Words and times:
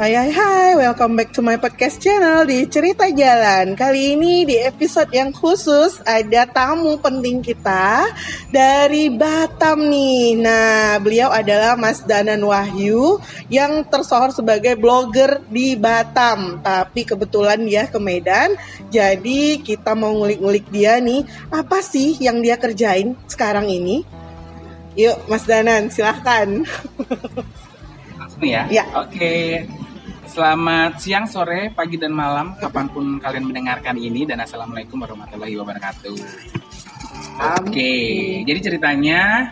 Hai 0.00 0.16
hai 0.16 0.32
hai, 0.32 0.70
welcome 0.80 1.12
back 1.12 1.28
to 1.28 1.44
my 1.44 1.60
podcast 1.60 2.00
channel 2.00 2.48
di 2.48 2.64
Cerita 2.64 3.04
Jalan 3.12 3.76
Kali 3.76 4.16
ini 4.16 4.48
di 4.48 4.56
episode 4.56 5.12
yang 5.12 5.28
khusus 5.28 6.00
ada 6.08 6.48
tamu 6.48 6.96
penting 6.96 7.44
kita 7.44 8.08
dari 8.48 9.12
Batam 9.12 9.92
nih 9.92 10.40
Nah 10.40 10.96
beliau 11.04 11.28
adalah 11.28 11.76
Mas 11.76 12.00
Danan 12.00 12.40
Wahyu 12.40 13.20
yang 13.52 13.84
tersohor 13.92 14.32
sebagai 14.32 14.72
blogger 14.80 15.44
di 15.52 15.76
Batam 15.76 16.64
Tapi 16.64 17.04
kebetulan 17.04 17.60
dia 17.68 17.84
ke 17.84 18.00
Medan 18.00 18.56
Jadi 18.88 19.60
kita 19.60 19.92
mau 19.92 20.16
ngulik-ngulik 20.16 20.64
dia 20.72 20.96
nih 20.96 21.28
Apa 21.52 21.84
sih 21.84 22.16
yang 22.24 22.40
dia 22.40 22.56
kerjain 22.56 23.20
sekarang 23.28 23.68
ini? 23.68 24.00
Yuk 24.96 25.28
Mas 25.28 25.44
Danan 25.44 25.92
silahkan 25.92 26.64
Langsung 28.16 28.48
ya? 28.48 28.64
Ya. 28.72 28.88
Oke. 28.96 29.68
Selamat 30.30 31.02
siang, 31.02 31.26
sore, 31.26 31.74
pagi, 31.74 31.98
dan 31.98 32.14
malam, 32.14 32.54
kapan 32.54 32.86
pun 32.86 33.18
kalian 33.18 33.50
mendengarkan 33.50 33.98
ini. 33.98 34.22
Dan 34.22 34.38
assalamualaikum 34.38 35.02
warahmatullahi 35.02 35.58
wabarakatuh. 35.58 36.16
Oke, 37.58 37.94
jadi 38.46 38.60
ceritanya, 38.62 39.50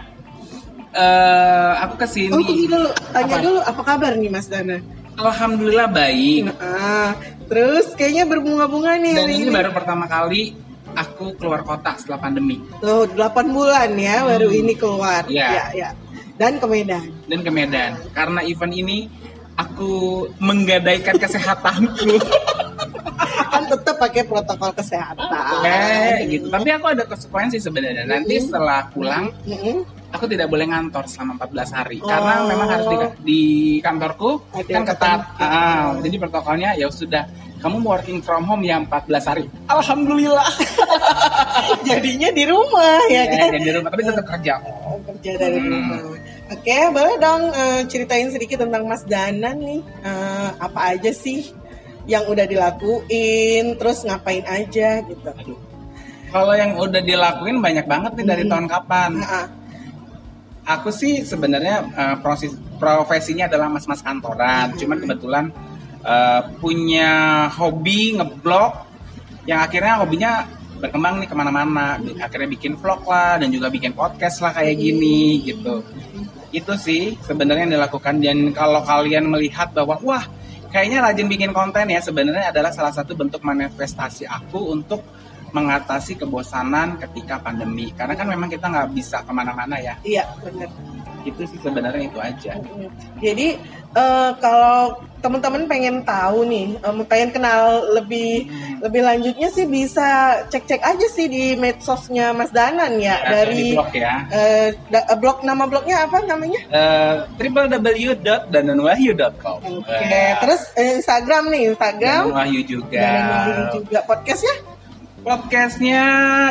eh 0.95 1.73
aku 1.83 1.95
ke 1.99 2.07
sini. 2.07 2.31
Oh 2.31 2.47
tunggu 2.47 2.71
dulu, 2.71 2.91
tanya 3.11 3.35
Apa? 3.35 3.43
dulu 3.43 3.59
apa 3.59 3.83
kabar 3.83 4.13
nih 4.15 4.31
Mas 4.31 4.47
Danan? 4.47 4.79
Alhamdulillah 5.19 5.91
baik. 5.91 6.55
Ah, 6.63 7.19
terus 7.51 7.91
kayaknya 7.99 8.31
berbunga-bunga 8.31 9.03
nih 9.03 9.19
Dan 9.19 9.27
hari 9.27 9.35
ini 9.35 9.51
ini. 9.51 9.55
baru 9.59 9.71
pertama 9.75 10.07
kali 10.07 10.55
aku 10.95 11.35
keluar 11.35 11.67
kota 11.67 11.99
setelah 11.99 12.23
pandemi. 12.23 12.63
Tuh, 12.79 13.11
8 13.19 13.51
bulan 13.51 13.91
ya 13.99 14.23
baru 14.23 14.47
ini 14.55 14.79
keluar. 14.79 15.27
Iya. 15.27 15.49
Ya, 15.51 15.67
ya. 15.75 15.91
Dan 16.39 16.63
ke 16.63 16.71
Medan. 16.71 17.11
Dan 17.27 17.43
ke 17.43 17.51
Medan. 17.51 17.99
Karena 18.15 18.47
event 18.47 18.71
ini, 18.71 19.11
aku 19.59 19.91
menggadaikan 20.39 21.19
kesehatanku. 21.19 22.15
kan 23.49 23.65
tetap 23.67 23.97
pakai 23.99 24.23
protokol 24.23 24.71
kesehatan. 24.73 25.27
Kayak 25.65 26.21
gitu. 26.31 26.47
Tapi 26.49 26.69
aku 26.71 26.87
ada 26.89 27.03
konsekuensi 27.05 27.59
sebenarnya. 27.59 28.05
Nanti 28.05 28.39
setelah 28.39 28.87
pulang, 28.89 29.33
aku 30.09 30.25
tidak 30.25 30.47
boleh 30.47 30.69
ngantor 30.69 31.05
selama 31.05 31.43
14 31.43 31.71
hari 31.75 31.99
Oh. 31.99 32.07
karena 32.07 32.35
memang 32.47 32.69
harus 32.69 32.87
di, 32.87 32.97
di 33.25 33.41
kantorku 33.81 34.39
Ada 34.55 34.71
kan 34.71 34.83
ketat. 34.87 35.21
Ah, 35.37 35.87
jadi 35.99 36.17
protokolnya 36.19 36.71
ya 36.77 36.87
sudah 36.89 37.25
kamu 37.59 37.83
working 37.83 38.23
from 38.23 38.47
home 38.47 38.63
ya 38.63 38.79
14 38.79 39.27
hari. 39.27 39.45
Alhamdulillah. 39.67 40.47
Jadinya 41.89 42.29
di 42.31 42.45
rumah 42.47 43.03
ya 43.11 43.27
ya, 43.27 43.35
kan. 43.35 43.49
dan 43.51 43.63
di 43.67 43.73
rumah 43.75 43.89
tapi 43.91 44.03
tetap 44.07 44.27
kerja. 44.29 44.55
Oh, 44.87 44.99
kerja 45.03 45.31
dari 45.35 45.59
Hmm. 45.59 45.73
rumah. 45.73 45.99
Oke, 46.49 46.79
boleh 46.97 47.17
dong 47.21 47.43
eh, 47.53 47.81
ceritain 47.93 48.33
sedikit 48.33 48.65
tentang 48.65 48.89
Mas 48.89 49.05
Danan 49.05 49.61
nih. 49.61 49.83
Eh, 49.85 50.49
apa 50.57 50.97
aja 50.97 51.13
sih 51.13 51.53
yang 52.09 52.25
udah 52.25 52.49
dilakuin, 52.49 53.77
terus 53.77 54.01
ngapain 54.09 54.41
aja 54.49 55.05
gitu. 55.05 55.29
Aduh. 55.29 55.61
Kalau 56.29 56.57
yang 56.57 56.77
udah 56.77 57.05
dilakuin 57.05 57.61
banyak 57.61 57.85
banget 57.85 58.13
nih 58.17 58.27
dari 58.27 58.43
Hmm. 58.49 58.53
tahun 58.53 58.67
kapan. 58.69 59.11
Ah, 59.21 59.33
ah. 59.33 59.47
Aku 60.77 60.89
sih 60.89 61.21
sebenarnya 61.25 61.85
eh, 61.93 62.17
proses 62.25 62.53
profesinya 62.81 63.45
adalah 63.49 63.69
mas-mas 63.69 64.01
kantoran. 64.01 64.73
Cuman 64.77 65.05
kebetulan 65.05 65.45
eh, 66.01 66.41
punya 66.65 67.13
hobi 67.53 68.17
ngeblog 68.17 68.73
yang 69.45 69.61
akhirnya 69.61 70.01
hobinya 70.01 70.33
berkembang 70.79 71.21
nih 71.21 71.29
ke 71.29 71.35
mana-mana. 71.37 71.99
Akhirnya 72.23 72.49
bikin 72.49 72.77
vlog 72.79 73.05
lah 73.05 73.37
dan 73.37 73.49
juga 73.51 73.69
bikin 73.69 73.93
podcast 73.93 74.41
lah 74.41 74.53
kayak 74.55 74.77
gini 74.79 75.43
gitu. 75.45 75.85
Itu 76.51 76.75
sih 76.81 77.17
sebenarnya 77.21 77.69
yang 77.69 77.75
dilakukan. 77.81 78.15
Dan 78.21 78.53
kalau 78.57 78.81
kalian 78.85 79.29
melihat 79.29 79.73
bahwa 79.77 80.01
wah 80.01 80.25
kayaknya 80.69 81.05
rajin 81.05 81.29
bikin 81.29 81.53
konten 81.53 81.89
ya 81.89 82.01
sebenarnya 82.01 82.53
adalah 82.53 82.73
salah 82.73 82.93
satu 82.93 83.17
bentuk 83.17 83.41
manifestasi 83.45 84.29
aku 84.29 84.73
untuk 84.73 85.01
mengatasi 85.53 86.21
kebosanan 86.21 87.01
ketika 87.01 87.41
pandemi. 87.41 87.93
Karena 87.97 88.17
kan 88.17 88.29
memang 88.29 88.49
kita 88.53 88.69
nggak 88.69 88.89
bisa 88.93 89.25
ke 89.25 89.33
mana-mana 89.33 89.81
ya. 89.81 89.97
Iya, 90.05 90.25
benar. 90.45 90.69
Itu 91.29 91.45
sih 91.45 91.59
sebenarnya 91.59 92.03
itu 92.05 92.19
aja. 92.19 92.53
Jadi 93.19 93.47
eh, 93.91 94.31
kalau 94.37 95.01
teman-teman 95.19 95.67
pengen 95.67 96.03
tahu 96.03 96.45
nih, 96.45 96.77
em, 96.79 97.03
pengen 97.03 97.29
kenal 97.33 97.81
lebih 97.91 98.47
lebih 98.79 99.01
lanjutnya 99.03 99.49
sih 99.49 99.65
bisa 99.65 100.39
cek-cek 100.47 100.79
aja 100.79 101.07
sih 101.09 101.27
di 101.27 101.55
medsosnya 101.55 102.31
Mas 102.31 102.49
Danan 102.49 102.97
ya, 102.97 103.19
Atau 103.19 103.29
dari 103.35 103.75
blog 103.75 103.91
ya. 103.91 104.13
eh, 104.31 104.67
da- 104.87 105.05
eh, 105.05 105.15
blog 105.15 105.43
nama 105.43 105.65
blognya 105.65 106.05
apa 106.05 106.17
namanya? 106.23 106.59
Eh, 106.65 107.15
www.dananwahyu.com 107.35 109.59
Oke, 109.75 109.99
terus 110.39 110.61
eh, 110.75 110.95
Instagram 110.97 111.43
nih, 111.51 111.61
Instagram. 111.69 112.23
Danan 112.25 112.35
Wahyu 112.39 112.61
juga. 112.65 113.01
Danan 113.01 113.27
Wahyu 113.27 113.63
juga. 113.75 113.99
Podcastnya? 114.05 114.55
Podcastnya 115.19 116.03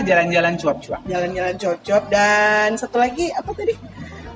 jalan-jalan 0.03 0.53
cuap-cuap. 0.55 0.99
Jalan-jalan 1.07 1.55
cocok 1.55 2.03
dan 2.11 2.75
satu 2.75 2.99
lagi 2.99 3.31
apa 3.31 3.51
tadi? 3.51 3.73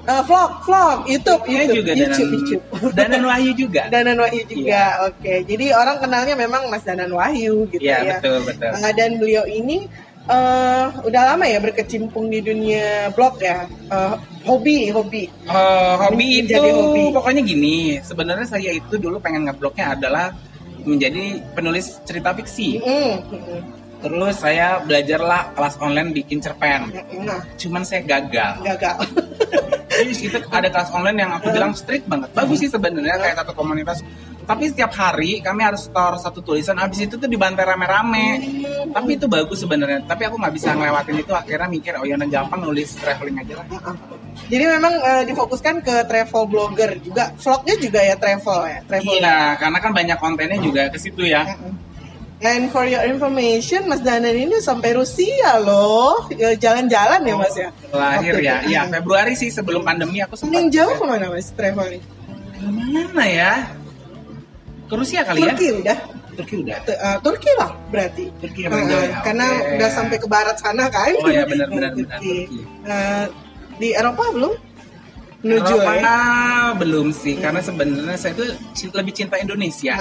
Eh, 0.02 0.22
vlog, 0.26 0.52
vlog, 0.66 0.98
YouTube, 1.06 1.42
Ini 1.46 1.54
YouTube, 1.62 1.78
juga 1.78 1.92
YouTube, 1.94 2.10
Danan, 2.18 2.34
YouTube. 2.34 2.64
Danan 2.98 3.24
Wahyu 3.24 3.52
juga 3.54 3.82
Danan 3.94 4.18
Wahyu 4.18 4.42
juga, 4.44 4.82
oke. 5.06 5.34
Jadi 5.46 5.66
orang 5.72 5.98
kenalnya 6.02 6.34
memang 6.36 6.62
Mas 6.68 6.82
Danan 6.82 7.12
Wahyu 7.12 7.70
gitu 7.70 7.86
Iya 7.86 7.98
ya. 8.02 8.14
betul 8.18 8.38
betul 8.44 8.72
Uh, 8.74 8.92
dan 8.92 9.12
beliau 9.16 9.46
ini 9.46 9.86
eh 10.24 10.86
udah 11.02 11.34
lama 11.34 11.46
ya 11.46 11.58
berkecimpung 11.58 12.30
di 12.30 12.42
dunia 12.42 13.10
blog 13.12 13.38
ya. 13.38 13.66
Eh, 13.68 14.16
hobi, 14.42 14.90
hobi. 14.90 15.26
Eh, 15.28 15.94
hobi 16.00 16.28
itu 16.40 16.50
Menjadi 16.50 16.70
hobi. 16.72 17.04
pokoknya 17.14 17.42
gini 17.42 17.76
sebenarnya 18.00 18.48
saya 18.48 18.70
itu 18.72 18.96
dulu 18.96 19.18
pengen 19.18 19.46
ngeblognya 19.46 19.94
adalah 19.94 20.34
menjadi 20.82 21.38
penulis 21.54 22.02
cerita 22.02 22.34
fiksi 22.34 22.82
Mm, 22.82 23.16
mm, 23.30 23.60
terus 24.02 24.34
saya 24.36 24.82
belajarlah 24.82 25.54
kelas 25.54 25.78
online 25.78 26.10
bikin 26.12 26.42
cerpen. 26.42 26.90
Nah, 27.22 27.46
cuman 27.54 27.86
saya 27.86 28.02
gagal 28.02 28.66
gagal. 28.66 28.98
Jadi 30.02 30.34
itu 30.34 30.38
ada 30.50 30.70
kelas 30.74 30.90
online 30.90 31.20
yang 31.22 31.32
aku 31.38 31.54
bilang 31.54 31.78
strict 31.78 32.10
banget. 32.10 32.34
Bagus 32.34 32.58
sih 32.58 32.70
sebenarnya 32.74 33.22
kayak 33.22 33.36
satu 33.46 33.54
komunitas. 33.54 34.02
Tapi 34.42 34.74
setiap 34.74 34.90
hari 34.98 35.38
kami 35.46 35.62
harus 35.62 35.86
store 35.86 36.18
satu 36.18 36.42
tulisan. 36.42 36.74
Habis 36.74 37.06
itu 37.06 37.22
tuh 37.22 37.30
dibantai 37.30 37.62
rame-rame. 37.62 38.42
Tapi 38.90 39.22
itu 39.22 39.30
bagus 39.30 39.62
sebenarnya. 39.62 40.02
Tapi 40.10 40.26
aku 40.26 40.42
nggak 40.42 40.54
bisa 40.58 40.74
ngelewatin 40.74 41.22
itu. 41.22 41.32
Akhirnya 41.38 41.70
mikir, 41.70 41.94
oh 42.02 42.06
yang 42.10 42.26
gampang 42.26 42.66
nulis 42.66 42.98
traveling 42.98 43.38
aja 43.38 43.62
lah. 43.62 43.66
Jadi 44.50 44.64
memang 44.66 44.94
eh, 44.98 45.24
difokuskan 45.30 45.86
ke 45.86 45.96
travel 46.10 46.44
blogger 46.50 46.98
juga. 46.98 47.30
Vlognya 47.38 47.76
juga 47.78 48.00
ya 48.02 48.16
travel 48.18 48.60
ya, 48.66 48.80
travel. 48.90 49.14
Iya, 49.22 49.38
karena 49.62 49.78
kan 49.78 49.92
banyak 49.94 50.18
kontennya 50.18 50.58
juga 50.58 50.82
ke 50.90 50.98
situ 50.98 51.30
ya. 51.30 51.46
And 52.41 52.74
for 52.74 52.90
your 52.90 53.06
information, 53.06 53.85
Mas 53.85 54.02
Danan 54.02 54.34
ini 54.34 54.57
sampai 54.66 54.97
Rusia 54.97 55.62
loh, 55.62 56.25
Ya, 56.34 56.57
jalan-jalan 56.57 57.22
ya 57.22 57.35
Mas 57.38 57.53
ya. 57.53 57.69
Lahir 57.94 58.34
Oke. 58.34 58.41
ya. 58.41 58.56
Iya, 58.66 58.81
Februari 58.90 59.38
sih 59.38 59.53
sebelum 59.53 59.85
pandemi 59.85 60.25
aku 60.25 60.34
sempat. 60.34 60.57
Paling 60.57 60.69
jauh 60.74 60.96
ke 60.97 61.06
mana 61.06 61.29
Mas 61.29 61.53
traveling? 61.53 62.02
Ke 62.57 62.66
mana 62.66 63.24
ya? 63.29 63.53
Ke 64.90 64.94
Rusia 64.97 65.22
kali 65.22 65.46
ya? 65.46 65.53
Turki 65.53 65.68
udah. 65.85 65.97
Turki 66.34 66.56
udah. 66.66 66.78
T- 66.81 66.97
eh, 66.97 67.18
Turki 67.22 67.52
lah 67.62 67.69
berarti. 67.94 68.24
Turki 68.41 68.59
yang 68.66 68.72
paling 68.73 68.88
jauh 68.90 69.06
ya. 69.06 69.18
Karena 69.22 69.47
udah 69.78 69.90
sampai 69.94 70.18
ke 70.18 70.25
barat 70.25 70.58
sana 70.58 70.90
kan. 70.90 71.13
Oh 71.22 71.29
ya 71.29 71.46
benar-benar 71.46 71.94
benar. 71.94 72.18
Turki. 72.18 72.50
Turki. 72.50 72.59
Eh, 72.90 73.25
di 73.78 73.90
Eropa 73.94 74.34
belum? 74.34 74.53
Menuju 75.41 75.74
Eropa 75.74 75.91
ya? 75.96 76.18
belum 76.72 77.09
sih 77.09 77.34
karena 77.35 77.57
sebenarnya 77.59 78.13
saya 78.13 78.34
tuh 78.34 78.46
lebih 78.94 79.09
cinta 79.12 79.35
Indonesia. 79.35 79.97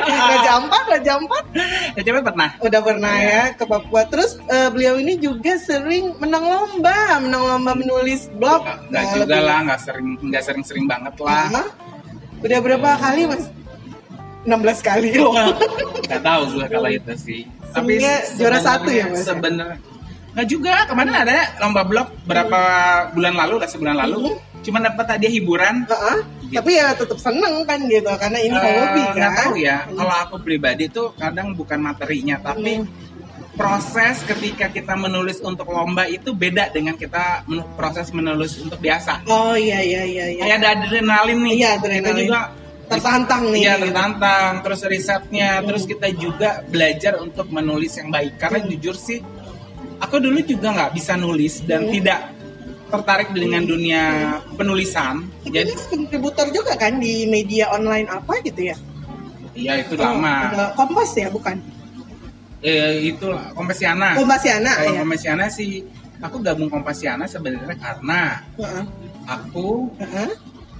Raja 0.00 0.50
Ampat, 0.56 0.84
Raja 0.88 1.12
Ampat 1.14 1.44
ya 1.92 2.00
coba 2.02 2.20
pernah. 2.24 2.50
udah 2.58 2.80
pernah 2.80 3.14
ya 3.16 3.42
ke 3.52 3.64
Papua. 3.64 4.02
Terus 4.06 4.40
eh, 4.46 4.68
beliau 4.68 4.96
ini 4.96 5.16
juga 5.16 5.54
sering 5.56 6.16
menang 6.16 6.40
lomba, 6.42 6.96
menang 7.18 7.42
lomba 7.46 7.72
menulis 7.74 8.32
blog. 8.32 8.64
Nggak 8.88 8.88
Nah, 8.90 9.12
juga 9.14 9.24
lebih- 9.28 9.44
lah, 9.44 9.58
nggak 9.62 9.80
sering 9.80 10.08
nggak 10.18 10.42
sering-sering 10.42 10.86
banget 10.86 11.14
lah. 11.20 11.44
Hah? 11.50 11.68
Udah 12.40 12.58
berapa 12.58 12.88
kali 12.96 13.22
mas? 13.26 13.44
16 14.40 14.56
kali 14.80 15.08
loh. 15.14 15.36
Nggak 16.00 16.22
tahu 16.24 16.42
gue 16.50 16.66
kalau 16.66 16.88
itu 16.88 17.12
sih. 17.14 17.40
Sebenarnya 17.70 18.16
juara 18.34 18.58
satu 18.58 18.88
ya, 18.88 19.04
Mas? 19.06 19.22
Sebenarnya 19.22 19.76
nggak 20.32 20.46
juga. 20.46 20.74
Kemarin 20.86 21.14
ada 21.16 21.36
lomba 21.58 21.82
blog 21.82 22.08
berapa 22.24 22.60
bulan 23.10 23.34
lalu, 23.36 23.54
lah 23.58 23.68
sebulan 23.68 23.96
lalu. 23.98 24.16
Hmm. 24.28 24.38
Cuma 24.60 24.78
dapat 24.78 25.06
hadiah 25.10 25.32
hiburan. 25.32 25.84
Heeh. 25.84 26.18
Tapi 26.50 26.70
ya 26.72 26.92
tetap 26.92 27.16
seneng 27.16 27.62
kan 27.62 27.78
gitu 27.82 28.10
karena 28.14 28.38
ini 28.38 28.52
Eh, 28.52 28.74
hobi 28.76 29.02
kan. 29.02 29.14
nggak 29.16 29.32
tahu 29.38 29.54
ya. 29.56 29.76
Kalau 29.88 30.16
aku 30.20 30.36
pribadi 30.40 30.84
tuh 30.86 31.14
kadang 31.14 31.54
bukan 31.54 31.80
materinya, 31.80 32.36
tapi 32.38 32.78
Hmm. 32.78 32.86
proses 33.52 34.24
ketika 34.24 34.68
kita 34.68 34.94
menulis 34.94 35.40
untuk 35.40 35.68
lomba 35.68 36.06
itu 36.06 36.32
beda 36.32 36.70
dengan 36.70 36.94
kita 36.94 37.44
men- 37.44 37.66
proses 37.74 38.08
menulis 38.10 38.56
untuk 38.58 38.78
biasa. 38.78 39.26
Oh 39.26 39.52
iya 39.52 39.78
iya 39.78 40.02
iya 40.02 40.26
iya. 40.30 40.42
Kayak 40.42 40.56
ada 40.58 40.68
adrenalin 40.78 41.38
nih. 41.40 41.54
Iya, 41.56 41.70
Kita 41.72 41.86
adrenalin. 41.86 42.24
juga 42.24 42.40
Tertantang 42.90 43.54
nih. 43.54 43.60
Iya 43.62 43.72
gitu. 43.72 43.82
tertantang, 43.86 44.52
terus 44.60 44.80
risetnya, 44.82 45.62
terus 45.62 45.86
kita 45.86 46.10
juga 46.10 46.58
belajar 46.66 47.22
untuk 47.22 47.46
menulis 47.46 47.94
yang 47.94 48.10
baik. 48.10 48.34
Karena 48.34 48.66
jujur 48.66 48.98
sih, 48.98 49.22
aku 50.00 50.16
dulu 50.18 50.40
juga 50.42 50.68
nggak 50.72 50.90
bisa 50.92 51.12
nulis 51.14 51.62
dan 51.62 51.86
Hmm. 51.86 51.92
tidak 51.92 52.20
tertarik 52.90 53.30
dengan 53.30 53.62
dunia 53.62 54.02
penulisan. 54.52 55.22
Jadi 55.44 55.70
Jadi 55.70 55.84
kontributor 55.88 56.46
juga 56.50 56.74
kan 56.74 56.98
di 56.98 57.22
media 57.24 57.70
online 57.70 58.08
apa 58.08 58.34
gitu 58.42 58.66
ya? 58.66 58.76
iya 59.52 59.78
itu 59.78 59.94
Oh, 59.94 60.02
lama. 60.16 60.50
Kompas 60.74 61.10
ya, 61.12 61.28
bukan? 61.28 61.58
Eh, 62.60 63.08
itu 63.08 63.26
Kompasiana. 63.52 64.14
Kompasiana 64.14 64.70
Kalau 64.74 64.92
ya. 64.92 65.00
Kompasiana 65.00 65.44
sih 65.46 65.80
aku 66.18 66.36
gabung 66.40 66.66
Kompasiana 66.66 67.24
sebenarnya 67.24 67.72
karena 67.74 68.42
Heeh. 68.56 68.84
aku 69.24 69.88
Heeh. 69.96 70.28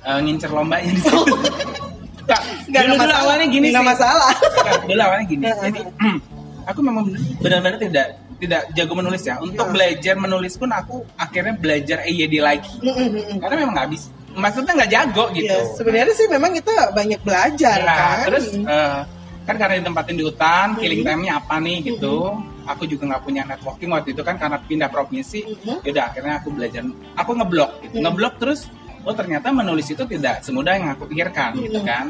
eh, 0.02 0.18
ngincer 0.20 0.50
lombanya 0.50 0.90
di 0.90 1.00
situ. 1.00 1.18
Nggak 2.70 2.82
dulu, 2.86 2.94
dulu 2.96 3.14
awalnya 3.16 3.46
gini 3.48 3.66
Nggak 3.70 3.82
sih. 3.82 3.90
masalah. 3.90 4.32
Nggak, 4.34 4.80
dulu 4.86 5.00
awalnya 5.02 5.26
gini. 5.26 5.42
Jadi 5.46 5.80
aku 6.70 6.80
memang 6.80 7.04
benar-benar 7.38 7.78
tidak 7.78 8.06
tidak 8.40 8.72
jago 8.72 8.96
menulis 8.96 9.22
ya. 9.22 9.36
Untuk 9.38 9.68
Heeh. 9.68 9.74
belajar 9.76 10.14
menulis 10.16 10.56
pun 10.56 10.72
aku 10.72 11.04
akhirnya 11.14 11.54
belajar 11.54 12.00
EYD 12.02 12.34
lagi. 12.40 12.72
Mm, 12.80 12.88
mm, 12.88 12.96
mm, 12.96 13.24
mm. 13.28 13.38
Karena 13.38 13.56
memang 13.60 13.74
nggak 13.76 13.90
bisa. 13.92 14.08
Maksudnya 14.30 14.72
nggak 14.78 14.90
jago 14.90 15.24
gitu. 15.34 15.50
Iya, 15.52 15.74
sebenarnya 15.76 16.14
sih 16.14 16.26
memang 16.26 16.50
kita 16.54 16.74
banyak 16.90 17.20
belajar 17.20 17.78
Nah, 17.82 17.96
kan. 17.98 18.18
terus 18.30 18.44
eh, 18.54 18.98
kan 19.44 19.54
karena 19.58 19.74
ditempatin 19.78 20.16
di 20.16 20.24
hutan, 20.24 20.66
killing 20.78 21.02
Mhm. 21.02 21.08
time-nya 21.10 21.32
apa 21.36 21.56
nih 21.58 21.78
gitu. 21.84 22.16
Aku 22.64 22.86
juga 22.86 23.02
nggak 23.10 23.22
punya 23.26 23.42
networking 23.42 23.90
waktu 23.90 24.14
itu 24.14 24.22
kan 24.22 24.38
karena 24.38 24.56
pindah 24.62 24.86
provinsi. 24.86 25.40
Mhm. 25.66 25.82
Yaudah 25.82 26.04
akhirnya 26.08 26.34
aku 26.38 26.48
belajar, 26.54 26.82
aku 27.12 27.30
ngeblok 27.34 27.70
gitu. 27.82 27.94
Mhm. 27.98 28.02
Ngeblok 28.06 28.34
terus, 28.38 28.60
oh 29.02 29.12
ternyata 29.12 29.50
menulis 29.50 29.90
itu 29.90 30.02
tidak 30.06 30.46
semudah 30.46 30.78
yang 30.78 30.94
aku 30.94 31.10
pikirkan 31.10 31.58
gitu 31.58 31.82
Mhm. 31.82 31.86
kan. 31.86 32.06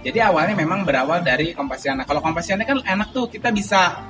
Jadi 0.00 0.16
awalnya 0.20 0.56
memang 0.56 0.84
berawal 0.84 1.20
dari 1.20 1.52
Kompasiana. 1.52 2.04
Kalau 2.04 2.20
Kompasiana 2.20 2.64
kan 2.64 2.80
enak 2.80 3.12
tuh 3.12 3.28
kita 3.28 3.48
bisa 3.48 4.00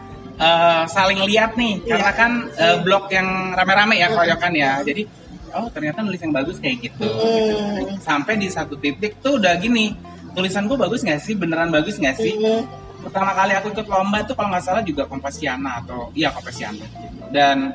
eh, 0.40 0.82
saling 0.88 1.20
lihat 1.22 1.52
nih, 1.54 1.78
Iya. 1.78 1.88
karena 1.92 2.12
kan 2.12 2.32
Mhm. 2.48 2.78
blog 2.80 3.04
yang 3.08 3.28
rame-rame 3.52 3.94
ya 3.94 4.08
keroyokan 4.08 4.52
ya. 4.52 4.72
Jadi 4.80 5.02
oh 5.50 5.66
ternyata 5.68 6.00
nulis 6.00 6.16
yang 6.18 6.32
bagus 6.32 6.56
kayak 6.56 6.76
gitu. 6.82 7.04
Gitu. 7.04 7.56
Sampai 8.00 8.34
di 8.34 8.48
satu 8.48 8.74
titik 8.74 9.20
tuh 9.20 9.36
udah 9.36 9.54
gini, 9.56 9.92
tulisan 10.32 10.64
gue 10.64 10.74
bagus 10.74 11.02
nggak 11.02 11.20
sih? 11.20 11.34
Beneran 11.34 11.68
bagus 11.68 11.96
nggak 11.96 12.16
sih? 12.16 12.34
Mm, 12.34 12.64
Pertama 13.00 13.32
kali 13.32 13.56
aku 13.56 13.72
ikut 13.72 13.88
lomba 13.88 14.20
tuh 14.22 14.36
kalau 14.36 14.52
nggak 14.52 14.60
salah 14.62 14.80
juga 14.80 15.04
Kompasiana 15.04 15.80
atau 15.80 16.12
iya 16.12 16.28
Kompasiana. 16.28 16.84
Dan 17.28 17.72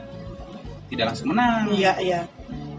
tidak 0.86 1.12
langsung 1.12 1.34
menang. 1.34 1.74
Iya, 1.74 1.94
iya. 1.98 2.22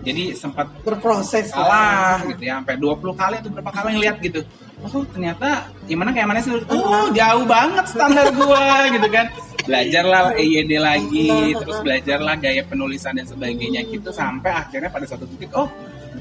Jadi 0.01 0.31
sempat 0.33 0.71
Berproses. 0.81 1.51
kalah 1.51 2.23
gitu 2.25 2.47
ya 2.47 2.63
sampai 2.63 2.79
20 2.79 3.11
kali 3.13 3.35
atau 3.43 3.51
berapa 3.51 3.71
kali 3.75 3.91
ngeliat 3.99 4.17
gitu 4.23 4.41
oh 4.87 5.03
ternyata 5.09 5.67
gimana 5.83 6.13
kayak 6.13 6.29
mana 6.29 6.39
sih 6.39 6.53
oh 6.53 7.09
jauh 7.11 7.43
banget 7.43 7.85
standar 7.89 8.29
gua 8.31 8.87
gitu 8.87 9.09
kan 9.09 9.27
belajarlah 9.67 10.23
EYD 10.35 10.73
lagi 10.79 11.29
terus 11.53 11.79
belajarlah 11.83 12.35
gaya 12.39 12.63
penulisan 12.63 13.15
dan 13.15 13.27
sebagainya 13.27 13.83
gitu 13.85 14.09
sampai 14.11 14.51
akhirnya 14.55 14.89
pada 14.89 15.05
satu 15.05 15.27
titik 15.27 15.51
oh 15.53 15.67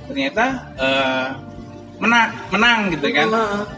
ternyata 0.06 0.45
eh, 0.75 1.27
menang 1.95 2.30
menang 2.51 2.80
gitu 2.92 3.07
kan 3.07 3.27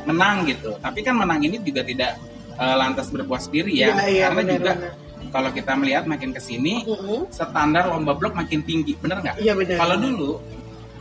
menang 0.04 0.36
gitu 0.48 0.72
tapi 0.80 1.00
kan 1.02 1.14
menang 1.14 1.40
ini 1.40 1.60
juga 1.62 1.84
tidak 1.84 2.16
eh, 2.56 2.75
lantas 2.75 3.12
berpuas 3.12 3.46
diri 3.48 3.84
ya 3.84 3.92
Iya, 3.94 4.04
iya, 4.08 4.24
karena 4.25 4.42
benar, 4.42 4.54
juga 4.58 4.72
benar. 4.74 4.92
kalau 5.30 5.50
kita 5.52 5.72
melihat 5.75 6.04
makin 6.04 6.30
ke 6.31 6.42
sini 6.42 6.81
Mm-mm. 6.81 7.28
standar 7.30 7.86
lomba 7.86 8.16
blog 8.16 8.34
makin 8.34 8.63
tinggi 8.63 8.96
bener 8.98 9.20
nggak 9.22 9.36
Iya 9.38 9.54
benar. 9.54 9.78
kalau 9.78 9.96
dulu 10.00 10.31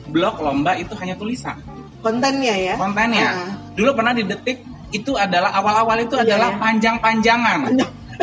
blog 0.07 0.39
lomba 0.39 0.79
itu 0.79 0.95
hanya 1.03 1.19
tulisan, 1.19 1.59
kontennya 1.99 2.55
ya. 2.55 2.75
kontennya. 2.79 3.27
Ah. 3.27 3.51
Dulu 3.75 3.91
pernah 3.91 4.15
di 4.15 4.23
detik 4.23 4.63
itu 4.95 5.19
adalah 5.19 5.51
awal-awal 5.51 5.99
itu 5.99 6.15
Iya, 6.15 6.23
adalah 6.31 6.51
iya. 6.55 6.61
panjang-panjangan. 6.63 7.59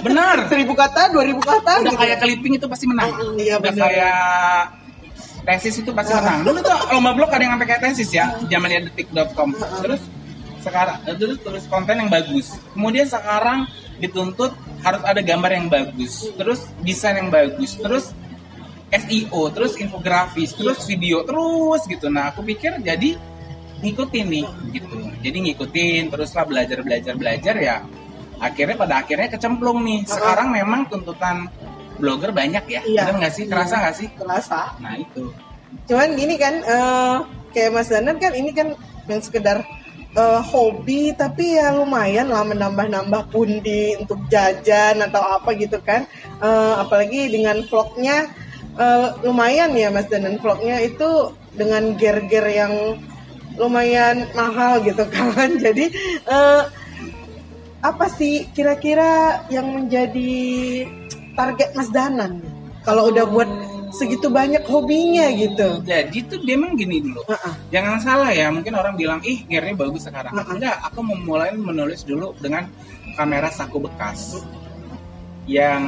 Benar. 0.01 0.35
Seribu 0.51 0.73
kata, 0.73 1.13
dua 1.13 1.23
ribu 1.27 1.41
kata. 1.43 1.83
Udah 1.85 1.93
gitu. 1.93 2.01
kayak 2.01 2.17
clipping 2.23 2.53
itu 2.57 2.65
pasti 2.65 2.85
menang. 2.89 3.11
Mm, 3.13 3.35
iya, 3.37 3.55
Udah 3.59 3.71
benar. 3.71 3.83
kayak 3.85 4.21
tesis 5.43 5.75
itu 5.83 5.91
pasti 5.93 6.11
menang. 6.15 6.39
Dulu 6.47 6.59
tuh 6.63 6.77
lomba 6.95 7.11
blog 7.13 7.29
ada 7.29 7.43
yang 7.43 7.53
sampai 7.59 7.67
kayak 7.69 7.81
tesis 7.91 8.09
ya, 8.09 8.25
zamannya 8.47 8.89
detik.com. 8.89 9.49
Terus 9.83 10.01
sekarang 10.63 10.97
terus 11.03 11.37
tulis 11.43 11.65
konten 11.67 11.95
yang 11.99 12.09
bagus. 12.09 12.55
Kemudian 12.71 13.05
sekarang 13.05 13.67
dituntut 13.99 14.55
harus 14.81 15.03
ada 15.03 15.19
gambar 15.19 15.51
yang 15.51 15.67
bagus, 15.67 16.27
terus 16.35 16.67
desain 16.81 17.19
yang 17.19 17.29
bagus, 17.29 17.75
terus 17.79 18.15
SEO, 18.93 19.49
terus 19.49 19.73
infografis, 19.81 20.53
terus 20.53 20.85
video, 20.85 21.25
terus 21.25 21.81
gitu. 21.89 22.07
Nah, 22.13 22.29
aku 22.29 22.45
pikir 22.45 22.77
jadi 22.83 23.17
ngikutin 23.83 24.25
nih 24.29 24.45
gitu. 24.71 24.97
Jadi 25.19 25.37
ngikutin 25.49 26.03
teruslah 26.13 26.45
belajar 26.47 26.79
belajar 26.85 27.13
belajar 27.17 27.55
ya. 27.59 27.77
Akhirnya 28.43 28.75
pada 28.75 28.95
akhirnya 28.99 29.31
kecemplung 29.31 29.79
nih. 29.87 30.03
Sekarang 30.03 30.51
memang 30.51 30.91
tuntutan 30.91 31.47
blogger 31.95 32.35
banyak 32.35 32.63
ya. 32.67 32.81
Iya. 32.83 33.01
Bener 33.07 33.15
nggak 33.23 33.33
sih? 33.33 33.43
Kerasa 33.47 33.73
Iya. 33.73 33.81
nggak 33.87 33.95
sih? 33.95 34.07
Terasa. 34.19 34.59
Nah 34.83 34.93
itu. 34.99 35.23
Cuman 35.87 36.09
gini 36.19 36.35
kan, 36.35 36.53
eh, 36.59 37.15
kayak 37.55 37.71
Mas 37.71 37.87
Danan 37.87 38.19
kan 38.19 38.35
ini 38.35 38.51
kan 38.51 38.75
yang 39.07 39.21
sekedar 39.23 39.63
eh, 40.13 40.41
hobi 40.45 41.09
tapi 41.17 41.57
ya 41.57 41.73
lumayan 41.73 42.29
lah 42.29 42.45
menambah-nambah 42.45 43.33
pundi 43.33 43.97
untuk 43.97 44.21
jajan 44.29 45.01
atau 45.01 45.23
apa 45.23 45.55
gitu 45.57 45.81
kan. 45.81 46.05
Eh, 46.37 46.73
apalagi 46.77 47.31
dengan 47.31 47.63
vlognya 47.65 48.29
eh, 48.75 49.07
lumayan 49.23 49.73
ya 49.73 49.89
Mas 49.89 50.05
Danan 50.11 50.37
vlognya 50.37 50.83
itu 50.83 51.31
dengan 51.57 51.97
ger-ger 51.97 52.45
yang 52.45 52.73
lumayan 53.57 54.29
mahal 54.33 54.81
gitu 54.83 55.01
kan. 55.15 55.57
Jadi 55.57 55.89
eh, 56.27 56.61
apa 57.83 58.07
sih 58.07 58.47
kira-kira 58.55 59.43
yang 59.51 59.67
menjadi 59.75 60.33
target 61.35 61.75
Mas 61.75 61.91
Danan 61.91 62.39
kalau 62.87 63.11
udah 63.11 63.27
buat 63.27 63.49
segitu 63.93 64.27
banyak 64.27 64.65
hobinya 64.65 65.29
gitu. 65.37 65.85
Jadi 65.85 66.25
tuh 66.25 66.41
dia 66.41 66.57
emang 66.57 66.73
gini 66.73 66.99
dulu. 66.99 67.21
Heeh. 67.29 67.53
Jangan 67.69 68.01
salah 68.01 68.31
ya, 68.33 68.49
mungkin 68.49 68.73
orang 68.73 68.97
bilang, 68.97 69.21
ih 69.21 69.45
gearnya 69.45 69.77
bagus 69.77 70.09
sekarang. 70.09 70.33
Heeh. 70.33 70.49
Enggak, 70.49 70.81
aku 70.81 70.99
memulai 71.05 71.53
menulis 71.53 72.01
dulu 72.01 72.33
dengan 72.41 72.65
kamera 73.13 73.53
saku 73.53 73.77
bekas. 73.77 74.41
Yang 75.45 75.85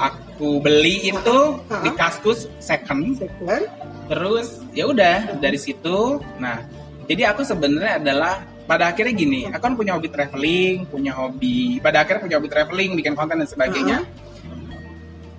aku 0.00 0.58
beli 0.58 1.14
itu 1.14 1.38
Heeh. 1.70 1.82
di 1.86 1.90
Kaskus 1.94 2.50
second. 2.58 3.22
Second. 3.22 3.64
Terus 4.10 4.60
ya 4.74 4.90
udah 4.90 5.38
dari 5.38 5.56
situ. 5.56 6.18
Nah, 6.42 6.58
jadi 7.06 7.32
aku 7.32 7.46
sebenarnya 7.46 8.02
adalah 8.02 8.42
pada 8.64 8.90
akhirnya 8.92 9.12
gini, 9.12 9.40
aku 9.48 9.60
kan 9.60 9.74
punya 9.76 9.92
hobi 9.96 10.08
traveling, 10.08 10.88
punya 10.88 11.12
hobi, 11.16 11.78
pada 11.84 12.00
akhirnya 12.04 12.22
punya 12.24 12.36
hobi 12.40 12.50
traveling, 12.50 12.90
bikin 12.96 13.12
konten 13.12 13.40
dan 13.44 13.48
sebagainya. 13.48 13.98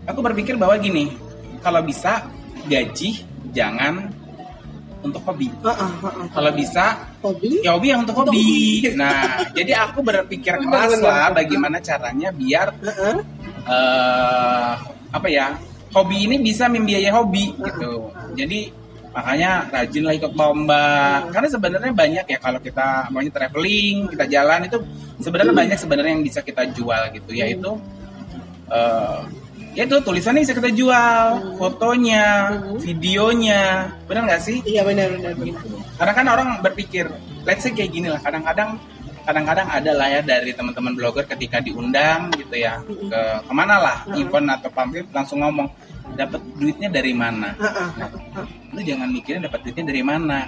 Aku 0.05 0.21
berpikir 0.21 0.53
bahwa 0.55 0.77
gini, 0.77 1.09
kalau 1.65 1.81
bisa 1.81 2.29
gaji 2.69 3.25
jangan 3.49 4.13
untuk 5.05 5.21
hobi. 5.25 5.49
Heeh, 5.49 5.91
heeh. 6.01 6.25
Kalau 6.33 6.51
bisa 6.53 6.85
Hobi? 7.21 7.61
ya 7.61 7.73
hobi 7.77 7.87
yang 7.93 8.01
untuk 8.05 8.25
hobi. 8.25 8.45
Nah, 9.01 9.49
jadi 9.53 9.85
aku 9.85 10.01
berpikir 10.01 10.61
keras 10.61 10.97
lah 11.01 11.33
bagaimana 11.33 11.81
caranya 11.81 12.29
biar 12.33 12.73
eh 13.65 14.73
apa 15.15 15.27
ya 15.31 15.57
hobi 15.95 16.27
ini 16.27 16.35
bisa 16.43 16.67
membiayai 16.67 17.09
hobi 17.09 17.55
gitu 17.55 18.11
jadi 18.35 18.67
makanya 19.15 19.71
rajin 19.71 20.03
lah 20.03 20.13
ikut 20.19 20.33
lomba. 20.35 21.23
Karena 21.31 21.47
sebenarnya 21.47 21.93
banyak 21.95 22.25
ya 22.27 22.37
kalau 22.43 22.59
kita 22.59 23.07
maunya 23.15 23.31
traveling 23.31 24.11
kita 24.11 24.25
jalan 24.27 24.67
itu 24.67 24.77
sebenarnya 25.23 25.55
banyak 25.55 25.77
sebenarnya 25.79 26.11
yang 26.19 26.25
bisa 26.27 26.43
kita 26.43 26.67
jual 26.75 27.01
gitu. 27.15 27.31
Yaitu 27.31 27.71
eh 28.67 29.45
yaitu 29.75 29.99
tulisannya 29.99 30.47
bisa 30.47 30.55
kita 30.55 30.71
jual 30.71 31.55
fotonya 31.59 32.47
videonya. 32.79 33.91
Benar 34.07 34.23
nggak 34.27 34.41
sih? 34.43 34.63
Iya 34.63 34.87
benar 34.87 35.11
benar 35.15 35.31
benar. 35.35 35.51
gitu. 35.51 35.75
Karena 35.99 36.13
kan 36.15 36.25
orang 36.31 36.49
berpikir, 36.63 37.11
let's 37.43 37.63
say 37.63 37.75
kayak 37.75 37.91
gini 37.91 38.07
lah, 38.07 38.19
kadang-kadang 38.23 38.79
kadang-kadang 39.25 39.67
ada 39.67 39.91
lah 39.91 40.07
ya 40.07 40.21
dari 40.21 40.53
teman-teman 40.53 40.93
blogger 40.93 41.25
ketika 41.25 41.57
diundang 41.57 42.29
gitu 42.37 42.61
ya 42.61 42.77
ke 42.85 43.21
ke 43.41 43.51
mana 43.51 43.81
lah 43.81 43.97
event 44.13 44.53
atau 44.53 44.69
pamflet 44.69 45.09
langsung 45.09 45.41
ngomong 45.41 45.65
dapat 46.13 46.41
duitnya 46.55 46.89
dari 46.93 47.11
mana. 47.17 47.57
Nah, 47.57 48.09
lu 48.71 48.81
jangan 48.85 49.09
mikirin 49.09 49.41
dapat 49.41 49.65
duitnya 49.65 49.85
dari 49.89 50.03
mana. 50.05 50.45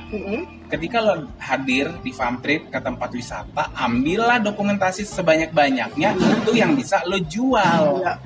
Ketika 0.69 0.97
lo 1.01 1.25
hadir 1.41 1.89
di 2.05 2.11
farm 2.13 2.37
trip 2.43 2.69
ke 2.69 2.77
tempat 2.77 3.09
wisata, 3.09 3.73
ambillah 3.73 4.37
dokumentasi 4.37 5.07
sebanyak-banyaknya 5.07 6.13
itu 6.13 6.51
yang 6.53 6.77
bisa 6.77 7.01
lo 7.09 7.17
jual 7.17 8.03
Iya 8.03 8.19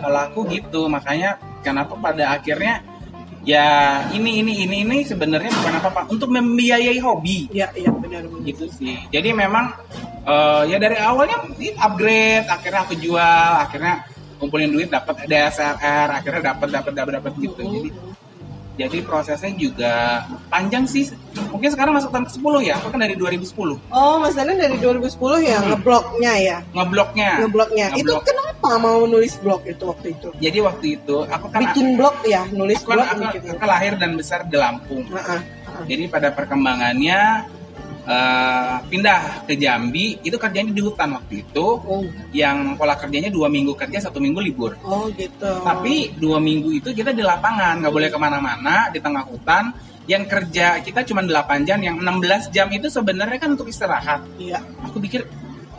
kalau 0.00 0.20
aku 0.26 0.40
gitu 0.48 0.88
makanya 0.88 1.36
kenapa 1.60 1.94
pada 1.98 2.32
akhirnya 2.34 2.80
ya 3.42 4.00
ini 4.14 4.40
ini 4.40 4.64
ini 4.66 4.76
ini 4.86 4.98
sebenarnya 5.02 5.50
bukan 5.50 5.74
apa 5.82 5.88
apa 5.90 6.02
untuk 6.08 6.30
membiayai 6.30 6.98
hobi 7.02 7.50
Iya 7.50 7.74
iya 7.74 7.90
benar 7.90 8.22
benar. 8.30 8.46
gitu 8.46 8.70
sih 8.70 8.94
jadi 9.10 9.34
memang 9.34 9.74
eh, 10.24 10.62
ya 10.70 10.78
dari 10.78 10.96
awalnya 10.98 11.42
ini 11.58 11.74
upgrade 11.74 12.46
akhirnya 12.46 12.80
aku 12.86 12.94
jual 12.96 13.50
akhirnya 13.66 14.06
kumpulin 14.42 14.68
duit 14.68 14.90
dapat 14.90 15.22
DSLR 15.24 16.08
akhirnya 16.12 16.42
dapat 16.50 16.68
dapat 16.68 16.92
dapat 16.92 17.12
dapat 17.16 17.32
gitu 17.38 17.62
jadi 17.62 17.90
jadi 18.72 18.98
prosesnya 19.04 19.52
juga 19.52 19.92
panjang 20.48 20.82
sih 20.84 21.06
mungkin 21.48 21.68
sekarang 21.68 21.92
masuk 21.92 22.10
tahun 22.10 22.24
ke 22.26 22.32
10 22.34 22.64
ya 22.64 22.74
aku 22.76 22.88
kan 22.88 23.00
dari 23.00 23.14
2010 23.14 23.92
Oh 23.92 24.16
Mas 24.18 24.34
Danan 24.34 24.56
dari 24.56 24.76
2010 24.76 25.12
ya 25.40 25.58
ngebloknya 25.62 26.32
ya. 26.34 26.56
ngebloknya 26.72 27.30
Ngebloknya. 27.38 27.86
Itu 27.92 28.10
Ngeblok. 28.10 28.22
kenapa 28.24 28.50
kenapa 28.62 28.78
mau 28.78 29.02
nulis 29.04 29.34
blog 29.36 29.66
itu 29.66 29.82
waktu 29.82 30.14
itu? 30.14 30.28
Jadi 30.38 30.58
waktu 30.62 30.86
itu 30.94 31.16
aku 31.26 31.46
kan 31.50 31.60
Bikin 31.66 31.98
blog 31.98 32.14
ya, 32.22 32.46
nulis 32.48 32.78
aku, 32.78 32.88
kan- 32.88 32.96
blog 32.96 33.08
aku, 33.10 33.20
bikin. 33.26 33.40
aku 33.50 33.64
lahir 33.66 33.92
dan 33.98 34.10
besar 34.14 34.40
di 34.46 34.54
Lampung. 34.54 35.02
Heeh. 35.04 35.40
Jadi 35.84 36.04
pada 36.06 36.30
perkembangannya 36.30 37.18
eh, 38.02 38.74
pindah 38.90 39.46
ke 39.46 39.54
Jambi 39.54 40.18
itu 40.22 40.34
kerjanya 40.34 40.72
di 40.74 40.82
hutan 40.82 41.14
waktu 41.14 41.46
itu 41.46 41.66
Oh, 41.82 42.02
yang 42.34 42.74
pola 42.74 42.98
kerjanya 42.98 43.30
dua 43.30 43.46
minggu 43.46 43.72
kerja 43.78 43.98
satu 44.02 44.18
minggu 44.18 44.40
libur. 44.42 44.74
oh 44.82 45.06
gitu. 45.14 45.50
Tapi 45.62 46.14
dua 46.18 46.38
minggu 46.42 46.70
itu 46.74 46.90
kita 46.90 47.14
di 47.14 47.22
lapangan 47.22 47.78
nggak 47.82 47.94
boleh 47.94 48.08
ke 48.10 48.18
mana-mana 48.18 48.90
di 48.90 48.98
tengah 48.98 49.22
hutan. 49.26 49.70
Yang 50.02 50.34
kerja 50.34 50.82
kita 50.82 51.06
cuma 51.06 51.22
8 51.22 51.62
jam, 51.62 51.78
yang 51.78 51.94
16 51.94 52.50
jam 52.50 52.66
itu 52.74 52.90
sebenarnya 52.90 53.38
kan 53.38 53.54
untuk 53.54 53.70
istirahat. 53.70 54.26
iya. 54.34 54.58
Aku 54.82 54.98
pikir 54.98 55.22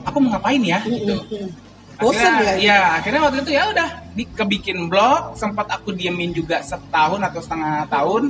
aku 0.08 0.18
mau 0.24 0.40
ngapain 0.40 0.64
ya 0.64 0.80
gitu. 0.88 1.20
Mm-mm. 1.28 1.52
Bosen 2.00 2.26
Akhirnya, 2.26 2.56
ya? 2.58 2.64
ya, 2.64 2.80
akhirnya 3.04 3.22
waktu 3.22 3.38
itu 3.46 3.52
ya 3.54 3.64
udah 3.70 3.90
di, 4.18 4.24
kebikin 4.26 4.90
blog, 4.90 5.38
sempat 5.38 5.70
aku 5.70 5.94
diemin 5.94 6.34
juga 6.34 6.64
setahun 6.64 7.22
atau 7.22 7.40
setengah 7.44 7.86
tahun. 7.86 8.24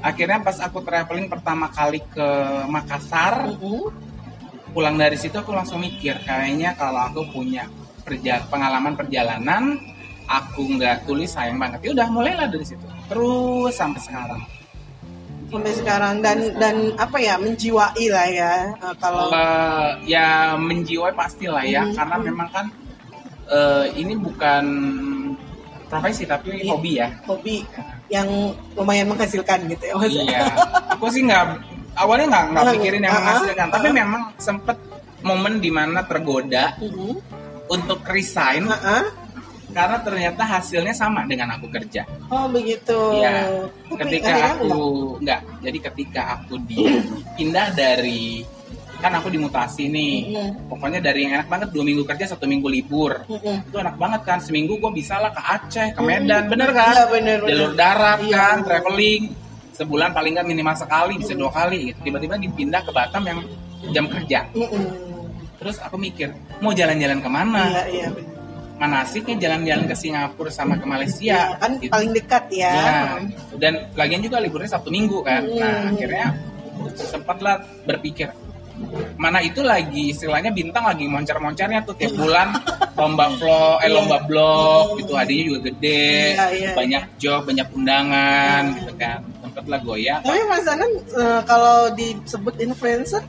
Akhirnya 0.00 0.40
pas 0.40 0.56
aku 0.58 0.80
traveling 0.80 1.28
pertama 1.28 1.68
kali 1.68 2.00
ke 2.02 2.28
Makassar, 2.66 3.52
Mm-mm. 3.52 3.92
pulang 4.72 4.96
dari 4.96 5.14
situ 5.14 5.36
aku 5.36 5.52
langsung 5.52 5.80
mikir 5.80 6.16
kayaknya 6.24 6.72
kalau 6.72 7.04
aku 7.04 7.20
punya 7.28 7.68
perja- 8.00 8.40
pengalaman 8.48 8.96
perjalanan, 8.96 9.76
aku 10.24 10.72
nggak 10.72 11.04
tulis 11.04 11.28
sayang 11.28 11.60
banget. 11.60 11.84
Ya 11.84 11.90
udah 11.92 12.08
mulailah 12.08 12.48
dari 12.48 12.64
situ, 12.64 12.80
terus 13.06 13.76
sampai 13.76 14.00
sekarang. 14.00 14.40
Sampai 15.50 15.72
sekarang 15.74 16.14
dan 16.22 16.38
dan 16.56 16.76
apa 16.94 17.18
ya 17.18 17.34
menjiwai 17.36 18.06
lah 18.08 18.26
ya 18.30 18.52
eh, 18.70 18.94
kalau 18.96 19.28
Eh, 19.34 19.88
ya 20.06 20.54
menjiwai 20.54 21.12
pastilah 21.12 21.66
ya, 21.66 21.82
Mhm. 21.84 21.92
karena 21.92 22.16
memang 22.16 22.48
kan 22.48 22.66
eh, 23.50 23.84
ini 23.98 24.14
bukan 24.14 24.64
profesi 25.90 26.22
tapi 26.22 26.54
Iya. 26.56 26.70
hobi 26.70 26.92
ya. 26.96 27.08
hobi 27.26 27.56
yang 28.10 28.28
lumayan 28.74 29.06
menghasilkan 29.06 29.70
gitu 29.70 29.84
ya 29.86 29.94
Mas. 29.94 30.10
Iya, 30.10 30.42
aku 30.98 31.06
sih 31.14 31.22
nggak 31.22 31.42
awalnya 31.94 32.26
nggak 32.26 32.44
nggak 32.52 32.64
pikirin 32.76 33.02
yang 33.06 33.14
ah, 33.14 33.18
menghasilkan, 33.22 33.66
tapi 33.70 33.88
ah. 33.88 33.94
memang 33.94 34.22
sempet 34.36 34.76
momen 35.22 35.62
di 35.62 35.70
mana 35.70 36.02
tergoda 36.02 36.74
Mm-mm. 36.82 37.14
untuk 37.70 38.02
resign 38.10 38.66
Heeh. 38.66 39.02
karena 39.70 40.02
ternyata 40.02 40.42
hasilnya 40.42 40.90
sama 40.90 41.22
dengan 41.30 41.54
aku 41.54 41.70
kerja. 41.70 42.02
Oh 42.34 42.50
begitu. 42.50 42.98
Iya. 43.22 43.70
Tapi 43.86 44.18
Ketika 44.18 44.58
aku 44.58 44.74
nggak, 45.22 45.40
jadi 45.62 45.78
ketika 45.78 46.22
aku 46.34 46.58
dipindah 46.66 47.70
dari 47.78 48.42
kan 49.00 49.12
aku 49.16 49.28
dimutasi 49.28 49.88
nih, 49.88 50.14
Mm-mm. 50.28 50.48
pokoknya 50.68 51.00
dari 51.00 51.24
yang 51.24 51.40
enak 51.40 51.48
banget 51.48 51.68
dua 51.72 51.82
minggu 51.82 52.04
kerja 52.04 52.24
satu 52.28 52.44
minggu 52.44 52.68
libur. 52.68 53.24
Mm-mm. 53.26 53.66
Itu 53.66 53.76
enak 53.76 53.96
banget 53.96 54.20
kan, 54.22 54.38
seminggu 54.38 54.76
gue 54.76 54.92
bisa 54.92 55.16
lah 55.16 55.32
ke 55.32 55.40
Aceh, 55.40 55.88
ke 55.92 56.00
Medan, 56.00 56.46
bener 56.46 56.70
kan? 56.70 56.92
Iya 56.92 57.04
bener 57.08 57.36
bener. 57.40 57.50
jalur 57.50 57.72
darat 57.74 58.18
Iya. 58.20 58.36
kan, 58.36 58.56
traveling 58.62 59.22
sebulan 59.72 60.12
paling 60.12 60.36
nggak 60.36 60.46
minimal 60.46 60.76
sekali, 60.76 61.16
bisa 61.16 61.32
dua 61.32 61.48
kali 61.48 61.90
gitu. 61.90 61.98
Tiba-tiba 62.04 62.36
dipindah 62.36 62.84
ke 62.84 62.92
Batam 62.92 63.22
yang 63.24 63.40
jam 63.90 64.04
kerja. 64.06 64.44
Mm-mm. 64.52 64.84
Terus 65.56 65.76
aku 65.76 65.96
mikir, 65.96 66.28
mau 66.58 66.70
jalan-jalan 66.70 67.18
ke 67.18 67.28
mana? 67.28 67.64
Iya 67.66 67.84
iya. 67.88 68.08
bener. 68.12 68.28
Mana 68.76 69.04
asiknya 69.04 69.36
jalan-jalan 69.38 69.84
ke 69.84 69.92
Singapura 69.92 70.48
sama 70.48 70.76
ke 70.76 70.84
Malaysia? 70.84 71.52
kan 71.56 71.76
gitu. 71.76 71.92
paling 71.92 72.16
dekat 72.16 72.44
ya. 72.48 72.72
Ya, 72.72 73.00
dan 73.56 73.72
lagian 73.92 74.24
juga 74.24 74.40
liburnya 74.40 74.72
Sabtu 74.72 74.88
Minggu 74.88 75.20
kan. 75.20 75.44
Nah, 75.44 75.84
Hmm. 75.84 75.90
akhirnya 75.92 76.26
sempatlah 76.96 77.60
berpikir 77.84 78.32
mana 79.16 79.38
itu 79.40 79.60
lagi 79.60 80.10
istilahnya 80.10 80.50
bintang 80.50 80.82
lagi 80.82 81.04
moncar-moncarnya 81.04 81.84
tuh 81.84 81.94
tiap 81.94 82.14
bulan 82.14 82.56
lomba 82.94 83.28
vlog 83.32 83.76
eh 83.80 83.86
Iya. 83.86 83.94
lomba 83.94 84.18
blog 84.24 84.98
gitu 84.98 85.12
hadiahnya 85.12 85.44
juga 85.46 85.60
gede 85.68 86.10
Iya, 86.32 86.46
iya. 86.52 86.70
banyak 86.72 87.02
job 87.16 87.44
banyak 87.44 87.66
undangan 87.70 88.62
gitu 88.76 88.92
kan 88.96 89.20
sempatlah 89.40 89.80
goyah 89.82 90.18
Tapi 90.20 90.40
Mas 90.46 90.66
Anan 90.66 90.90
eh, 90.96 91.40
kalau 91.44 91.90
disebut 91.92 92.54
influencer 92.58 93.22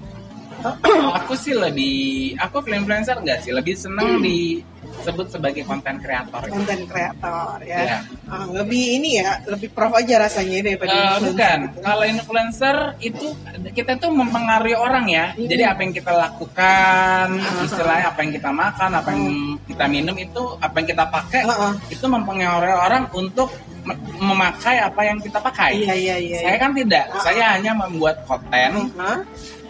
aku 1.18 1.34
sih 1.34 1.54
lebih 1.54 1.96
aku 2.38 2.62
influencer 2.68 3.18
enggak 3.18 3.42
sih 3.44 3.52
lebih 3.52 3.74
seneng 3.74 4.22
disebut 4.22 5.28
sebagai 5.32 5.64
konten 5.66 5.98
kreator 5.98 6.42
gitu. 6.46 6.54
konten 6.56 6.80
kreator 6.86 7.58
ya. 7.64 7.80
Iya. 7.82 7.98
Ah, 8.28 8.46
lebih 8.48 8.84
ini 9.02 9.20
ya, 9.20 9.40
lebih 9.48 9.72
prof 9.76 9.92
aja 9.92 10.24
rasanya 10.24 10.64
daripada 10.64 10.92
influencer 10.92 11.28
bukan. 11.34 11.60
gitu. 11.68 11.80
Kalau 11.82 12.06
influencer 12.06 12.76
itu 13.00 13.28
kita 13.72 13.94
tuh 13.98 14.12
mempengaruhi 14.12 14.76
orang 14.76 15.06
ya. 15.08 15.26
Jadi 15.36 15.64
apa 15.64 15.80
yang 15.84 15.94
kita 15.96 16.12
lakukan, 16.12 17.28
istilahnya 17.66 18.06
apa 18.12 18.20
yang 18.24 18.32
kita 18.32 18.50
makan, 18.52 18.90
apa 18.96 19.10
yang 19.12 19.26
kita 19.68 19.86
minum 19.88 20.16
itu, 20.16 20.44
apa 20.60 20.76
yang 20.80 20.88
kita 20.88 21.06
pakai, 21.08 21.42
Heeh. 21.44 21.72
itu 21.92 22.06
mempengaruhi 22.08 22.76
orang 22.76 23.04
untuk 23.12 23.50
me- 23.84 24.00
memakai 24.22 24.78
apa 24.80 25.02
yang 25.04 25.18
kita 25.20 25.40
pakai. 25.42 25.72
Iya 25.76 25.94
iya 25.96 26.16
iya. 26.22 26.40
Saya 26.46 26.58
kan 26.62 26.72
tidak. 26.72 27.06
Saya 27.20 27.58
hanya 27.58 27.72
membuat 27.74 28.22
konten. 28.30 28.92
Hah? 28.96 29.20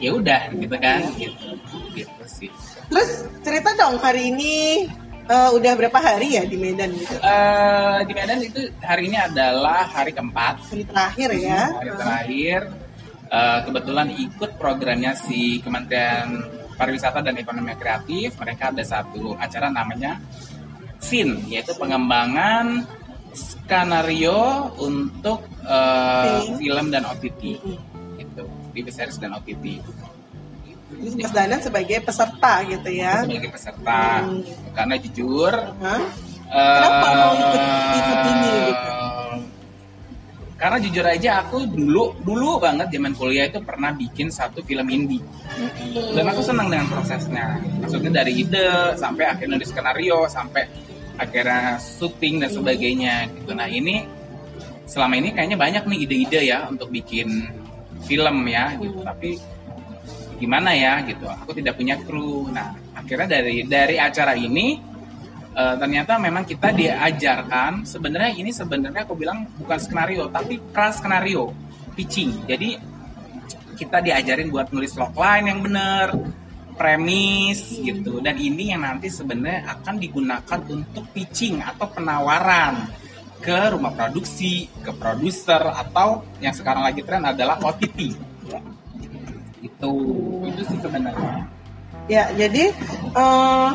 Ya 0.01 0.11
udah, 0.17 0.41
gitu 0.57 0.75
kan. 0.81 0.99
Gitu. 1.13 1.47
Gitu 1.93 2.23
sih. 2.25 2.49
Terus 2.89 3.29
cerita 3.45 3.69
dong 3.77 4.01
hari 4.01 4.33
ini 4.33 4.83
eh, 5.29 5.49
udah 5.53 5.73
berapa 5.77 5.99
hari 6.01 6.41
ya 6.41 6.43
di 6.43 6.57
Medan 6.57 6.91
gitu? 6.97 7.15
Eh, 7.21 7.99
di 8.09 8.13
Medan 8.17 8.39
itu 8.41 8.61
hari 8.81 9.13
ini 9.13 9.17
adalah 9.21 9.85
hari 9.85 10.11
keempat. 10.11 10.73
Hari 10.73 10.83
terakhir 10.89 11.29
ya. 11.37 11.61
hari 11.77 11.91
terakhir 11.93 12.59
eh, 13.29 13.59
kebetulan 13.63 14.07
ikut 14.17 14.51
programnya 14.57 15.13
si 15.13 15.61
Kementerian 15.61 16.49
Pariwisata 16.75 17.21
dan 17.21 17.37
Ekonomi 17.37 17.77
Kreatif 17.77 18.41
mereka 18.41 18.73
ada 18.73 18.81
satu 18.81 19.37
acara 19.37 19.69
namanya 19.69 20.17
SIN 20.97 21.45
yaitu 21.45 21.77
pengembangan 21.77 22.89
skenario 23.31 24.73
untuk 24.81 25.45
eh, 25.63 26.41
Film. 26.41 26.57
film 26.57 26.85
dan 26.89 27.05
OTT 27.05 27.41
TV 28.71 28.87
series 28.87 29.15
dan 29.15 29.31
OTT 29.33 29.65
Mas 30.91 31.31
Danan 31.31 31.59
sebagai 31.59 31.97
peserta 32.01 32.63
gitu 32.63 32.89
ya. 32.89 33.23
sebagai 33.23 33.49
peserta 33.49 34.01
Hmm. 34.21 34.43
karena 34.71 34.95
jujur 34.97 35.53
Hah? 35.77 36.01
eh, 36.45 36.75
Kenapa 36.77 37.07
mau 37.13 37.33
ikut 37.91 38.19
ini 38.25 38.53
gitu? 38.65 38.89
Karena 40.53 40.77
jujur 40.77 41.01
aja 41.01 41.41
aku 41.41 41.65
dulu 41.65 42.13
dulu 42.21 42.61
banget 42.61 42.93
zaman 42.93 43.17
kuliah 43.17 43.49
itu 43.49 43.57
pernah 43.61 43.89
bikin 43.91 44.29
satu 44.29 44.61
film 44.61 44.85
indie 44.87 45.17
dan 46.13 46.27
aku 46.27 46.45
senang 46.45 46.69
dengan 46.69 46.85
prosesnya. 46.85 47.57
Maksudnya 47.81 48.11
dari 48.13 48.37
ide 48.37 48.69
sampai 48.93 49.25
akhirnya 49.25 49.57
nulis 49.57 49.73
skenario 49.73 50.29
sampai 50.29 50.69
akhirnya 51.17 51.81
syuting 51.81 52.45
dan 52.45 52.53
sebagainya 52.53 53.25
gitu. 53.33 53.57
Nah 53.57 53.65
ini 53.65 54.05
selama 54.85 55.17
ini 55.17 55.33
kayaknya 55.33 55.57
banyak 55.57 55.83
nih 55.87 55.99
ide-ide 56.05 56.41
ya 56.45 56.69
untuk 56.69 56.93
bikin 56.93 57.49
film 58.11 58.43
ya 58.51 58.75
gitu. 58.75 58.99
Tapi 58.99 59.39
gimana 60.35 60.75
ya 60.75 60.99
gitu. 61.07 61.23
Aku 61.31 61.55
tidak 61.55 61.79
punya 61.79 61.95
kru. 62.03 62.51
Nah 62.51 62.75
akhirnya 62.91 63.39
dari 63.39 63.63
dari 63.63 63.95
acara 63.95 64.35
ini 64.35 64.75
eh, 65.55 65.75
ternyata 65.79 66.19
memang 66.19 66.43
kita 66.43 66.75
diajarkan 66.75 67.87
sebenarnya 67.87 68.31
ini 68.35 68.51
sebenarnya 68.51 69.07
aku 69.07 69.15
bilang 69.15 69.47
bukan 69.55 69.79
skenario 69.79 70.27
tapi 70.27 70.59
pra 70.59 70.91
skenario 70.91 71.51
pitching 71.95 72.47
jadi 72.47 72.79
kita 73.75 73.97
diajarin 73.99 74.53
buat 74.53 74.69
nulis 74.69 74.93
logline 74.93 75.49
yang 75.49 75.59
bener 75.65 76.07
premis 76.77 77.81
gitu 77.81 78.21
dan 78.23 78.37
ini 78.37 78.71
yang 78.71 78.85
nanti 78.85 79.09
sebenarnya 79.09 79.69
akan 79.79 79.95
digunakan 79.97 80.59
untuk 80.69 81.05
pitching 81.11 81.59
atau 81.59 81.89
penawaran 81.89 82.87
ke 83.41 83.73
rumah 83.73 83.91
produksi 83.97 84.69
ke 84.85 84.93
produser 84.95 85.59
atau 85.59 86.21
yang 86.39 86.53
sekarang 86.53 86.85
lagi 86.85 87.01
tren 87.01 87.25
adalah 87.25 87.57
OTT 87.59 87.99
itu 89.61 89.93
itu 90.45 90.61
sih 90.69 90.77
sebenarnya 90.81 91.49
Ya, 92.09 92.27
jadi 92.33 92.75
eh, 93.13 93.69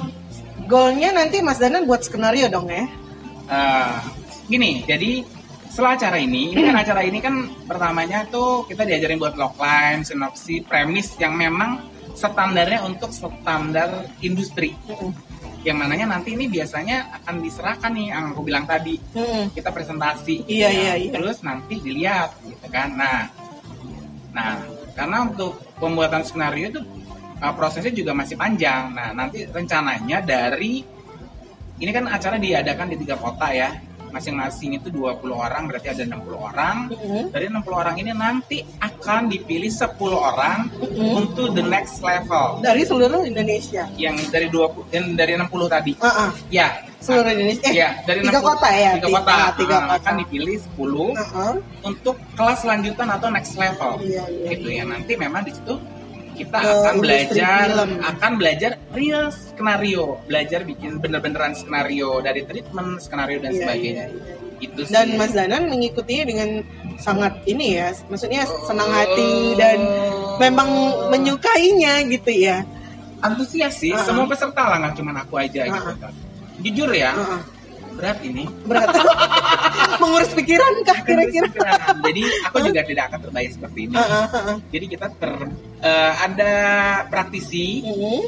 goalnya 0.66 1.14
nanti 1.14 1.40
Mas 1.40 1.56
Danan 1.56 1.87
buat 1.87 2.02
skenario 2.02 2.50
dong 2.50 2.68
ya. 2.68 2.85
Eh, 3.46 3.96
gini, 4.50 4.82
jadi 4.85 5.23
setelah 5.70 5.96
acara 5.96 6.20
ini, 6.20 6.52
ini 6.52 6.61
kan 6.66 6.76
acara 6.82 7.00
ini 7.06 7.18
kan 7.25 7.35
pertamanya 7.64 8.26
tuh 8.26 8.66
kita 8.66 8.82
diajarin 8.82 9.16
buat 9.16 9.40
logline, 9.40 10.02
sinopsis, 10.02 10.64
premis 10.66 11.14
yang 11.16 11.32
memang 11.32 11.80
standarnya 12.12 12.85
untuk 12.85 13.12
standar 13.12 14.04
industri. 14.25 14.76
Yang 15.66 15.76
mananya 15.82 16.06
nanti 16.06 16.38
ini 16.38 16.46
biasanya 16.46 17.11
akan 17.23 17.42
diserahkan 17.42 17.90
nih 17.90 18.14
yang 18.14 18.30
aku 18.30 18.46
bilang 18.46 18.62
tadi. 18.70 19.02
Mm-mm. 19.18 19.50
Kita 19.50 19.75
presentasi. 19.75 20.46
Iya, 20.46 20.70
Nah, 20.70 20.78
iya, 20.78 20.92
iya. 20.94 21.11
Terus 21.18 21.42
nanti 21.42 21.75
dilihat 21.82 22.38
gitu 22.46 22.66
kan. 22.70 22.94
Nah, 22.94 23.26
nah 24.30 24.62
karena 24.94 25.26
untuk 25.26 25.58
pembuatan 25.82 26.23
skenario 26.23 26.70
itu 26.70 26.80
uh, 27.42 27.52
prosesnya 27.58 27.90
juga 27.90 28.14
masih 28.14 28.38
panjang. 28.38 28.94
Nah, 28.94 29.11
nanti 29.11 29.42
rencananya 29.42 30.23
dari 30.23 30.87
ini 31.76 31.90
kan 31.90 32.06
acara 32.08 32.38
diadakan 32.38 32.87
di 32.94 32.96
tiga 33.02 33.18
kota 33.18 33.50
ya. 33.50 33.75
Masing-masing 34.16 34.80
itu 34.80 34.88
20 34.88 35.28
orang, 35.28 35.68
berarti 35.68 35.92
ada 35.92 36.08
60 36.08 36.40
orang. 36.40 36.88
Mm-mm. 36.88 37.28
Dari 37.28 37.52
60 37.52 37.68
orang 37.68 37.96
ini 38.00 38.11
nanti 38.11 38.64
akan 38.80 39.28
dipilih 39.28 39.68
10 39.68 39.92
orang 40.08 40.73
Mm-mm. 40.73 41.20
untuk 41.20 41.52
the 41.52 41.61
next 41.61 42.00
level. 42.00 42.64
Dari 42.64 42.80
seluruh 42.80 43.20
Indonesia. 43.23 43.85
Yang 43.92 44.32
dari 44.32 44.49
20 44.49 44.88
yang 44.88 45.06
dari 45.12 45.37
60 45.37 45.68
tadi. 45.68 45.92
Ah. 46.00 46.32
Ya, 46.49 46.80
10 46.96 47.04
seluruh 47.04 47.28
Indonesia. 47.30 47.68
Eh, 47.68 47.75
Iya, 47.76 47.88
dari 48.02 48.25
tiga 48.25 48.40
60 48.40 48.49
kota 48.49 48.68
ya? 48.73 48.90
Tiga 48.96 49.04
Ti- 49.04 49.14
kota. 49.14 49.32
ah, 49.37 49.50
tiga 49.52 49.76
Ah, 49.76 49.80
kota. 49.85 49.94
Akan 50.00 50.14
dipilih 50.16 50.56
10 50.64 51.12
Heeh. 51.12 51.52
untuk 51.85 52.16
kelas 52.32 52.61
lanjutan 52.64 53.08
atau 53.12 53.28
next 53.28 53.52
level. 53.54 53.92
Iya, 54.00 54.25
iya, 54.26 54.49
gitu 54.50 54.68
ya. 54.73 54.82
Nanti 54.82 55.12
memang 55.14 55.44
di 55.44 55.52
situ 55.52 55.76
kita 56.37 56.59
Ke 56.59 56.69
akan 56.69 56.95
belajar 56.99 57.66
film. 57.66 57.90
akan 57.99 58.33
belajar 58.37 58.71
real 58.93 59.25
skenario, 59.28 60.21
belajar 60.25 60.61
bikin 60.62 61.00
bener-beneran 61.00 61.52
skenario 61.52 62.21
dari 62.21 62.45
treatment, 62.45 63.00
skenario 63.00 63.40
dan 63.40 63.50
Iya, 63.50 63.61
sebagainya. 63.64 64.05
iya, 64.05 64.14
iya. 64.14 64.35
Itu 64.59 64.81
sih. 64.83 64.93
Dan 64.93 65.16
Mas 65.16 65.33
Danan 65.33 65.69
mengikutinya 65.69 66.25
dengan 66.25 66.49
sangat 66.97 67.40
ini 67.45 67.76
ya, 67.76 67.88
maksudnya 68.07 68.45
senang 68.64 68.88
hati 68.88 69.31
dan 69.55 69.78
memang 70.37 70.69
menyukainya 71.11 72.05
gitu 72.07 72.31
ya. 72.31 72.62
antusias 73.19 73.81
sih, 73.81 73.90
Ah, 73.90 74.05
semua 74.05 74.28
peserta 74.28 74.61
lah 74.61 74.76
nggak 74.76 74.95
cuma 74.95 75.16
aku 75.16 75.40
aja 75.40 75.64
gitu. 75.64 75.73
Ah, 75.88 75.97
kan. 75.99 76.12
Jujur 76.59 76.93
ya, 76.93 77.16
Heeh. 77.16 77.40
Berat 77.96 78.18
ini. 78.22 78.44
Berat. 78.68 78.88
Mengurus 80.00 80.30
pikiran 80.36 80.72
kah 80.84 80.98
kira-kira? 81.02 81.48
Jadi 82.04 82.22
aku 82.44 82.56
juga 82.62 82.80
tidak 82.84 83.04
akan 83.10 83.18
terbayar 83.24 83.50
seperti 83.50 83.80
ini. 83.88 83.96
Jadi 84.70 84.86
kita 84.86 85.06
ter 85.16 85.32
eh, 85.80 86.12
ada 86.20 86.52
praktisi, 87.08 87.80
Hmm. 87.86 88.22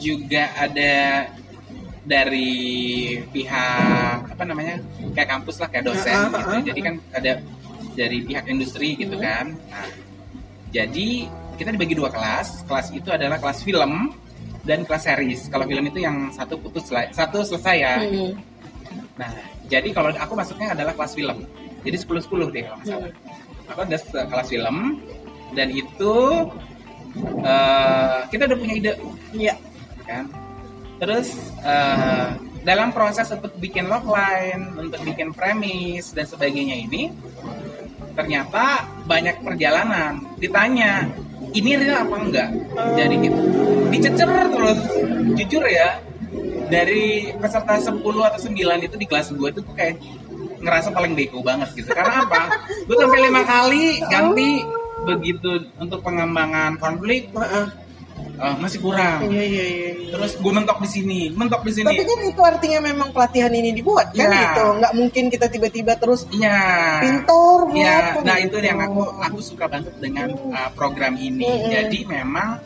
juga 0.00 0.52
ada 0.56 1.28
dari 2.04 2.52
pihak 3.32 4.36
apa 4.36 4.42
namanya 4.44 4.76
kayak 5.16 5.28
kampus 5.30 5.56
lah 5.60 5.68
kayak 5.72 5.84
dosen 5.88 6.16
gitu. 6.28 6.72
Jadi 6.72 6.80
kan 6.84 6.94
ada 7.12 7.32
dari 7.94 8.18
pihak 8.20 8.44
industri 8.48 8.96
gitu 8.96 9.16
Hmm. 9.16 9.24
kan. 9.24 9.46
Nah, 9.70 9.88
jadi 10.68 11.08
kita 11.56 11.70
dibagi 11.70 11.94
dua 11.94 12.10
kelas. 12.10 12.66
Kelas 12.66 12.90
itu 12.90 13.08
adalah 13.08 13.38
kelas 13.40 13.62
film 13.62 14.12
dan 14.64 14.82
kelas 14.84 15.02
series. 15.04 15.40
Kalau 15.48 15.64
film 15.64 15.84
itu 15.88 16.02
yang 16.02 16.28
satu 16.32 16.58
putus 16.58 16.88
satu 16.90 17.38
selesai 17.44 17.76
ya. 17.76 17.94
Hmm. 18.00 18.32
Nah, 19.14 19.30
jadi 19.70 19.88
kalau 19.94 20.10
aku 20.10 20.32
masuknya 20.34 20.74
adalah 20.74 20.92
kelas 20.94 21.14
film. 21.14 21.46
Jadi 21.86 21.96
10-10 22.00 22.50
deh 22.50 22.62
kalau 22.66 22.76
nggak 22.80 22.88
salah. 22.88 23.10
Aku 23.70 23.80
ada 23.86 23.98
kelas 24.28 24.48
film 24.50 24.76
dan 25.54 25.68
itu 25.70 26.14
eh, 27.44 28.18
kita 28.28 28.42
udah 28.50 28.58
punya 28.58 28.74
ide 28.74 28.92
Iya. 29.34 29.54
kan. 30.04 30.24
Terus 30.98 31.28
eh, 31.62 32.26
dalam 32.64 32.90
proses 32.96 33.28
untuk 33.30 33.52
bikin 33.60 33.86
logline, 33.86 34.72
untuk 34.80 35.00
bikin 35.04 35.30
premis 35.36 36.10
dan 36.16 36.24
sebagainya 36.26 36.74
ini 36.80 37.12
ternyata 38.14 38.88
banyak 39.04 39.42
perjalanan. 39.42 40.22
Ditanya, 40.38 41.06
ini 41.52 41.76
real 41.76 42.06
apa 42.08 42.16
enggak? 42.18 42.48
Jadi 42.96 43.14
gitu. 43.20 43.40
Dicecer 43.90 44.30
terus. 44.50 44.80
Jujur 45.34 45.64
ya, 45.66 45.98
dari 46.68 47.32
peserta 47.36 47.74
10 47.78 48.00
atau 48.00 48.40
9 48.40 48.86
itu 48.86 48.96
di 48.96 49.06
kelas 49.06 49.32
gue 49.32 49.48
itu 49.50 49.60
tuh 49.60 49.74
kayak 49.76 50.00
ngerasa 50.64 50.88
paling 50.96 51.12
bego 51.12 51.44
banget 51.44 51.68
gitu. 51.76 51.92
Karena 51.92 52.24
apa? 52.24 52.48
Gue 52.88 52.96
sampai 52.96 53.20
lima 53.20 53.42
kali 53.44 54.00
ganti 54.08 54.64
begitu 55.04 55.68
untuk 55.76 56.00
pengembangan 56.00 56.80
konflik 56.80 57.28
eh, 57.36 58.56
masih 58.56 58.80
kurang. 58.80 59.28
Iya, 59.28 59.44
iya, 59.44 59.64
iya. 59.64 59.88
iya. 59.92 60.10
Terus 60.16 60.32
gue 60.40 60.52
mentok 60.52 60.78
di 60.80 60.88
sini, 60.88 61.20
mentok 61.36 61.62
di 61.68 61.72
sini. 61.76 61.92
Tapi 61.92 62.04
kan 62.08 62.20
itu 62.24 62.40
artinya 62.40 62.80
memang 62.80 63.08
pelatihan 63.12 63.52
ini 63.52 63.76
dibuat 63.76 64.16
kan 64.16 64.32
Iya. 64.32 64.40
gitu. 64.48 64.64
Nggak 64.80 64.92
mungkin 64.96 65.24
kita 65.28 65.46
tiba-tiba 65.52 65.92
terus 66.00 66.24
pintar 66.24 67.60
buat 67.68 67.76
Iya, 67.76 67.94
apa 68.16 68.18
nah 68.24 68.36
gitu. 68.40 68.56
itu 68.56 68.56
yang 68.64 68.78
aku 68.80 69.02
aku 69.20 69.38
suka 69.44 69.64
banget 69.68 69.94
dengan 70.00 70.32
uh, 70.32 70.70
program 70.72 71.14
ini. 71.20 71.44
Mm-mm. 71.44 71.70
Jadi 71.70 71.98
memang 72.08 72.56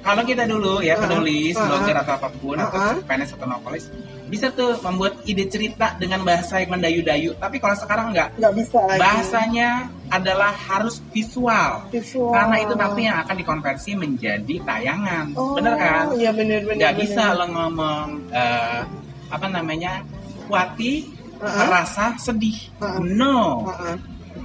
kalau 0.00 0.22
kita 0.22 0.44
dulu 0.44 0.80
ya 0.80 0.96
penulis, 0.96 1.52
Uh-uh. 1.54 1.68
blogger 1.68 1.96
atau 1.98 2.12
apa 2.16 2.28
pun 2.34 2.56
atau 2.56 2.76
Uh-uh. 2.76 3.04
PNS 3.04 3.36
atau 3.36 3.46
novelis 3.46 3.84
bisa 4.26 4.46
tuh 4.48 4.78
membuat 4.80 5.18
ide 5.26 5.44
cerita 5.46 5.98
dengan 5.98 6.22
bahasa 6.22 6.62
yang 6.62 6.70
mendayu-dayu. 6.70 7.34
Tapi 7.34 7.58
kalau 7.58 7.74
sekarang 7.74 8.14
nggak, 8.14 8.38
nggak 8.38 8.54
bisa 8.54 8.78
lagi. 8.78 9.00
bahasanya 9.02 9.68
adalah 10.06 10.54
harus 10.54 11.02
visual. 11.10 11.82
Visual. 11.90 12.30
Karena 12.30 12.56
itu 12.62 12.74
nanti 12.74 13.00
yang 13.04 13.18
akan 13.20 13.36
dikonversi 13.36 13.90
menjadi 13.94 14.54
tayangan. 14.62 15.34
Oh, 15.34 15.58
Bener 15.58 15.74
kan? 15.74 16.14
Iya 16.14 16.30
bener 16.30 16.62
bener. 16.62 16.78
nggak 16.78 16.94
bener. 16.94 17.02
bisa 17.04 17.24
lo 17.34 17.46
ngomong 17.50 18.06
eh, 18.30 18.80
apa 19.28 19.46
namanya 19.46 20.06
Wati 20.46 21.18
Uh-uh. 21.40 21.66
merasa 21.66 22.14
sedih 22.16 22.70
Uh-uh. 22.78 23.02
no 23.02 23.66
Heeh. 23.66 23.96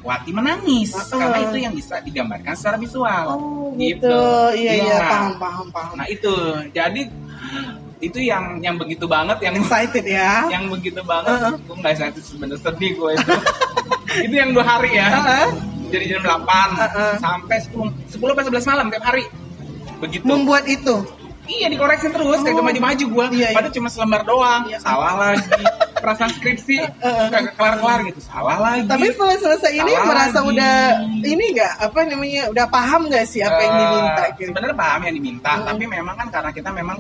Wati 0.06 0.30
menangis 0.30 0.94
karena 1.10 1.38
itu 1.42 1.58
yang 1.58 1.74
bisa 1.74 1.98
digambarkan 2.00 2.54
secara 2.54 2.78
visual 2.78 3.26
Oh 3.28 3.74
gitu. 3.76 4.06
Iya 4.54 4.72
iya 4.78 4.86
Iya. 4.86 5.00
paham 5.04 5.34
paham 5.36 5.68
paham. 5.70 5.94
nah 5.98 6.06
itu 6.06 6.32
jadi 6.70 7.02
itu 7.98 8.20
yang 8.20 8.60
yang 8.60 8.76
begitu 8.76 9.04
banget 9.06 9.42
yang 9.42 9.56
Excited 9.56 10.04
ya. 10.04 10.46
yang 10.48 10.68
begitu 10.68 11.02
banget 11.02 11.32
Uh-uh. 11.34 11.56
gue 11.58 11.76
nggak 11.76 11.94
saya 11.96 12.12
sebenarnya 12.14 12.62
sedih 12.62 12.92
gue 12.94 13.12
itu 13.14 13.34
itu 14.26 14.36
yang 14.36 14.50
dua 14.52 14.64
hari 14.64 14.94
ya 14.94 15.08
Heeh. 15.10 15.46
dari 15.88 16.06
jam 16.06 16.22
8 16.22 16.30
Uh-uh. 16.30 17.14
sampai 17.18 17.58
10 17.58 18.14
10 18.14 18.20
sampai 18.20 18.46
11 18.52 18.70
malam 18.70 18.86
tiap 18.90 19.04
hari 19.04 19.24
begitu 19.98 20.24
Membuat 20.24 20.68
itu. 20.68 21.02
Iya 21.46 21.70
dikoreksi 21.70 22.10
terus, 22.10 22.42
kayak 22.42 22.58
Oh. 22.58 22.66
maju-maju 22.66 23.06
gue. 23.06 23.26
Iya, 23.38 23.48
iya. 23.48 23.50
Padahal 23.54 23.70
cuma 23.72 23.86
selembar 23.86 24.26
doang. 24.26 24.66
Iya. 24.66 24.82
Salah 24.82 25.14
lagi. 25.16 25.62
Perasaan 26.06 26.32
skripsi 26.32 26.76
Heeh. 26.78 27.28
kagak 27.34 27.54
kelar-kelar 27.58 28.00
gitu. 28.06 28.20
Salah 28.22 28.58
lagi. 28.62 28.86
Tapi 28.86 29.06
setelah 29.10 29.38
selesai 29.42 29.72
ini 29.74 29.90
Salah 29.90 30.06
merasa 30.06 30.38
lagi. 30.38 30.50
udah 30.54 30.76
ini 31.26 31.46
nggak 31.52 31.74
apa 31.82 32.00
namanya 32.06 32.42
udah 32.48 32.66
paham 32.70 33.02
nggak 33.10 33.26
sih 33.26 33.42
apa 33.42 33.58
yang 33.58 33.74
Eh, 33.74 33.82
diminta 33.82 34.24
gitu. 34.32 34.50
Sebenarnya 34.54 34.78
paham 34.78 35.02
yang 35.02 35.16
diminta, 35.16 35.52
Hmm. 35.52 35.66
tapi 35.66 35.84
memang 35.84 36.16
kan 36.16 36.28
karena 36.30 36.52
kita 36.54 36.70
memang 36.70 36.98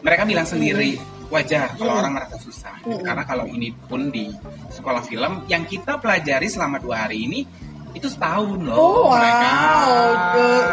mereka 0.00 0.22
bilang 0.24 0.42
sendiri 0.44 0.98
wajar 1.26 1.72
kalau 1.74 1.90
Hmm. 1.90 2.00
orang 2.02 2.12
merasa 2.12 2.36
susah. 2.36 2.74
Hmm. 2.82 2.98
Karena 3.00 3.22
kalau 3.22 3.46
ini 3.46 3.70
pun 3.70 4.10
di 4.10 4.28
sekolah 4.68 5.00
film 5.00 5.46
yang 5.46 5.62
kita 5.62 5.96
pelajari 5.96 6.46
selama 6.46 6.76
dua 6.76 7.06
hari 7.06 7.24
ini 7.24 7.46
itu 7.94 8.06
setahun 8.06 8.58
loh 8.58 8.74
Oh 8.74 9.06
wow, 9.06 9.14
mereka. 9.14 9.50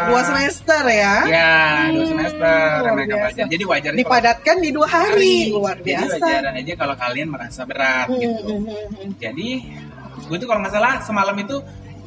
Dua- 0.04 0.24
semester 0.24 0.82
ya. 0.84 1.14
Ya, 1.24 1.54
dua 1.88 2.02
Hmm, 2.02 2.10
semester 2.10 2.58
luar 2.76 2.92
mereka 2.92 3.14
biasa. 3.14 3.22
belajar. 3.24 3.44
Jadi 3.48 3.64
wajar 3.64 3.90
nih 3.90 3.96
kalau- 3.96 4.02
Dipadatkan 4.02 4.56
di 4.58 4.70
dua 4.70 4.86
hari, 4.86 5.36
luar 5.48 5.76
Jadi 5.76 5.86
biasa. 5.88 6.14
wajar 6.20 6.42
aja 6.52 6.74
kalau 6.76 6.94
kalian 6.96 7.28
merasa 7.28 7.60
berat 7.62 8.06
Hmm, 8.06 8.18
gitu. 8.18 8.52
hmm, 8.52 8.64
hmm, 8.64 8.86
hmm. 8.92 9.10
Jadi 9.16 9.48
gue 10.22 10.36
tuh 10.36 10.46
kalau 10.46 10.60
nggak 10.60 10.72
salah 10.72 10.94
semalam 11.00 11.36
itu 11.36 11.56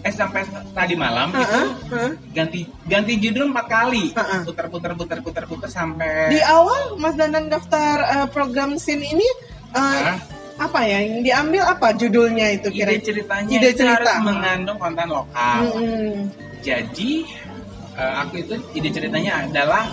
eh 0.02 0.14
sampai 0.14 0.46
tadi 0.70 0.94
malam 0.94 1.32
itu 1.32 1.42
Heeh, 1.42 1.68
heeh. 1.90 2.12
ganti 2.30 2.62
ganti 2.86 3.18
judul 3.18 3.50
empat 3.50 3.66
kali 3.66 4.14
Heeh. 4.14 4.42
putar 4.46 4.70
putar 4.70 4.92
putar 4.94 5.20
putar 5.20 5.44
putar 5.48 5.66
sampai 5.68 6.30
Di 6.30 6.40
awal 6.42 6.94
Mas 6.96 7.16
Dandan 7.16 7.50
daftar 7.50 7.96
eh, 8.14 8.28
program 8.30 8.78
SIN 8.78 9.02
ini 9.02 9.26
Hah? 9.74 10.22
Apa 10.56 10.80
ya 10.82 11.00
yang 11.02 11.20
diambil 11.22 11.64
apa 11.66 11.92
judulnya 11.92 12.48
itu 12.54 12.68
ide 12.70 12.78
kira? 12.78 12.92
ceritanya 12.98 13.52
Ide 13.52 13.70
cerita. 13.72 13.92
harus 13.92 14.16
mengandung 14.24 14.78
konten 14.78 15.08
lokal. 15.08 15.60
Hmm, 15.70 16.32
Jadi 16.62 17.12
eh, 17.94 18.14
aku 18.18 18.34
itu 18.40 18.54
ide 18.74 18.90
ceritanya 18.90 19.44
adalah 19.44 19.84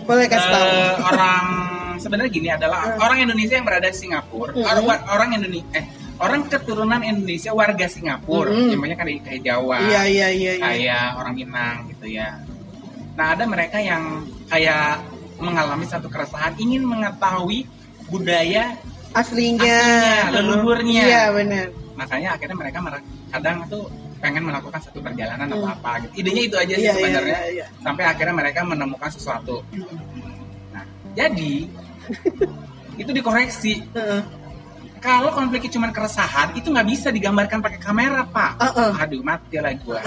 boleh 0.00 0.26
kasih 0.26 0.48
tahu. 0.48 0.66
eh, 0.68 0.92
orang 1.04 1.44
sebenarnya 1.96 2.30
gini 2.30 2.48
adalah 2.48 2.80
Hmm. 2.86 3.00
orang 3.00 3.18
Indonesia 3.22 3.54
yang 3.54 3.64
berada 3.64 3.88
di 3.88 3.96
Singapura, 3.96 4.50
Hmm. 4.52 4.64
orang 4.64 4.84
orang 5.08 5.28
Indonesia 5.34 5.70
eh 5.74 5.86
orang 6.16 6.40
keturunan 6.46 7.00
Indonesia 7.00 7.50
warga 7.50 7.86
Singapura, 7.86 8.50
Hmm. 8.50 8.70
yang 8.70 8.80
banyak 8.80 8.96
kan 8.96 9.04
dari 9.04 9.20
kayak 9.20 9.40
Jawa. 9.42 9.76
Iya 9.82 10.02
iya 10.04 10.28
iya. 10.30 10.52
iya. 10.52 10.62
kayak 10.62 11.04
orang 11.16 11.34
Minang 11.34 11.76
gitu 11.88 12.06
ya. 12.08 12.38
Nah 13.14 13.26
ada 13.30 13.44
mereka 13.44 13.78
yang 13.78 14.02
kayak 14.46 15.02
mengalami 15.36 15.82
satu 15.84 16.06
keresahan 16.06 16.54
ingin 16.56 16.82
mengetahui 16.82 17.66
budaya, 18.06 18.78
Aslinya, 19.14 19.62
Aslinya, 19.62 20.16
leluhurnya. 20.34 21.02
Iya 21.04 21.24
benar. 21.32 21.66
makanya 21.94 22.34
akhirnya 22.34 22.56
mereka 22.58 22.78
mer- 22.80 23.06
kadang 23.30 23.62
tuh 23.66 23.86
pengen 24.18 24.42
melakukan 24.42 24.80
satu 24.80 24.98
perjalanan 24.98 25.46
Hmm. 25.46 25.54
atau 25.54 25.68
apa 25.70 25.90
gitu. 26.02 26.12
Idenya 26.18 26.42
itu 26.42 26.56
aja 26.56 26.74
sih 26.74 26.80
Iya 26.80 26.90
iya 26.90 26.94
sebenarnya. 26.96 27.38
iya. 27.38 27.52
iya. 27.54 27.66
Sampai 27.78 28.04
akhirnya 28.04 28.34
mereka 28.34 28.60
menemukan 28.62 29.06
sesuatu. 29.08 29.62
Nah 30.70 30.82
jadi 31.14 31.54
itu 33.02 33.10
dikoreksi. 33.10 33.86
Heeh. 33.92 34.22
Kalau 34.98 35.28
konfliknya 35.30 35.68
cuma 35.70 35.92
keresahan 35.92 36.56
itu 36.56 36.66
nggak 36.66 36.88
bisa 36.88 37.08
digambarkan 37.08 37.60
pakai 37.60 37.78
kamera 37.78 38.24
pak. 38.26 38.56
Heeh. 38.58 38.90
Aduh 38.98 39.20
mati 39.20 39.56
lah 39.58 39.70
gua. 39.78 40.00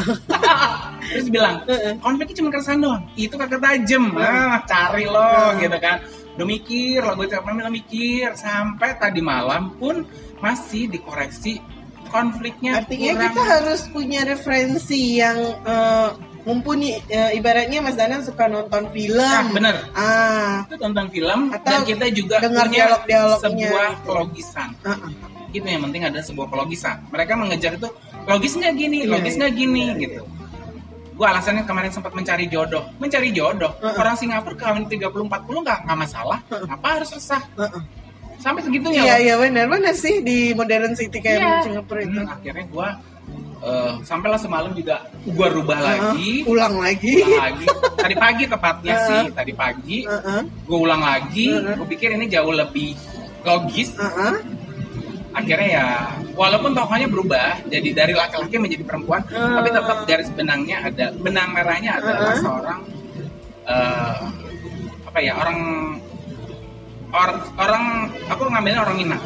Terus 1.14 1.30
bilang 1.30 1.64
Heeh. 1.64 1.96
konfliknya 1.98 2.36
cuma 2.36 2.50
keresahan 2.50 2.82
doang 2.82 3.04
itu 3.14 3.32
kagak 3.32 3.62
tajem 3.62 4.12
ah 4.14 4.60
cari 4.62 5.06
lo 5.06 5.24
Hmm. 5.24 5.56
gitu 5.58 5.78
kan 5.78 5.98
udah 6.38 6.46
mikir 6.46 7.02
lo 7.02 7.18
gue 7.18 7.28
capek 7.28 7.52
lo 7.58 7.72
mikir 7.74 8.38
sampai 8.38 8.94
tadi 8.96 9.20
malam 9.20 9.74
pun 9.76 10.06
masih 10.38 10.86
dikoreksi 10.88 11.58
konfliknya 12.08 12.80
Artinya 12.80 13.12
kurang 13.18 13.24
kita 13.34 13.42
harus 13.44 13.82
punya 13.90 14.22
referensi 14.24 15.20
yang 15.20 15.36
eh, 15.66 16.10
mumpuni. 16.48 16.96
Eh, 17.12 17.36
ibaratnya 17.36 17.84
Mas 17.84 18.00
Dandan 18.00 18.24
suka 18.24 18.48
nonton 18.48 18.88
film. 18.96 19.20
nah, 19.20 19.44
bener 19.52 19.76
Ah, 19.92 20.64
itu 20.64 20.80
tonton 20.80 21.12
film 21.12 21.52
Atau 21.52 21.68
dan 21.68 21.82
kita 21.84 22.06
juga 22.16 22.40
dengar 22.40 22.72
punya 22.72 22.88
dialog-dialognya 22.88 23.44
sebuah 23.44 23.90
gitu. 23.92 24.04
kelogisan 24.08 24.70
ah, 24.86 24.90
ah. 24.96 25.12
itu 25.52 25.66
yang 25.68 25.82
penting 25.84 26.04
ada 26.08 26.20
sebuah 26.24 26.48
kelogisan 26.48 26.96
mereka 27.12 27.34
mengejar 27.36 27.72
itu 27.76 27.90
logis 28.24 28.54
nggak 28.56 28.74
gini 28.78 28.98
Iya, 29.04 29.12
logis 29.12 29.34
nggak 29.36 29.54
gini 29.54 29.84
iya, 29.84 29.92
iya. 29.92 30.02
gitu 30.08 30.22
gua 31.18 31.34
alasannya 31.34 31.66
kemarin 31.66 31.90
sempat 31.90 32.14
mencari 32.14 32.46
jodoh 32.46 32.86
mencari 32.96 33.30
jodoh 33.30 33.74
Heeh. 33.76 33.98
orang 33.98 34.16
Singapura 34.16 34.54
kawin 34.56 34.86
30 34.86 35.02
40 35.10 35.28
nggak 35.66 35.80
nggak 35.84 35.98
masalah 35.98 36.40
Heeh. 36.48 36.68
apa 36.70 36.88
harus 36.94 37.10
resah 37.12 37.42
Heeh. 37.54 37.82
sampai 38.38 38.62
segitunya 38.62 39.02
Iya 39.04 39.16
iya 39.20 39.36
benar 39.36 39.66
benar 39.68 39.94
sih 39.94 40.22
di 40.22 40.54
modern 40.54 40.94
city 40.94 41.18
kayak 41.18 41.40
Iya. 41.40 41.54
Singapura 41.64 42.00
itu. 42.00 42.16
Hmm, 42.16 42.30
akhirnya 42.30 42.66
gua 42.70 42.88
eh, 43.58 43.94
sampailah 44.02 44.38
semalam 44.38 44.70
juga 44.72 45.02
gua 45.28 45.48
rubah 45.50 45.80
lagi 45.80 46.46
Heeh, 46.46 46.48
ulang 46.48 46.78
lagi. 46.78 47.14
ulang 47.18 47.42
lagi 47.44 47.66
tadi 47.98 48.16
pagi 48.16 48.44
tepatnya 48.46 48.94
Heeh. 48.94 49.08
sih 49.10 49.22
tadi 49.34 49.54
pagi 49.54 49.98
Heeh, 50.06 50.42
gue 50.64 50.78
ulang 50.78 51.02
lagi 51.02 51.50
Heeh. 51.50 51.74
gue 51.76 51.88
pikir 51.90 52.14
ini 52.14 52.30
jauh 52.30 52.54
lebih 52.54 52.94
logis 53.42 53.98
heeh. 53.98 54.36
akhirnya 55.34 55.70
ya 55.72 55.88
walaupun 56.38 56.72
tokohnya 56.72 57.08
berubah 57.08 57.66
jadi 57.66 57.90
dari 57.92 58.14
laki-laki 58.14 58.56
menjadi 58.56 58.84
perempuan 58.86 59.22
Heeh. 59.26 59.54
tapi 59.58 59.70
tetap 59.70 59.98
garis 60.06 60.30
benangnya 60.32 60.78
ada 60.84 61.06
benang 61.12 61.50
merahnya 61.52 61.92
adalah 61.98 62.22
Heeh. 62.30 62.40
seorang 62.40 62.80
eh, 63.66 64.20
apa 65.04 65.20
ya 65.20 65.34
orang 65.36 65.60
orang 67.10 67.36
orang 67.58 67.84
aku 68.28 68.42
ngambilnya 68.46 68.82
orang 68.82 68.98
Minang 68.98 69.24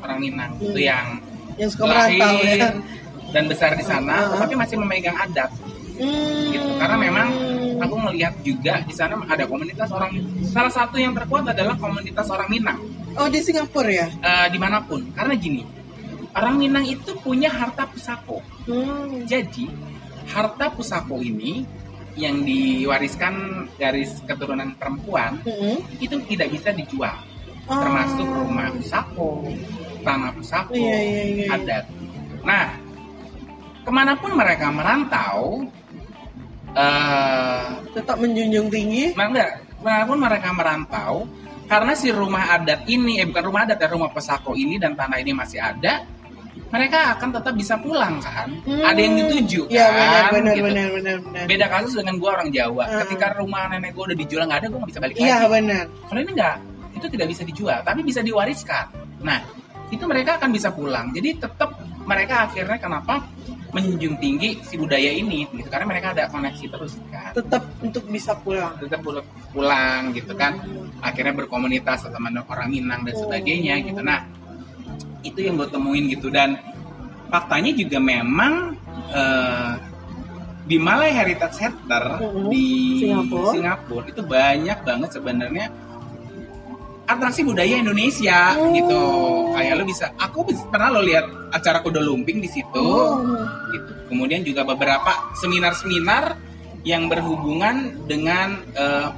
orang 0.00 0.18
Minang 0.20 0.50
itu 0.58 0.70
Hmm. 0.70 0.84
yang 0.84 1.06
Yang 1.54 1.70
suka 1.72 1.84
merantau 1.86 2.12
ya. 2.12 2.26
lahir 2.26 2.60
dan 3.30 3.44
besar 3.46 3.70
di 3.72 3.82
sana 3.82 4.14
Heeh. 4.14 4.30
tetapi 4.30 4.54
masih 4.54 4.76
memegang 4.76 5.16
adat 5.16 5.50
Hmm. 5.94 6.50
gitu 6.50 6.68
karena 6.74 6.96
memang 7.00 7.28
aku 7.76 7.94
melihat 8.02 8.34
juga 8.42 8.82
di 8.82 8.90
sana 8.90 9.14
ada 9.24 9.46
komunitas 9.46 9.86
orang 9.88 10.10
salah 10.44 10.68
satu 10.68 10.98
yang 10.98 11.14
terkuat 11.14 11.46
adalah 11.46 11.74
komunitas 11.74 12.26
orang 12.28 12.50
Minang 12.50 12.78
Oh 13.14 13.30
di 13.30 13.38
Singapura 13.38 13.86
ya? 13.88 14.06
eh, 14.10 14.46
di 14.50 14.58
mana 14.58 14.82
pun 14.82 15.06
karena 15.10 15.32
gini 15.34 15.62
orang 16.34 16.54
Minang 16.58 16.84
itu 16.84 17.14
punya 17.18 17.48
harta 17.48 17.86
pusako 17.86 18.42
Hmm. 18.64 19.28
jadi 19.28 19.68
harta 20.28 20.72
pusako 20.72 21.20
ini 21.20 21.68
yang 22.14 22.40
diwariskan 22.42 23.34
garis 23.76 24.22
keturunan 24.24 24.72
perempuan 24.78 25.36
Mm-mm. 25.44 25.82
itu 25.98 26.16
tidak 26.26 26.48
bisa 26.50 26.70
dijual 26.70 27.14
Oh. 27.64 27.80
termasuk 27.80 28.28
rumah 28.28 28.68
pusako 28.76 29.48
tanah 30.04 30.36
pusako 30.36 30.76
iya, 30.76 30.96
iya, 31.00 31.22
iya. 31.24 31.46
adat 31.56 31.84
nah 32.44 32.76
ke 33.80 33.90
mana 33.90 34.12
pun 34.16 34.36
mereka 34.36 34.68
merantau 34.68 35.64
eh 36.72 37.64
Tetap 37.94 38.18
menjunjung 38.18 38.66
tinggi. 38.66 39.14
Enggak, 39.14 39.62
walaupun 39.78 40.18
mereka 40.18 40.50
merantau, 40.50 41.30
karena 41.70 41.94
si 41.94 42.10
rumah 42.10 42.50
adat 42.50 42.82
ini, 42.90 43.22
eh 43.22 43.26
bukan 43.30 43.44
rumah 43.46 43.62
adat 43.62 43.78
ya, 43.78 43.86
rumah 43.86 44.10
pesako 44.10 44.58
ini 44.58 44.82
dan 44.82 44.98
tanah 44.98 45.22
ini 45.22 45.30
masih 45.30 45.62
ada, 45.62 46.02
mereka 46.74 47.14
akan 47.14 47.28
tetap 47.30 47.54
bisa 47.54 47.74
pulang 47.78 48.18
kan? 48.18 48.50
Ada 48.66 48.98
yang 48.98 49.14
dituju 49.22 49.70
Iya 49.70 49.86
kan? 49.86 49.94
benar 49.94 50.24
benar 50.34 50.54
gitu. 50.58 50.66
benar 50.66 50.88
benar 50.90 51.16
benar. 51.22 51.44
Beda 51.46 51.66
kasus 51.70 51.94
dengan 51.94 52.14
gua 52.18 52.30
orang 52.34 52.50
Jawa. 52.50 52.84
Hmm. 52.90 52.98
Ketika 53.06 53.26
rumah 53.38 53.70
nenek 53.70 53.94
gua 53.94 54.10
udah 54.10 54.18
dijual 54.18 54.42
nggak 54.50 54.58
ada, 54.58 54.68
gua 54.68 54.78
nggak 54.82 54.90
bisa 54.90 55.00
balik 55.00 55.14
Iya 55.14 55.36
lagi. 55.38 55.52
benar. 55.54 55.84
Kalau 56.10 56.18
ini 56.18 56.30
enggak, 56.34 56.56
itu 56.98 57.06
tidak 57.06 57.26
bisa 57.30 57.42
dijual, 57.46 57.78
tapi 57.86 58.00
bisa 58.02 58.20
diwariskan. 58.20 58.86
Nah, 59.22 59.38
itu 59.88 60.04
mereka 60.04 60.30
akan 60.36 60.50
bisa 60.50 60.68
pulang. 60.74 61.14
Jadi 61.14 61.28
tetap 61.38 61.70
mereka 62.02 62.50
akhirnya 62.50 62.78
kenapa 62.82 63.14
menjunjung 63.70 64.14
tinggi 64.18 64.58
si 64.62 64.74
budaya 64.74 65.10
ini, 65.10 65.46
gitu. 65.50 65.66
Karena 65.66 65.86
mereka 65.86 66.14
ada 66.14 66.30
koneksi 66.30 66.64
terus 66.70 66.94
kan 67.10 67.34
Tetap 67.34 67.62
untuk 67.82 68.06
bisa 68.06 68.34
pulang. 68.38 68.74
tetap 68.78 69.02
pulang, 69.02 69.26
pulang 69.50 70.14
gitu 70.14 70.30
kan 70.34 70.58
akhirnya 71.02 71.34
berkomunitas 71.34 72.06
sama 72.06 72.30
orang 72.46 72.70
Minang 72.70 73.02
dan 73.02 73.14
sebagainya 73.18 73.82
gitu 73.82 73.98
nah 73.98 74.22
itu 75.24 75.40
yang 75.40 75.56
gue 75.56 75.66
temuin 75.66 76.04
gitu 76.06 76.28
dan 76.28 76.60
faktanya 77.28 77.72
juga 77.72 77.98
memang 77.98 78.76
eh, 79.10 79.72
di 80.64 80.76
Malay 80.76 81.12
Heritage 81.12 81.56
Center 81.58 82.04
Mhm. 82.20 82.48
di 82.48 82.66
Singapura. 83.02 83.50
Singapura 83.52 84.04
itu 84.06 84.22
banyak 84.22 84.78
banget 84.80 85.10
sebenarnya 85.12 85.66
atraksi 87.04 87.44
budaya 87.44 87.76
Indonesia 87.76 88.56
Oh. 88.56 88.72
gitu 88.72 89.00
kayak 89.52 89.72
lo 89.76 89.84
bisa 89.84 90.08
aku 90.16 90.40
pernah 90.66 90.88
lo 90.88 91.04
lihat 91.04 91.28
acara 91.52 91.84
kuda 91.84 92.00
lumping 92.00 92.40
di 92.40 92.48
situ 92.48 92.80
Oh. 92.80 93.20
gitu. 93.70 93.92
Kemudian 94.08 94.40
juga 94.40 94.64
beberapa 94.64 95.32
seminar-seminar 95.36 96.36
yang 96.82 97.08
berhubungan 97.08 98.08
dengan 98.08 98.56
eh, 98.72 99.08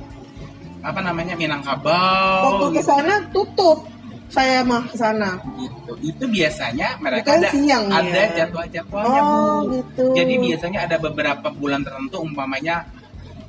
apa 0.82 1.00
namanya 1.00 1.34
Minangkabau 1.34 2.42
Waktu 2.62 2.66
ke 2.70 2.78
gitu. 2.78 2.86
sana 2.86 3.14
tutup. 3.30 3.86
Saya 4.26 4.60
mah 4.60 4.82
ke 4.84 4.96
sana. 4.96 5.38
gitu. 5.54 5.92
Itu 6.00 6.24
biasanya 6.26 6.98
mereka 6.98 7.30
Bukan 7.30 7.38
ada 7.38 7.48
siang 7.54 7.84
ada 7.88 8.10
ya? 8.10 8.26
jadwal-jadwalnya 8.36 9.20
Bu. 9.22 9.36
Oh 9.38 9.56
gitu. 9.70 10.04
Jadi 10.12 10.34
biasanya 10.36 10.78
ada 10.82 10.96
beberapa 10.98 11.48
bulan 11.48 11.80
tertentu 11.80 12.16
umpamanya 12.20 12.84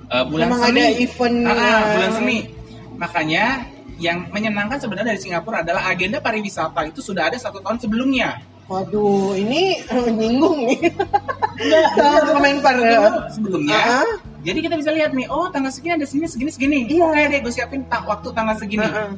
eh, 0.07 0.23
bulan 0.23 0.47
Memang 0.47 0.61
semi. 0.63 0.77
ada 0.77 0.85
event. 0.95 1.37
Ah, 1.41 1.51
ah, 1.51 1.57
ya. 1.57 1.77
bulan 1.91 2.11
semi. 2.13 2.37
Makanya 2.95 3.45
yang 3.97 4.29
menyenangkan 4.29 4.77
sebenarnya 4.77 5.11
dari 5.11 5.21
Singapura 5.21 5.65
adalah 5.65 5.89
agenda 5.89 6.17
pariwisata 6.17 6.85
itu 6.85 7.01
sudah 7.01 7.27
ada 7.27 7.37
satu 7.37 7.57
tahun 7.59 7.81
sebelumnya. 7.81 8.37
Waduh, 8.67 9.33
ini 9.33 9.79
eh, 9.81 10.07
nyinggung 10.19 10.67
nih. 10.67 10.93
Enggak, 11.57 11.85
Sama 11.95 12.19
Kemenpar 12.37 12.75
ya. 12.77 13.01
sebelumnya. 13.33 13.73
Ah, 13.75 14.11
Jadi 14.45 14.59
kita 14.61 14.75
bisa 14.75 14.93
lihat 14.93 15.11
nih, 15.11 15.25
oh 15.27 15.49
tanggal 15.49 15.73
segini 15.73 15.97
ada 15.97 16.05
segini 16.05 16.29
segini 16.29 16.51
segini. 16.51 16.79
Iya. 16.87 17.09
Kayak 17.09 17.27
deh 17.27 17.39
gue 17.41 17.53
siapin 17.53 17.81
tak 17.87 18.05
waktu 18.05 18.29
tanggal 18.29 18.55
segini. 18.55 18.85
ah, 18.85 19.09
ah. 19.09 19.11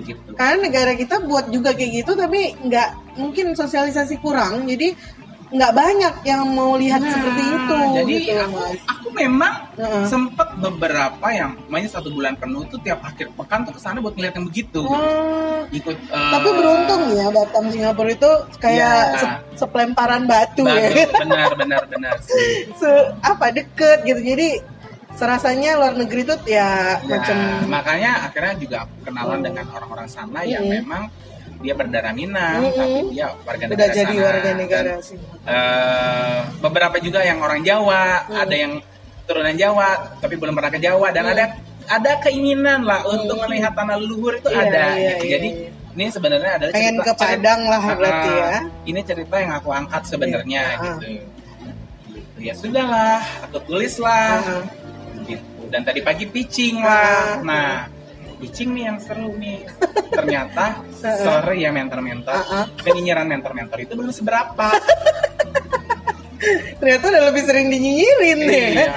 Gitu. 0.00 0.30
Karena 0.32 0.56
negara 0.62 0.92
kita 0.94 1.20
buat 1.20 1.48
juga 1.48 1.70
kayak 1.70 1.92
gitu, 2.02 2.12
tapi 2.14 2.56
nggak 2.58 2.88
mungkin 3.16 3.52
sosialisasi 3.52 4.18
kurang, 4.18 4.64
jadi 4.64 4.94
nggak 5.50 5.72
banyak 5.74 6.14
yang 6.22 6.46
mau 6.46 6.78
lihat 6.78 7.02
Nah, 7.02 7.10
seperti 7.10 7.42
itu. 7.42 7.76
Jadi 7.90 8.14
gitu, 8.22 8.38
aku, 8.38 8.58
aku 8.86 9.08
memang 9.10 9.54
Heeh. 9.74 10.04
sempet 10.06 10.48
beberapa 10.56 11.26
yang 11.28 11.58
namanya 11.66 11.90
satu 11.90 12.06
bulan 12.08 12.38
penuh 12.38 12.62
tuh 12.70 12.78
tiap 12.78 13.02
akhir 13.02 13.34
pekan 13.34 13.66
tuh 13.66 13.74
ke 13.74 13.82
sana 13.82 13.98
buat 13.98 14.14
ngeliat 14.14 14.38
yang 14.38 14.46
begitu. 14.46 14.86
Oh, 14.86 15.66
Ikut. 15.74 15.98
eh, 15.98 16.30
tapi 16.30 16.48
beruntung 16.54 17.02
ya 17.10 17.34
Batam 17.34 17.66
Singapura 17.66 18.14
itu 18.14 18.30
kayak 18.62 19.02
se- 19.18 19.38
sepelemparan 19.58 20.30
batu 20.30 20.62
bagus, 20.62 21.10
ya. 21.10 21.18
benar 21.18 21.50
benar 21.58 21.82
benar 21.90 22.14
sih. 22.22 22.70
Se- 22.80 23.10
apa 23.18 23.50
deket 23.50 24.06
gitu. 24.06 24.22
Jadi 24.22 24.48
serasanya 25.12 25.76
luar 25.76 25.94
negeri 25.94 26.22
tuh 26.24 26.38
ya, 26.42 26.96
Ya, 26.96 27.06
macam 27.06 27.36
makanya 27.66 28.10
akhirnya 28.24 28.54
juga 28.56 28.78
kenalan 29.00 29.40
dengan 29.40 29.66
orang-orang 29.68 30.06
sana 30.06 30.40
yang 30.42 30.62
Mm. 30.62 30.72
memang 30.76 31.02
dia 31.60 31.74
berdarah 31.74 32.10
Minang, 32.10 32.60
Mm-mm. 32.62 32.72
tapi 32.74 32.98
dia 33.12 33.26
warga 33.38 33.64
negara 33.66 33.76
udah 33.76 33.88
jadi 33.92 34.14
sana. 34.14 34.24
warga 34.24 34.40
Dan, 34.46 34.56
negara 34.56 34.92
sih. 35.00 35.18
eh, 35.44 36.38
beberapa 36.58 36.96
juga 36.98 37.20
yang 37.20 37.38
orang 37.38 37.60
Jawa, 37.60 38.04
Hmm. 38.24 38.38
ada 38.38 38.54
yang 38.54 38.72
turunan 39.22 39.52
Jawa 39.54 39.88
tapi 40.16 40.34
belum 40.34 40.54
pernah 40.54 40.70
ke 40.70 40.80
Jawa 40.80 41.06
dan 41.10 41.22
Hmm. 41.22 41.34
ada 41.34 41.44
ada 41.86 42.12
keinginan 42.20 42.80
lah 42.82 43.02
untuk 43.04 43.34
Hmm. 43.36 43.44
melihat 43.44 43.74
tanah 43.74 43.94
leluhur 43.94 44.34
itu 44.36 44.48
Iya, 44.48 44.62
ada. 44.62 44.84
iya, 44.88 44.94
gitu. 44.94 45.02
iya, 45.20 45.32
Jadi 45.32 45.48
iya. 45.50 45.68
ini 45.92 46.04
sebenarnya 46.08 46.50
adalah 46.54 46.72
Pengen 46.72 46.94
cerita- 46.94 47.04
ke 47.04 47.12
Padang 47.18 47.60
lah 47.62 47.80
cerita- 47.80 47.98
berarti 47.98 48.30
ya. 48.30 48.46
Ah, 48.48 48.62
Ini 48.86 49.00
cerita 49.02 49.36
yang 49.36 49.52
aku 49.52 49.68
angkat 49.70 50.02
sebenarnya 50.06 50.62
Iya, 50.62 50.78
ah. 50.78 50.82
gitu. 50.96 51.06
Gitu. 52.10 52.36
Ya 52.40 52.52
sudahlah, 52.54 53.18
aku 53.42 53.58
tulis 53.60 53.94
lah. 53.98 54.38
Ah. 54.40 54.62
Dan 55.70 55.86
tadi 55.86 56.02
pagi 56.02 56.26
pitching 56.26 56.82
Ah. 56.82 56.84
lah. 56.84 57.24
Nah, 57.40 57.70
pitching 58.36 58.74
nih 58.74 58.84
yang 58.90 58.98
seru 58.98 59.30
nih. 59.38 59.64
Ternyata 60.18 60.82
sorry 60.98 61.62
ya 61.62 61.70
mentor-mentor, 61.70 62.34
ah. 62.34 62.66
penyinyiran 62.82 63.24
mentor-mentor 63.24 63.78
itu 63.78 63.94
belum 63.94 64.10
seberapa. 64.10 64.68
Ternyata 66.80 67.04
udah 67.06 67.22
lebih 67.28 67.42
sering 67.44 67.68
dinyinyirin 67.68 68.38
nih. 68.42 68.68
Iya. 68.72 68.92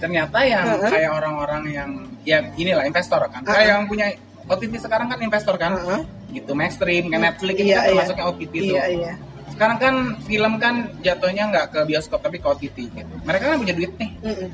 Ternyata 0.00 0.38
yang 0.42 0.66
kayak 0.80 1.10
orang-orang 1.12 1.62
yang 1.68 1.90
ya 2.24 2.40
inilah 2.56 2.82
investor 2.82 3.20
kan. 3.28 3.44
Kayak 3.44 3.76
yang 3.76 3.82
punya 3.84 4.06
OTT 4.48 4.74
sekarang 4.80 5.12
kan 5.12 5.20
investor 5.20 5.54
kan. 5.54 5.76
Gitu 6.28 6.52
Maxstream, 6.52 7.08
kayak 7.08 7.22
Netflix 7.24 7.56
itu 7.56 7.68
Iya, 7.68 7.76
kan 7.76 7.84
iya. 7.84 7.90
termasuknya 7.92 8.24
OTT 8.26 8.52
itu. 8.52 8.72
Iya, 8.72 8.84
iya. 8.88 9.12
Sekarang 9.52 9.76
kan 9.76 9.94
film 10.24 10.52
kan 10.56 10.74
jatuhnya 11.00 11.44
nggak 11.52 11.66
ke 11.72 11.80
bioskop 11.84 12.20
tapi 12.24 12.40
ke 12.40 12.46
OTT 12.48 12.76
gitu. 12.88 13.14
Mereka 13.20 13.44
kan 13.52 13.56
punya 13.60 13.74
duit 13.76 13.92
nih. 14.00 14.10
Mm-mm. 14.24 14.48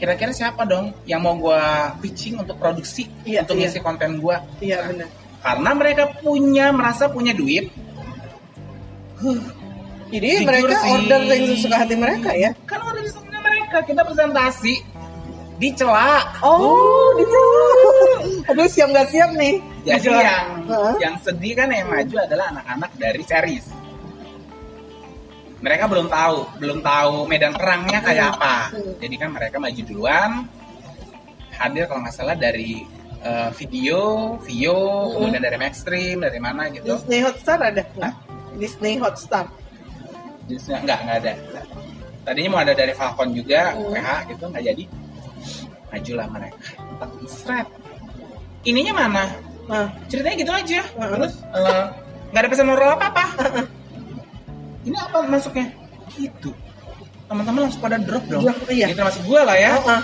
Kira-kira 0.00 0.32
siapa 0.32 0.64
dong 0.64 0.96
yang 1.04 1.20
mau 1.20 1.36
gua 1.36 1.92
pitching 2.00 2.40
untuk 2.40 2.56
produksi 2.56 3.04
Iya, 3.22 3.44
untuk 3.44 3.60
iya. 3.60 3.68
ngisi 3.68 3.78
konten 3.78 4.16
gua? 4.16 4.40
Iya 4.58 4.88
benar. 4.88 5.08
Karena 5.40 5.70
mereka 5.76 6.04
punya 6.18 6.72
merasa 6.72 7.04
punya 7.06 7.36
duit. 7.36 7.68
Jadi 10.10 10.28
Jujur 10.34 10.48
mereka 10.48 10.74
sih. 10.80 10.90
order 10.90 11.20
yang 11.22 11.44
sesuka 11.46 11.76
hati 11.76 11.94
mereka 11.94 12.30
ya. 12.34 12.50
Kan 12.64 12.80
order 12.82 13.04
sesuka 13.04 13.38
mereka. 13.38 13.76
Kita 13.84 14.00
presentasi 14.02 14.74
dicela. 15.60 16.24
Oh, 16.40 17.12
gitu. 17.14 17.40
Aduh 18.48 18.66
siap 18.66 18.88
nggak 18.90 19.08
siap 19.12 19.30
nih. 19.36 19.60
Jadi 19.84 20.08
yang 20.08 20.48
Heeh. 20.66 20.94
yang 20.98 21.14
sedih 21.20 21.52
kan 21.54 21.68
yang 21.68 21.86
maju 21.86 22.16
adalah 22.16 22.46
anak-anak 22.50 22.90
dari 22.96 23.22
series. 23.22 23.64
Mereka 25.60 25.84
belum 25.86 26.08
tahu, 26.08 26.38
belum 26.56 26.78
tahu 26.80 27.28
medan 27.28 27.52
perangnya 27.52 28.00
kayak 28.00 28.36
apa. 28.36 28.72
Hmm. 28.72 28.96
Jadi 28.96 29.14
kan 29.20 29.28
mereka 29.28 29.56
maju 29.60 29.80
duluan, 29.84 30.30
hadir 31.52 31.84
kalau 31.84 32.00
nggak 32.00 32.16
salah 32.16 32.32
dari 32.34 32.84
eh, 33.20 33.52
video, 33.52 34.34
Vio, 34.48 34.80
Hmm. 34.80 35.12
kemudian 35.28 35.44
dari 35.44 35.58
Maxstream, 35.60 36.24
dari 36.24 36.40
mana 36.40 36.72
gitu. 36.72 36.88
Disney 36.88 37.20
Hotstar 37.20 37.60
ada? 37.60 37.84
Hah? 38.00 38.16
Disney 38.56 38.96
Hotstar. 38.96 39.44
Jadi 40.48 40.56
nggak 40.80 40.98
nggak 41.04 41.16
ada. 41.20 41.32
Tadinya 42.24 42.48
mau 42.48 42.60
ada 42.64 42.72
dari 42.72 42.96
Falcon 42.96 43.36
juga, 43.36 43.76
Hmm. 43.76 43.92
PH 43.92 44.08
gitu 44.32 44.44
nggak 44.48 44.64
jadi. 44.64 44.84
Majulah 45.92 46.26
mereka. 46.32 46.56
Seret. 47.28 47.68
Ininya 48.64 48.92
mana? 48.96 49.24
Ah. 49.68 49.86
ceritanya 50.10 50.34
gitu 50.34 50.50
aja 50.50 50.80
Ah. 50.98 51.08
terus 51.14 51.34
eh, 51.46 51.84
nggak 52.32 52.42
ada 52.42 52.48
pesan 52.50 52.66
moral 52.66 52.98
apa 52.98 53.06
apa 53.06 53.24
ini 54.82 54.96
apa 54.96 55.18
masuknya 55.24 55.66
gitu 56.12 56.50
teman-teman 57.26 57.68
langsung 57.68 57.78
pada 57.80 57.96
drop 57.96 58.24
dong 58.26 58.42
Drop, 58.42 58.58
iya. 58.68 58.90
Ini 58.90 58.94
termasuk 58.94 59.22
gue 59.22 59.40
lah 59.40 59.54
ya 59.54 59.72
Oh, 59.76 59.86
ah. 59.88 60.02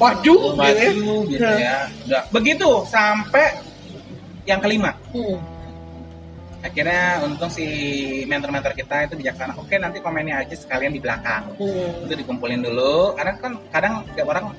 Waduh, 0.00 0.56
gitu 0.56 0.56
ya. 0.56 0.90
Waduh, 0.90 1.20
gitu 1.28 1.44
ya 1.60 1.76
udah 2.08 2.22
begitu 2.30 2.68
sampai 2.86 3.46
yang 4.44 4.58
kelima 4.58 4.90
Hmm. 5.12 5.38
akhirnya 6.58 7.20
untung 7.20 7.50
si 7.50 7.66
mentor-mentor 8.24 8.72
kita 8.72 9.04
itu 9.04 9.14
bijaksana 9.16 9.54
oke 9.54 9.74
nanti 9.76 9.98
komennya 9.98 10.40
aja 10.40 10.54
sekalian 10.54 10.90
di 10.90 10.98
belakang 10.98 11.42
Hmm. 11.54 12.06
itu 12.06 12.14
dikumpulin 12.16 12.62
dulu 12.62 13.14
karena 13.14 13.32
kan 13.36 13.52
kadang 13.68 13.94
tiap 14.14 14.26
orang 14.26 14.50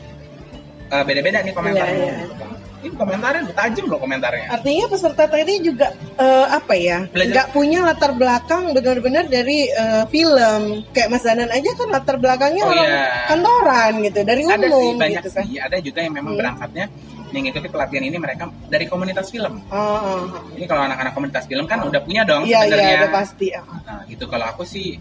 eh, 0.85 1.03
beda-beda 1.03 1.39
nih 1.41 1.51
komentarnya 1.51 1.95
Iya, 1.97 2.13
iya. 2.21 2.47
Ini 2.83 2.91
komentarnya 2.91 3.47
tajam 3.49 3.87
loh 3.87 3.95
komentarnya 3.95 4.51
Artinya 4.51 4.85
peserta 4.85 5.23
tadi 5.23 5.53
juga 5.59 5.87
eh, 6.15 6.47
apa 6.51 6.73
ya? 6.73 7.07
Nggak 7.07 7.47
punya 7.49 7.79
latar 7.81 8.11
belakang 8.11 8.69
benar-benar 8.71 9.25
dari 9.25 9.65
eh, 9.65 10.03
film. 10.05 10.83
Kayak 10.91 11.09
Mas 11.09 11.23
Danan 11.23 11.47
aja 11.47 11.71
kan 11.71 11.87
latar 11.89 12.15
belakangnya 12.17 12.61
Oh, 12.61 12.69
orang 12.69 12.85
iya. 12.85 13.05
kantoran 13.25 13.91
gitu, 14.03 14.19
dari 14.21 14.41
ada 14.43 14.59
sih 14.61 14.75
umum 14.75 14.95
banyak 14.97 15.15
gitu 15.17 15.29
kan. 15.31 15.43
sih 15.43 15.57
ada 15.57 15.77
juga 15.79 15.99
yang 15.99 16.13
memang 16.13 16.33
Hmm. 16.33 16.41
berangkatnya 16.43 16.85
mengikuti 17.29 17.65
pelatihan 17.65 18.03
ini 18.03 18.17
mereka 18.17 18.43
dari 18.67 18.85
komunitas 18.85 19.27
film 19.27 19.57
Oh, 19.65 19.73
oh, 19.73 20.21
oh. 20.27 20.53
ini 20.53 20.65
kalau 20.65 20.83
anak-anak 20.83 21.11
komunitas 21.11 21.45
film 21.45 21.65
kan 21.65 21.81
udah 21.81 21.97
punya 21.99 22.21
dong 22.21 22.43
Iya, 22.43 22.61
iya, 22.61 22.61
sebenarnya 22.67 22.97
udah 22.99 23.11
pasti. 23.11 23.47
ah. 23.49 23.63
nah 23.81 23.99
gitu 24.05 24.25
kalau 24.27 24.45
aku 24.45 24.61
sih 24.63 24.99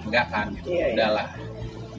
enggak 0.00 0.26
kan 0.28 0.48
gitu. 0.54 0.70
Iya, 0.70 0.80
iya. 0.80 0.94
udahlah 0.94 1.26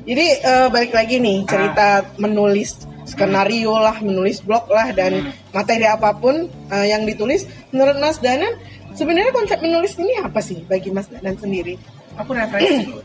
Jadi 0.05 0.25
eh, 0.39 0.67
balik 0.69 0.89
lagi 0.91 1.15
nih 1.17 1.37
Ah. 1.39 1.47
cerita 1.47 1.87
menulis 2.15 2.71
skenario 3.05 3.73
lah, 3.73 3.97
menulis 3.99 4.39
blog 4.39 4.67
lah 4.67 4.89
dan 4.91 5.21
Hmm. 5.21 5.31
materi 5.51 5.85
apa 5.85 6.11
pun 6.11 6.35
eh, 6.67 6.87
yang 6.87 7.03
ditulis. 7.03 7.45
Menurut 7.69 7.97
Mas 7.97 8.17
Danan, 8.17 8.57
sebenarnya 8.91 9.31
konsep 9.31 9.59
menulis 9.59 9.93
ini 9.95 10.17
apa 10.17 10.39
sih 10.39 10.61
bagi 10.63 10.89
Mas 10.89 11.07
Danan 11.07 11.35
sendiri? 11.35 11.77
aku 12.15 12.31
refreshing 12.31 12.95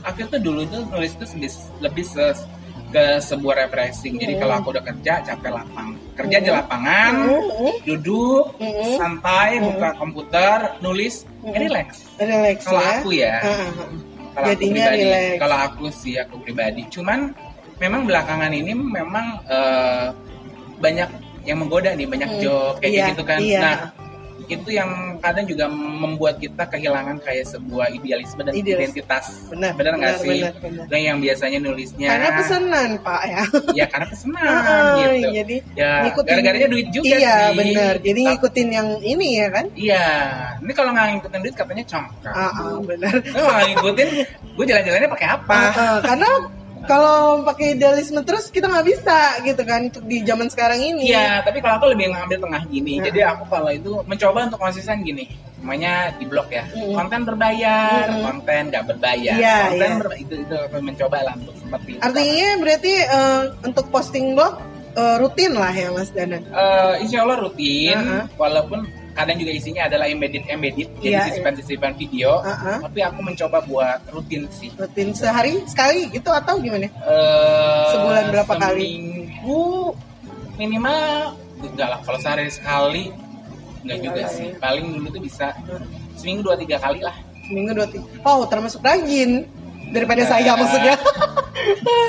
aku 0.00 0.24
tuh 0.26 0.40
dulu 0.40 0.64
tuh 0.64 0.80
nulis 0.88 1.12
itu 1.12 1.24
lebih, 1.30 1.50
lebih 1.82 2.04
se- 2.04 2.48
ke 2.86 3.20
sebuah 3.20 3.54
refreshing 3.60 4.16
jadi 4.16 4.32
Hmm. 4.32 4.40
kalau 4.40 4.54
aku 4.56 4.68
udah 4.70 4.80
kerja 4.82 5.12
capek 5.20 5.50
lapang 5.52 5.88
kerja 6.14 6.36
di 6.38 6.48
lapangan 6.48 7.12
Hmm. 7.20 7.76
duduk 7.82 8.56
Hmm. 8.56 8.96
santai 8.96 9.58
Hmm. 9.58 9.68
buka 9.68 9.88
komputer 9.94 10.56
nulis 10.80 11.28
Hmm. 11.42 11.52
relax 11.52 12.08
Relax 12.16 12.56
kalau 12.64 12.80
ya. 12.80 12.90
aku 12.94 13.08
ya 13.12 13.34
Ah, 13.36 13.44
ah, 13.44 13.60
ah. 13.60 13.88
kalau 14.32 14.46
aku 14.48 14.60
pribadi 14.62 15.04
relax. 15.04 15.36
kalau 15.36 15.56
aku 15.60 15.84
sih 15.92 16.14
aku 16.16 16.34
pribadi 16.38 16.82
cuman 16.88 17.20
memang 17.76 18.04
belakangan 18.04 18.50
ini 18.50 18.72
memang 18.72 19.26
eh, 19.44 20.06
banyak 20.76 21.08
yang 21.42 21.58
menggoda 21.58 21.92
nih 21.92 22.04
banyak 22.04 22.28
Hmm. 22.28 22.40
job 22.40 22.74
kayak 22.76 22.92
Iya, 22.92 23.04
gitu 23.10 23.22
kan 23.22 23.38
iya. 23.38 23.60
nah 23.60 23.76
itu 24.46 24.70
yang 24.70 24.86
kadang 25.18 25.42
juga 25.42 25.66
membuat 25.66 26.38
kita 26.38 26.62
kehilangan 26.64 27.18
kayak 27.18 27.50
sebuah 27.50 27.90
idealisme 27.90 28.38
dan 28.40 28.54
Idealis. 28.54 28.94
identitas 28.94 29.24
Benar, 29.48 29.74
benar 29.74 29.92
nggak 29.96 30.16
sih 30.20 30.38
benar, 30.38 30.54
benar. 30.60 30.84
Dan 30.86 31.00
yang 31.02 31.18
biasanya 31.18 31.58
nulisnya 31.58 32.08
Karena 32.08 32.30
pesanan 32.36 32.90
Pak 33.00 33.22
ya. 33.26 33.42
ya 33.74 33.84
karena 33.88 34.06
pesanan 34.06 34.46
Ah, 34.46 34.94
gitu 34.96 35.28
Jadi 35.34 35.56
ya 35.74 35.90
ngikutin- 36.04 36.30
gara-garanya 36.30 36.68
duit 36.68 36.88
juga 36.90 37.06
iya 37.10 37.34
sih 37.42 37.56
benar. 37.58 37.94
Jadi 37.98 38.06
Tapi- 38.16 38.30
ngikutin 38.30 38.68
yang 38.70 38.88
ini 39.02 39.28
ya 39.34 39.46
kan? 39.50 39.64
iya 39.74 40.06
ini 40.56 40.72
kalau 40.72 40.90
nggak 40.92 41.06
ngikutin 41.12 41.40
duit 41.42 41.56
katanya 41.56 41.84
congkak 41.84 42.30
Ah, 42.32 42.50
ah, 42.52 42.78
benar. 42.80 43.14
Kalau 43.18 43.48
nggak 43.50 43.66
ngikutin 43.72 44.08
gue 44.52 44.64
jalan-jalannya 44.64 45.10
pakai 45.10 45.28
apa 45.28 45.56
Ah, 45.56 45.72
ah, 45.74 45.98
karena 46.00 46.28
kalau 46.86 47.42
pakai 47.42 47.74
idealisme 47.74 48.22
terus 48.22 48.48
kita 48.48 48.66
nggak 48.66 48.86
bisa 48.86 49.18
gitu 49.42 49.62
kan 49.62 49.90
untuk 49.90 50.06
di 50.06 50.22
zaman 50.22 50.46
sekarang 50.46 50.80
ini. 50.80 51.10
Iya, 51.10 51.42
tapi 51.42 51.60
kalau 51.60 51.76
aku 51.76 51.86
lebih 51.92 52.14
ngambil 52.14 52.38
tengah 52.40 52.62
gini. 52.66 52.98
Nah. 52.98 53.04
Jadi 53.10 53.20
aku 53.22 53.44
kalau 53.46 53.70
itu 53.70 53.92
mencoba 54.06 54.46
untuk 54.46 54.58
konsisten 54.58 55.02
gini. 55.02 55.26
Namanya 55.60 56.14
di 56.14 56.24
blog 56.30 56.46
ya. 56.46 56.62
Mm. 56.70 56.94
Konten 56.94 57.20
berbayar, 57.26 58.06
Mm. 58.06 58.22
konten 58.22 58.62
nggak 58.70 58.84
berbayar. 58.86 59.34
Iya, 59.34 59.56
konten 59.74 59.90
iya. 59.90 59.98
berbayar 59.98 60.22
itu 60.22 60.34
itu 60.40 60.54
aku 60.54 60.74
mencoba 60.78 61.18
lah 61.26 61.34
untuk 61.34 61.54
seperti. 61.58 61.90
Artinya 61.98 62.48
berarti 62.62 62.92
eh, 63.02 63.42
untuk 63.66 63.84
posting 63.90 64.26
blog 64.38 64.54
eh, 64.94 65.16
rutin 65.18 65.52
lah 65.52 65.74
ya 65.74 65.88
Mas 65.90 66.14
Danan. 66.14 66.42
Eh, 66.46 66.92
insya 67.02 67.26
Allah 67.26 67.38
rutin, 67.42 67.98
Uh-huh. 67.98 68.24
walaupun 68.38 68.86
kadang 69.16 69.36
juga 69.40 69.48
isinya 69.50 69.88
adalah 69.88 70.06
embedded 70.06 70.44
embedded, 70.46 70.88
jadi 71.00 71.16
Iya, 71.16 71.22
sisipan-sisipan 71.32 71.96
video. 71.96 72.44
Uh-huh. 72.44 72.84
Tapi 72.84 73.00
aku 73.00 73.20
mencoba 73.24 73.58
buat 73.64 74.00
rutin 74.12 74.44
sih. 74.52 74.68
Rutin 74.76 75.16
sehari 75.16 75.64
sekali 75.64 76.12
gitu 76.12 76.28
atau 76.28 76.60
gimana? 76.60 76.84
Eh, 76.84 77.84
Sebulan 77.96 78.24
berapa 78.30 78.54
kali? 78.54 78.90
Seminggu 79.40 79.96
minimal 80.56 81.32
enggak 81.56 81.88
lah 81.88 82.00
kalau 82.04 82.18
sehari 82.20 82.48
sekali 82.48 83.08
enggak 83.84 83.98
juga 84.04 84.20
lah 84.24 84.32
sih 84.32 84.46
ya. 84.52 84.56
paling 84.60 84.86
dulu 84.96 85.08
tuh 85.12 85.22
bisa 85.24 85.46
seminggu 86.16 86.40
dua 86.44 86.56
tiga 86.56 86.76
kali 86.76 87.00
lah 87.00 87.16
Seminggu 87.46 87.72
dua 87.72 87.86
tiga. 87.86 88.04
Oh 88.26 88.42
termasuk 88.44 88.82
rajin 88.82 89.46
daripada 89.88 90.20
Ya. 90.20 90.28
saya 90.28 90.52
maksudnya. 90.54 90.94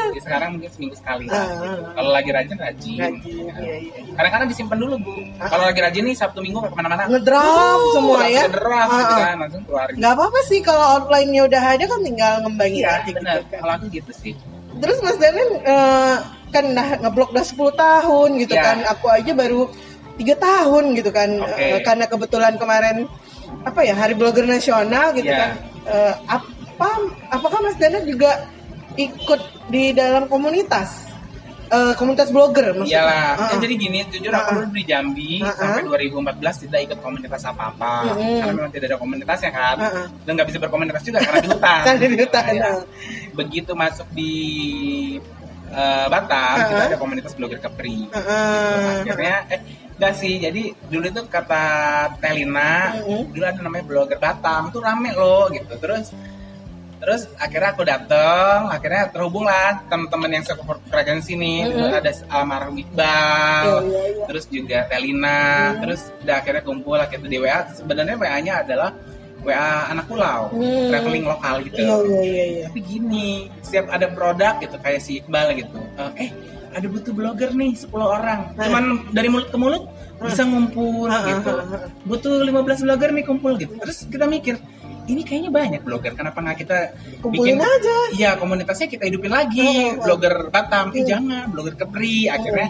Jadi 0.08 0.22
sekarang 0.22 0.50
mungkin 0.54 0.70
seminggu 0.70 0.96
sekali 0.96 1.26
lah 1.26 1.40
Ah, 1.40 1.50
gitu. 1.50 1.82
kalau 1.92 2.12
lagi 2.12 2.30
rajin 2.30 2.58
rajin 2.58 2.96
Rajin, 2.96 3.36
iya, 3.48 3.74
iya. 3.80 4.02
kadang-kadang 4.14 4.48
disimpan 4.48 4.78
dulu 4.78 4.96
bu 5.00 5.12
Ah. 5.36 5.48
kalau 5.48 5.64
lagi 5.66 5.80
rajin 5.80 6.04
nih 6.04 6.16
sabtu 6.16 6.40
minggu 6.40 6.58
nggak 6.58 6.72
ke 6.72 6.78
mana-mana 6.78 7.02
Ngedraft 7.08 7.48
Uh, 7.48 7.92
semua 7.92 8.20
ya. 8.24 8.42
ngedraft 8.44 8.92
gitu 8.92 9.14
Ah, 9.14 9.22
kan 9.24 9.36
langsung 9.40 9.62
keluarin 9.64 9.94
Nggak 9.96 10.12
apa-apa 10.14 10.40
sih 10.44 10.60
kalau 10.62 10.86
outline-nya 10.96 11.42
udah 11.44 11.64
ada 11.68 11.86
kan 11.86 12.00
tinggal 12.02 12.34
ngembangin 12.40 12.82
iya 12.82 12.92
aja 12.98 13.12
benar 13.12 13.36
gitu 13.36 13.48
kan. 13.48 13.60
kalau 13.60 13.74
aku 13.74 13.86
gitu 13.90 14.12
sih 14.14 14.34
Terus 14.78 14.98
Mas 15.02 15.18
Danan 15.18 15.50
eh, 15.58 16.16
kan 16.48 16.64
udah 16.68 16.88
ngeblok 17.02 17.30
udah 17.32 17.42
10 17.44 17.58
tahun 17.76 18.30
gitu 18.38 18.54
Iya. 18.54 18.62
kan. 18.64 18.78
Aku 18.88 19.06
aja 19.08 19.32
baru 19.34 19.62
tiga 20.16 20.36
tahun 20.36 20.94
gitu 20.94 21.10
kan. 21.10 21.30
Oke. 21.36 21.58
Eh, 21.58 21.80
karena 21.82 22.06
kebetulan 22.06 22.54
kemarin 22.56 23.10
apa 23.64 23.82
ya 23.82 23.94
Hari 23.94 24.14
Blogger 24.14 24.46
Nasional 24.46 25.14
gitu 25.14 25.26
Iya. 25.26 25.40
kan. 25.40 25.52
Eh, 25.84 26.14
apa 26.78 26.88
apakah 27.32 27.60
Mas 27.60 27.76
Danan 27.76 28.06
juga 28.06 28.46
ikut 28.94 29.42
di 29.68 29.92
dalam 29.92 30.26
komunitas? 30.26 31.10
Eh, 31.68 31.94
komunitas 31.96 32.32
blogger 32.32 32.72
maksudnya. 32.72 33.04
Iyalah, 33.04 33.28
Ah, 33.36 33.52
ah. 33.52 33.60
jadi 33.60 33.76
gini, 33.76 34.00
jujur 34.08 34.32
Ah, 34.32 34.40
aku 34.40 34.48
ah. 34.48 34.56
dulu 34.64 34.68
di 34.72 34.84
Jambi 34.88 35.44
Ah, 35.44 35.52
ah. 35.52 35.56
sampai 35.76 35.84
2014 35.84 36.64
tidak 36.64 36.80
ikut 36.82 37.00
komunitas 37.02 37.44
apa-apa 37.44 37.94
Mm-mm. 38.08 38.40
karena 38.40 38.54
memang 38.56 38.72
tidak 38.72 38.88
ada 38.88 38.98
komunitasnya 38.98 39.52
kan, 39.52 39.76
Ah, 39.76 39.92
ah. 39.92 40.08
dan 40.24 40.32
nggak 40.32 40.48
bisa 40.48 40.60
berkomunitas 40.64 41.02
juga 41.04 41.20
karena 41.20 41.40
di 41.44 41.50
hutan. 41.52 41.82
Kan 41.92 41.96
di 42.00 42.08
hutan, 42.16 42.44
Nah, 42.48 42.56
ya. 42.56 42.70
ah. 42.72 42.82
Begitu 43.36 43.72
masuk 43.76 44.08
di 44.16 44.32
eh, 45.68 46.06
Batam, 46.08 46.56
Ah, 46.56 46.68
kita 46.72 46.80
ah. 46.80 46.88
ada 46.88 46.98
komunitas 46.98 47.36
blogger 47.36 47.60
Kepri. 47.60 48.08
Ah, 48.10 48.20
ah. 48.24 49.04
Akhirnya, 49.04 49.36
eh, 49.52 49.60
enggak 50.00 50.14
sih. 50.16 50.40
Jadi 50.40 50.64
dulu 50.88 51.06
itu 51.06 51.22
kata 51.28 51.64
Telina, 52.24 52.96
Mm-mm. 52.96 53.36
dulu 53.36 53.44
ada 53.44 53.60
namanya 53.60 53.84
blogger 53.84 54.16
Batam, 54.16 54.72
tuh 54.72 54.80
rame 54.80 55.12
loh 55.12 55.52
gitu. 55.52 55.76
Terus 55.76 56.16
Terus 56.98 57.22
akhirnya 57.38 57.70
aku 57.72 57.84
dateng, 57.84 58.60
akhirnya 58.68 59.04
terhubung 59.08 59.46
lah 59.46 59.86
teman-teman 59.86 60.30
yang 60.32 60.44
frekuensi 60.84 61.34
nih. 61.34 61.60
Dulu 61.68 61.86
Mm-hmm. 61.88 62.00
ada 62.00 62.12
almarhum 62.28 62.76
Iqbal, 62.76 63.64
Iya, 63.64 63.78
iya, 63.80 64.02
iya. 64.10 64.26
terus 64.26 64.46
juga 64.48 64.78
Telina, 64.86 65.42
Hmm. 65.72 65.80
terus 65.82 66.02
udah 66.20 66.36
akhirnya 66.36 66.62
kumpul 66.62 66.96
lah 66.96 67.06
kita 67.06 67.26
di 67.26 67.38
WA. 67.38 67.60
Sebenarnya 67.72 68.16
WA-nya 68.16 68.54
adalah 68.62 68.90
WA 69.40 69.62
anak 69.88 70.06
pulau, 70.06 70.50
Hmm. 70.50 70.90
traveling 70.90 71.24
lokal 71.24 71.56
gitu. 71.64 71.78
Iya 71.78 71.96
iya 72.02 72.22
iya 72.24 72.44
iya. 72.44 72.64
Tapi 72.68 72.80
gini, 72.82 73.30
setiap 73.62 73.88
ada 73.88 74.08
produk 74.10 74.54
gitu 74.58 74.76
kayak 74.78 75.00
si 75.00 75.22
Iqbal 75.22 75.54
gitu. 75.56 75.78
eh, 75.98 76.12
Eh, 76.18 76.30
ada 76.74 76.86
butuh 76.86 77.10
blogger 77.10 77.54
nih 77.54 77.72
10 77.74 78.06
orang. 78.08 78.54
Nah. 78.54 78.66
Cuman 78.66 78.84
dari 79.10 79.30
mulut 79.30 79.48
ke 79.48 79.58
mulut 79.58 79.86
bisa 80.20 80.44
ngumpul 80.44 81.06
gitu. 81.06 81.52
Butuh 82.04 82.42
15 82.42 82.82
blogger 82.82 83.10
nih 83.12 83.24
kumpul 83.24 83.54
gitu. 83.56 83.78
Terus 83.78 84.06
kita 84.06 84.26
mikir, 84.26 84.58
ini 85.08 85.22
kayaknya 85.24 85.52
banyak 85.52 85.82
blogger. 85.84 86.14
Kenapa 86.14 86.38
nggak 86.44 86.58
kita 86.62 86.78
Kumpulin 87.24 87.56
bikin 87.56 87.64
aja. 87.64 87.96
Iya, 88.14 88.32
komunitasnya 88.36 88.88
kita 88.92 89.04
hidupin 89.08 89.32
lagi. 89.32 89.64
Ah, 89.64 89.72
ah, 89.72 89.88
ah. 89.88 90.04
Blogger 90.04 90.36
Batam, 90.52 90.86
eh 90.92 91.02
Hmm. 91.04 91.10
jangan, 91.10 91.46
blogger 91.52 91.76
Kepri. 91.80 92.28
Akhirnya 92.28 92.68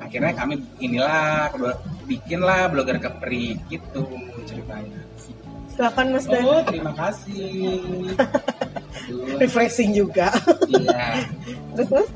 akhirnya 0.00 0.32
kami 0.34 0.54
inilah 0.78 1.50
bikinlah 2.06 2.70
blogger 2.70 2.98
Kepri 2.98 3.58
gitu 3.66 4.06
ceritanya. 4.46 5.00
Silakan 5.70 6.06
Mas 6.14 6.26
Dan. 6.26 6.42
Oh, 6.46 6.62
terima 6.66 6.92
kasih. 6.94 8.14
Refreshing 9.42 9.90
juga. 9.94 10.30
Iya. 10.66 11.26
terus 11.74 11.88
terus? 11.88 12.10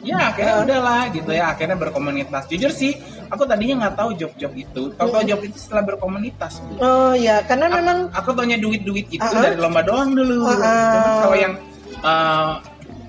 Ya 0.00 0.30
akhirnya 0.30 0.54
Ah. 0.54 0.64
udahlah 0.64 1.02
gitu 1.10 1.30
ya 1.30 1.44
akhirnya 1.50 1.74
berkomunitas. 1.74 2.46
Jujur 2.46 2.70
sih 2.70 2.94
aku 3.26 3.42
tadinya 3.44 3.86
nggak 3.86 3.94
tahu 3.98 4.10
job-job 4.14 4.52
itu. 4.54 4.82
Tahu-tahu 4.94 5.22
Hmm. 5.22 5.30
job 5.30 5.40
itu 5.42 5.56
setelah 5.58 5.82
berkomunitas. 5.84 6.62
Bu. 6.62 6.72
Oh 6.78 7.12
ya, 7.12 7.42
karena 7.42 7.66
memang 7.68 7.98
Aku 8.14 8.30
taunya 8.32 8.56
duit-duit 8.56 9.06
itu 9.08 9.20
Ah, 9.20 9.30
ah. 9.30 9.42
dari 9.42 9.56
lomba 9.56 9.82
doang 9.82 10.14
dulu. 10.14 10.46
Ah, 10.46 10.54
ah. 10.54 10.92
Cuman 10.94 11.12
kalau 11.20 11.36
yang 11.36 11.54
eh, 11.98 12.52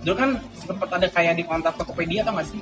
dulu 0.01 0.15
kan 0.15 0.29
sempat 0.55 0.89
ada 0.91 1.07
kayak 1.07 1.33
di 1.35 1.43
kontak 1.43 1.73
Tokopedia 1.75 2.21
atau 2.21 2.33
nggak 2.33 2.47
sih? 2.47 2.61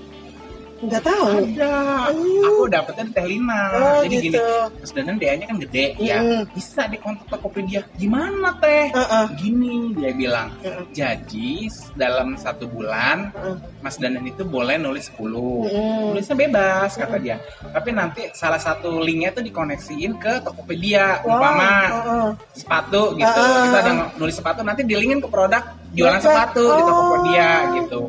Nggak 0.78 1.04
tahu. 1.04 1.26
Ada. 1.42 1.74
Hmm. 2.14 2.48
Aku 2.48 2.64
dapetnya 2.70 3.04
di 3.10 3.14
Teh 3.18 3.26
Lina. 3.26 3.62
Oh, 3.74 4.02
Jadi 4.06 4.16
gitu. 4.22 4.24
gini, 4.30 4.38
Mas 4.78 4.92
Danan 4.94 5.16
DA-nya 5.18 5.46
kan 5.50 5.58
gede 5.58 5.86
ya. 5.98 6.18
Hmm. 6.22 6.42
Bisa 6.54 6.86
di 6.86 6.98
kontak 7.02 7.26
Tokopedia. 7.28 7.82
Gimana 7.98 8.54
teh? 8.62 8.94
Heeh. 8.94 9.26
Gini 9.42 9.98
dia 9.98 10.12
bilang. 10.14 10.54
Heeh. 10.62 10.84
Jadi 10.94 11.66
dalam 11.94 12.38
satu 12.38 12.70
bulan 12.70 13.34
Heeh. 13.34 13.56
Mas 13.82 13.98
Danan 13.98 14.22
itu 14.24 14.46
boleh 14.46 14.78
nulis 14.78 15.10
10. 15.10 15.18
Mm-mm. 15.66 16.14
Nulisnya 16.14 16.36
bebas 16.38 16.94
kata 16.94 17.18
dia. 17.18 17.42
Tapi 17.74 17.90
nanti 17.90 18.22
salah 18.38 18.62
satu 18.62 19.02
linknya 19.02 19.34
tuh 19.34 19.42
dikoneksiin 19.42 20.22
ke 20.22 20.46
Tokopedia. 20.46 21.26
Wow. 21.26 21.30
Umpama 21.34 21.70
Heeh. 21.90 22.28
sepatu 22.54 23.18
gitu. 23.18 23.42
Ah. 23.42 23.66
Kita 23.66 23.78
ada 23.82 23.92
nulis 24.14 24.36
sepatu 24.36 24.62
nanti 24.62 24.86
dilingin 24.86 25.20
ke 25.20 25.28
produk 25.28 25.64
jualan 25.92 26.22
Oke. 26.22 26.26
sepatu 26.30 26.64
di 26.64 26.82
Oh. 26.82 26.86
Tokopedia 26.86 27.50
gitu. 27.82 28.02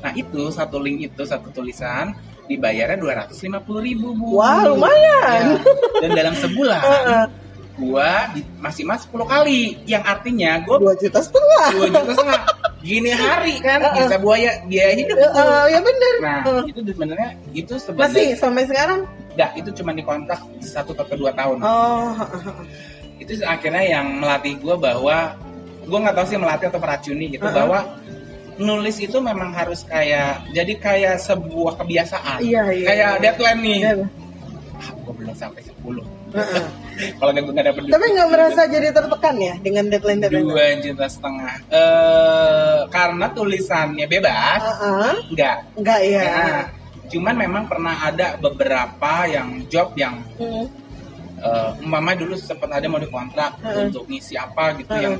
Nah 0.00 0.12
itu 0.12 0.42
satu 0.48 0.76
link 0.76 1.12
itu 1.12 1.22
satu 1.22 1.48
tulisan 1.50 2.12
dibayarnya 2.44 2.98
dua 2.98 3.12
ratus 3.24 3.38
lima 3.44 3.60
puluh 3.60 3.84
ribu 3.84 4.10
bu. 4.12 4.40
Wah, 4.40 4.66
lumayan. 4.66 5.54
Ya. 5.54 5.60
Dan 6.02 6.10
dalam 6.12 6.34
sebulan 6.34 6.82
gua 7.80 8.28
di, 8.36 8.44
masih 8.60 8.84
mas 8.84 9.08
10 9.08 9.24
kali, 9.24 9.72
yang 9.88 10.04
artinya 10.04 10.60
gua 10.68 10.76
Dua 10.76 10.92
juta 11.00 11.16
setengah. 11.22 11.66
dua 11.72 11.86
juta 11.88 12.12
setengah. 12.12 12.40
Gini 12.80 13.08
hari 13.12 13.54
kan 13.60 13.80
Heeh. 13.80 14.04
bisa 14.04 14.16
buaya 14.20 14.50
biaya 14.68 14.92
hidup 14.96 15.16
itu. 15.16 15.28
Heeh, 15.32 15.62
ya 15.68 15.78
bener. 15.80 16.14
Nah 16.20 16.38
Heeh. 16.44 16.62
itu 16.68 16.80
sebenarnya 16.84 17.28
itu 17.52 17.72
Masih 17.72 17.80
sebenarnya 17.80 18.36
sampai 18.36 18.62
sekarang? 18.68 19.00
enggak 19.30 19.50
itu 19.56 19.70
cuma 19.80 19.90
dikontrak 19.94 20.40
satu 20.60 20.92
atau 20.92 21.16
dua 21.16 21.32
tahun. 21.32 21.56
Oh, 21.62 22.12
itu 23.16 23.32
akhirnya 23.46 23.84
yang 23.86 24.18
melatih 24.18 24.58
gue 24.58 24.76
bahwa 24.76 25.32
gue 25.80 25.98
nggak 26.02 26.16
tahu 26.16 26.26
sih 26.26 26.36
melatih 26.36 26.66
atau 26.68 26.80
meracuni 26.80 27.24
gitu 27.30 27.46
Uh-uh. 27.46 27.56
bahwa 27.56 27.78
nulis 28.60 28.96
itu 28.98 29.16
memang 29.18 29.50
harus 29.50 29.82
kayak 29.82 30.44
jadi 30.52 30.72
kayak 30.76 31.16
sebuah 31.18 31.74
kebiasaan 31.76 32.38
Iya, 32.38 32.62
iya. 32.70 32.86
kayak 32.86 33.10
deadline 33.18 33.60
nih 33.60 33.78
Iya. 33.80 33.92
ah, 34.76 34.90
gue 34.94 35.12
belum 35.14 35.34
sampai 35.34 35.62
10 35.64 36.04
Heeh. 36.30 36.64
kalau 37.18 37.30
gue 37.32 37.42
nggak 37.50 37.66
dapet 37.66 37.80
Tapi 37.88 38.06
nggak 38.06 38.28
merasa 38.30 38.62
jadi 38.64 38.88
tertekan 38.90 39.36
ya 39.36 39.54
dengan 39.58 39.84
deadline 39.88 40.20
deadline? 40.20 40.44
dua 40.46 40.66
juta 40.78 41.06
setengah 41.06 41.54
eh 41.70 42.78
karena 42.86 43.26
tulisannya 43.30 44.06
bebas 44.06 44.60
Heeh. 44.62 45.12
enggak 45.26 45.56
Enggak 45.74 46.00
ya. 46.04 46.22
Nah, 46.22 46.62
cuman 47.10 47.34
memang 47.34 47.64
pernah 47.66 47.96
ada 48.04 48.36
beberapa 48.36 49.26
yang 49.26 49.64
job 49.66 49.90
yang 49.94 50.20
Hmm. 50.36 50.68
eh 51.40 51.70
umpama 51.80 52.12
dulu 52.12 52.36
sempat 52.36 52.68
ada 52.70 52.84
mau 52.84 53.00
dikontrak 53.00 53.56
Heeh. 53.58 53.88
untuk 53.88 54.04
ngisi 54.04 54.36
apa 54.36 54.76
gitu 54.76 54.92
Heeh. 54.92 55.04
yang 55.08 55.16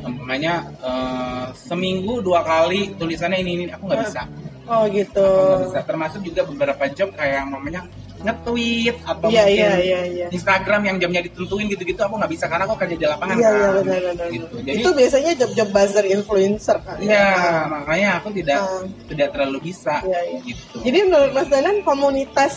s- 0.00 0.02
umpamanya 0.02 0.54
eh, 0.80 1.44
seminggu 1.54 2.18
dua 2.20 2.40
kali 2.40 2.96
tulisannya 2.96 3.38
ini 3.38 3.50
ini 3.54 3.64
aku 3.68 3.84
nggak 3.84 3.98
Heeh. 3.98 4.08
bisa 4.08 4.22
Oh 4.66 4.86
gitu. 4.86 5.18
aku 5.18 5.66
bisa 5.66 5.80
termasuk 5.82 6.20
juga 6.22 6.42
beberapa 6.44 6.86
job 6.88 7.10
kayak 7.12 7.42
umpamanya 7.44 7.84
nge-tweet 8.20 8.96
atau 9.02 9.26
Iya 9.26 9.42
mungkin 9.42 9.56
iya 9.56 9.72
iya 9.80 10.00
iya. 10.06 10.26
Instagram 10.30 10.80
yang 10.84 10.96
jamnya 10.98 11.22
ditentuin 11.22 11.66
gitu-gitu 11.66 11.98
aku 11.98 12.14
nggak 12.14 12.30
bisa 12.30 12.44
karena 12.46 12.64
aku 12.64 12.76
kerja 12.76 12.94
di 12.94 13.06
lapangan 13.08 13.34
Iya 13.34 13.42
kan 13.42 13.56
iya 13.56 13.68
benar 13.72 14.00
benar. 14.06 14.26
gitu 14.30 14.54
jadi 14.60 14.76
Itu 14.76 14.90
biasanya 14.92 15.30
job-job 15.34 15.68
buzzer 15.70 16.04
influencer 16.06 16.76
kan. 16.80 16.96
ya 17.00 17.26
makanya 17.66 18.08
aku 18.16 18.28
tidak 18.30 18.60
Ah. 18.60 18.84
tidak 19.08 19.28
terlalu 19.30 19.58
bisa 19.64 19.94
Iya, 20.02 20.20
iya. 20.22 20.38
gitu 20.44 20.74
Jadi 20.80 20.98
menurut 21.02 21.30
Mas 21.32 21.48
Danan 21.48 21.76
komunitas 21.80 22.54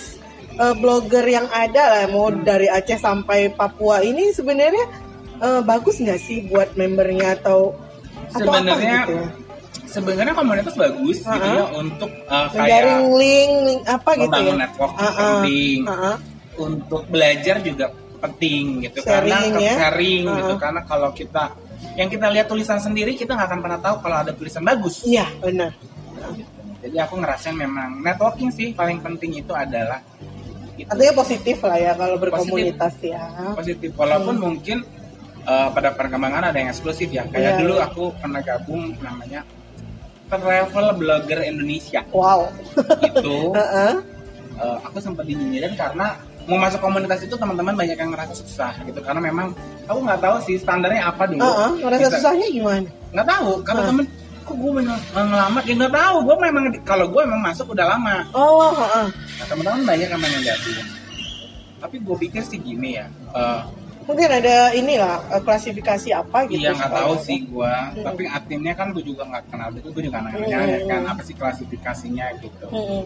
eh, 0.54 0.76
blogger 0.76 1.26
yang 1.26 1.48
ada 1.50 1.84
lah 1.90 2.04
mau 2.08 2.30
dari 2.30 2.68
Aceh 2.68 3.00
sampai 3.00 3.50
Papua 3.50 4.04
ini 4.04 4.30
sebenarnya 4.30 4.86
eh, 5.44 5.62
bagus 5.62 5.96
nggak 6.00 6.20
sih 6.20 6.48
buat 6.48 6.72
membernya 6.74 7.36
atau 7.38 7.76
Sebenarnya 8.34 9.06
gitu 9.06 9.14
ya? 9.14 9.28
sebenarnya 9.86 10.34
komunitas 10.34 10.74
bagus 10.74 11.22
gitu 11.22 11.30
Uh-uh. 11.30 11.54
ya 11.54 11.66
untuk 11.78 12.10
Menjaring 12.26 12.58
kayak 12.58 12.84
link, 13.14 13.52
link 13.62 13.82
apa 13.86 14.10
gitu 14.18 14.26
membangun 14.26 14.56
ya? 14.58 14.62
network 14.66 14.94
Uh-uh. 14.96 15.14
penting 15.14 15.80
Uh-uh. 15.86 16.16
untuk 16.58 17.02
belajar 17.14 17.56
juga 17.62 17.86
penting 18.18 18.64
gitu 18.88 18.98
Sharing 19.04 19.30
karena 19.54 19.60
ya. 19.62 19.74
sharing 19.78 20.24
gitu 20.26 20.54
Uh-uh. 20.56 20.58
karena 20.58 20.82
kalau 20.88 21.10
kita 21.14 21.44
yang 21.94 22.10
kita 22.10 22.26
lihat 22.32 22.48
tulisan 22.50 22.80
sendiri 22.82 23.14
kita 23.14 23.38
nggak 23.38 23.48
akan 23.54 23.60
pernah 23.62 23.80
tahu 23.84 23.96
kalau 24.02 24.18
ada 24.18 24.32
tulisan 24.34 24.64
bagus 24.66 25.06
Iya 25.06 25.30
benar. 25.38 25.70
jadi 26.82 26.98
aku 27.06 27.14
ngerasain 27.22 27.54
memang 27.54 28.02
networking 28.02 28.50
sih 28.50 28.74
paling 28.74 28.98
penting 28.98 29.38
itu 29.38 29.54
adalah 29.54 30.02
itu 30.74 30.90
Artinya 30.90 31.14
positif 31.14 31.62
lah 31.62 31.78
ya 31.78 31.92
kalau 31.94 32.18
berkomunitas 32.18 32.98
ya. 32.98 33.22
positif 33.54 33.94
walaupun 33.94 34.42
mungkin 34.42 34.82
eh, 35.44 35.68
pada 35.70 35.90
perkembangan 35.92 36.44
ada 36.46 36.58
yang 36.58 36.70
eksklusif 36.70 37.08
ya 37.08 37.24
kayak 37.26 37.40
Iya, 37.50 37.60
dulu 37.60 37.74
aku 37.78 38.04
pernah 38.16 38.40
gabung 38.40 38.96
namanya 38.98 39.44
travel 40.26 40.88
blogger 40.96 41.40
Indonesia 41.44 42.02
Wow. 42.10 42.50
itu 43.02 43.38
Heeh. 43.58 43.94
eh, 44.56 44.78
aku 44.82 44.98
sempat 44.98 45.24
dinyinyirin 45.24 45.74
karena 45.74 46.18
mau 46.44 46.58
masuk 46.58 46.80
komunitas 46.80 47.22
itu 47.22 47.34
teman-teman 47.34 47.72
banyak 47.74 47.96
yang 47.96 48.12
ngerasa 48.12 48.36
susah 48.36 48.76
gitu 48.84 49.00
karena 49.00 49.22
memang 49.22 49.56
aku 49.84 50.00
nggak 50.02 50.20
tahu 50.20 50.36
sih 50.44 50.56
standarnya 50.58 51.08
apa 51.08 51.24
dulu 51.26 51.40
Heeh, 51.40 51.72
Merasa 51.82 52.02
Bisa- 52.02 52.18
susahnya 52.20 52.48
gimana? 52.50 52.88
nggak 53.10 53.28
tahu 53.30 53.52
karena 53.64 53.82
Hah. 53.82 53.90
temen 53.90 54.06
kok 54.44 54.56
gue 54.56 54.72
banyak 54.74 55.00
ngelamar 55.14 55.62
ya 55.64 55.74
nggak 55.74 55.94
tahu 55.94 56.16
gue 56.22 56.36
memang 56.42 56.64
kalau 56.84 57.06
gue 57.08 57.22
memang 57.24 57.42
masuk 57.46 57.66
udah 57.70 57.86
lama 57.90 58.16
Oh, 58.34 58.74
heeh. 58.74 59.08
nah, 59.40 59.46
teman-teman 59.46 59.82
banyak 59.86 60.08
yang 60.10 60.20
menanggapi 60.20 60.74
tapi 61.80 61.96
gue 62.00 62.16
pikir 62.18 62.42
sih 62.42 62.58
gini 62.58 62.96
ya 62.96 63.08
eh, 63.32 63.60
Mungkin 64.04 64.30
ada 64.30 64.76
inilah 64.76 65.16
eh, 65.32 65.42
klasifikasi 65.42 66.10
apa 66.12 66.46
gitu. 66.52 66.60
Iya 66.60 66.76
nggak 66.76 66.92
tahu 66.92 67.14
sih 67.24 67.38
gue, 67.48 67.74
Mm-mm. 67.74 68.04
tapi 68.04 68.24
adminnya 68.28 68.74
kan 68.76 68.92
gue 68.92 69.04
juga 69.04 69.24
nggak 69.28 69.44
kenal 69.48 69.70
itu, 69.72 69.88
gue 69.90 70.04
juga 70.12 70.20
nanya 70.20 70.44
Mm-mm. 70.44 70.88
kan 70.92 71.02
apa 71.08 71.22
sih 71.24 71.36
klasifikasinya 71.36 72.26
gitu. 72.44 72.66
Mm-mm. 72.68 73.04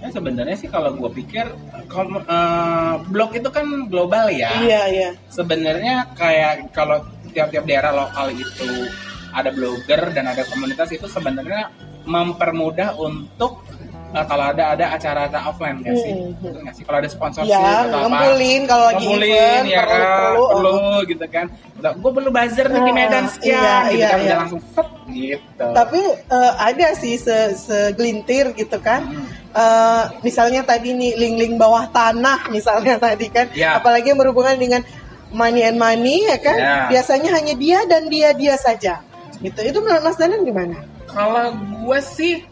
Ya 0.00 0.08
sebenarnya 0.08 0.56
sih 0.56 0.68
kalau 0.72 0.96
gue 0.96 1.10
pikir 1.12 1.44
kom- 1.92 2.24
eh, 2.24 2.94
blog 3.12 3.36
itu 3.36 3.48
kan 3.52 3.66
global 3.92 4.32
ya. 4.32 4.48
Iya, 4.64 4.82
iya. 4.88 5.10
Sebenarnya 5.28 6.08
kayak 6.16 6.72
kalau 6.72 7.04
tiap-tiap 7.36 7.68
daerah 7.68 7.92
lokal 7.92 8.32
itu 8.32 8.88
ada 9.30 9.52
blogger 9.54 10.10
dan 10.10 10.26
ada 10.26 10.42
komunitas 10.48 10.90
itu 10.90 11.06
sebenarnya 11.06 11.70
mempermudah 12.08 12.96
untuk 12.98 13.62
eh, 14.10 14.24
kalau 14.26 14.44
ada 14.50 14.64
ada 14.72 14.84
acara-acara 14.90 15.40
offline 15.44 15.76
nggak 15.80 15.96
sih? 15.96 16.12
Betul 16.36 16.60
nggak 16.60 16.74
sih? 16.74 16.84
Kalau 16.84 16.98
ada 16.98 17.08
sponsorship 17.08 17.50
Ya, 17.50 17.62
atau 17.86 17.98
apa? 17.98 18.06
ngumpulin 18.06 18.60
kalau 18.64 18.84
lagi 18.90 19.04
ngumpulin 19.04 19.30
event, 19.30 19.64
ya 19.66 19.80
perlu, 19.80 19.90
kan 19.90 20.00
perlu, 20.00 20.44
perlu, 20.46 20.72
oh. 20.72 20.98
gitu 21.04 21.26
kan 21.26 21.46
gue 21.80 22.12
perlu 22.12 22.28
buzzer 22.28 22.66
nih 22.68 22.82
di 22.84 22.92
Ah, 22.92 22.92
Medan 22.92 23.24
sekian 23.24 23.56
iya, 23.56 23.76
gitu 23.88 23.96
iya, 23.96 24.08
kan 24.12 24.20
iya. 24.20 24.36
langsung 24.36 24.60
set 24.60 24.88
gitu 25.08 25.64
Tapi 25.72 26.00
eh, 26.12 26.52
ada 26.60 26.86
sih 26.92 27.14
se- 27.16 27.56
segelintir 27.56 28.52
gitu 28.52 28.76
kan. 28.78 29.00
Hmm. 29.08 29.24
Eh, 29.50 30.04
misalnya 30.20 30.60
tadi 30.60 30.92
nih 30.92 31.16
link-link 31.16 31.56
bawah 31.56 31.88
tanah 31.88 32.52
misalnya 32.52 33.00
tadi 33.08 33.32
kan. 33.32 33.48
Ya. 33.56 33.80
Apalagi 33.80 34.12
yang 34.12 34.20
berhubungan 34.20 34.54
dengan 34.54 34.84
money 35.32 35.64
and 35.64 35.80
money 35.80 36.28
ya 36.28 36.36
kan. 36.36 36.58
Ya. 36.58 36.76
Biasanya 36.92 37.32
hanya 37.32 37.56
dia 37.56 37.80
dan 37.88 38.12
dia 38.12 38.36
dia 38.36 38.54
saja. 38.54 39.00
Gitu. 39.40 39.56
Itu 39.64 39.80
menurut 39.80 40.04
Mas 40.04 40.20
Danan 40.20 40.44
gimana? 40.44 40.76
kalau 41.10 41.50
gue 41.58 41.98
sih 42.06 42.46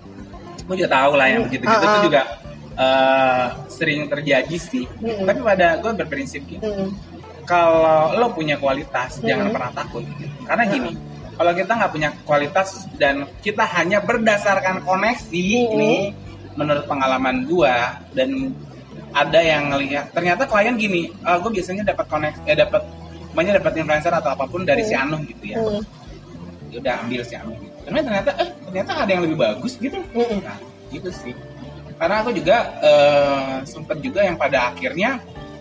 gue 0.68 0.74
juga 0.76 0.90
tahu 0.92 1.12
lah 1.16 1.26
yang 1.26 1.40
Hmm, 1.40 1.48
begitu 1.48 1.64
gitu 1.64 1.74
ah, 1.74 1.80
tuh 1.82 1.88
ah. 1.90 2.04
juga 2.04 2.22
eh, 2.76 3.44
sering 3.68 4.00
terjadi 4.06 4.56
sih 4.56 4.84
Mm-mm. 5.00 5.24
tapi 5.24 5.40
pada 5.42 5.66
gue 5.76 5.92
berprinsip 5.96 6.42
gitu 6.44 6.62
kalau 7.42 8.12
lo 8.12 8.28
punya 8.30 8.54
kualitas 8.54 9.18
jangan 9.20 9.48
Hmm. 9.48 9.54
pernah 9.56 9.72
takut 9.74 10.04
karena 10.44 10.64
gini 10.64 10.92
kalau 11.34 11.52
kita 11.52 11.70
nggak 11.72 11.92
punya 11.92 12.08
kualitas 12.22 12.68
dan 12.94 13.14
kita 13.40 13.64
hanya 13.72 13.98
berdasarkan 13.98 14.82
koneksi 14.82 15.42
Hmm. 15.48 15.72
ini 15.72 15.92
menurut 16.52 16.84
pengalaman 16.84 17.46
gua 17.46 18.02
dan 18.10 18.50
ada 19.10 19.38
yang 19.38 19.70
ngelihat 19.70 20.10
ternyata 20.10 20.44
klien 20.44 20.74
gini 20.74 21.08
gue 21.14 21.50
biasanya 21.50 21.86
dapat 21.86 22.06
koneksi 22.06 22.40
eh 22.44 22.58
dapat 22.58 22.82
banyak 23.30 23.54
dapat 23.56 23.72
influencer 23.76 24.10
atau 24.10 24.34
apa 24.34 24.44
pun 24.44 24.62
dari 24.62 24.82
si 24.82 24.92
Hmm. 24.92 25.08
Anuh 25.08 25.20
gitu 25.24 25.44
ya 25.46 25.56
Mm. 25.56 25.82
udah 26.76 26.94
ambil 27.00 27.22
si 27.22 27.32
gitu 27.32 27.67
tapi 27.88 27.98
ternyata 27.98 28.30
eh 28.36 28.48
ternyata 28.62 28.92
ada 28.94 29.10
yang 29.10 29.22
lebih 29.24 29.38
bagus 29.38 29.72
gitu 29.76 29.98
nah 30.14 30.58
gitu 30.88 31.08
sih 31.10 31.32
karena 31.96 32.20
aku 32.20 32.30
juga 32.30 32.56
eh, 32.78 33.54
sempet 33.64 33.98
juga 33.98 34.20
yang 34.22 34.36
pada 34.36 34.70
akhirnya 34.70 35.18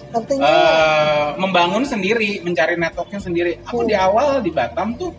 Artinya 0.07 0.39
eh, 0.39 1.27
membangun 1.35 1.83
sendiri, 1.83 2.39
mencari 2.39 2.79
networknya 2.79 3.19
sendiri. 3.19 3.59
Aku 3.65 3.83
Hmm. 3.83 3.91
di 3.91 3.95
awal 3.97 4.39
di 4.39 4.55
Batam 4.55 4.95
tuh, 4.95 5.11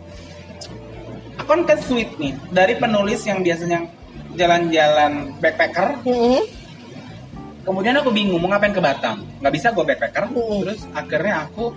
aku 1.37 1.45
kan 1.45 1.61
ke 1.61 1.77
suite 1.77 2.17
nih 2.17 2.33
dari 2.49 2.73
penulis 2.73 3.21
yang 3.21 3.45
biasanya 3.45 3.85
jalan-jalan 4.33 5.29
backpacker. 5.37 5.93
Mm-mm. 6.01 6.41
Kemudian 7.61 8.01
aku 8.01 8.09
bingung 8.09 8.41
mau 8.41 8.49
ngapain 8.49 8.73
ke 8.73 8.81
Batam. 8.81 9.21
Nggak 9.37 9.53
bisa 9.53 9.67
gue 9.69 9.83
backpacker. 9.83 10.25
Hmm. 10.25 10.65
Terus 10.65 10.81
akhirnya 10.89 11.45
aku 11.45 11.69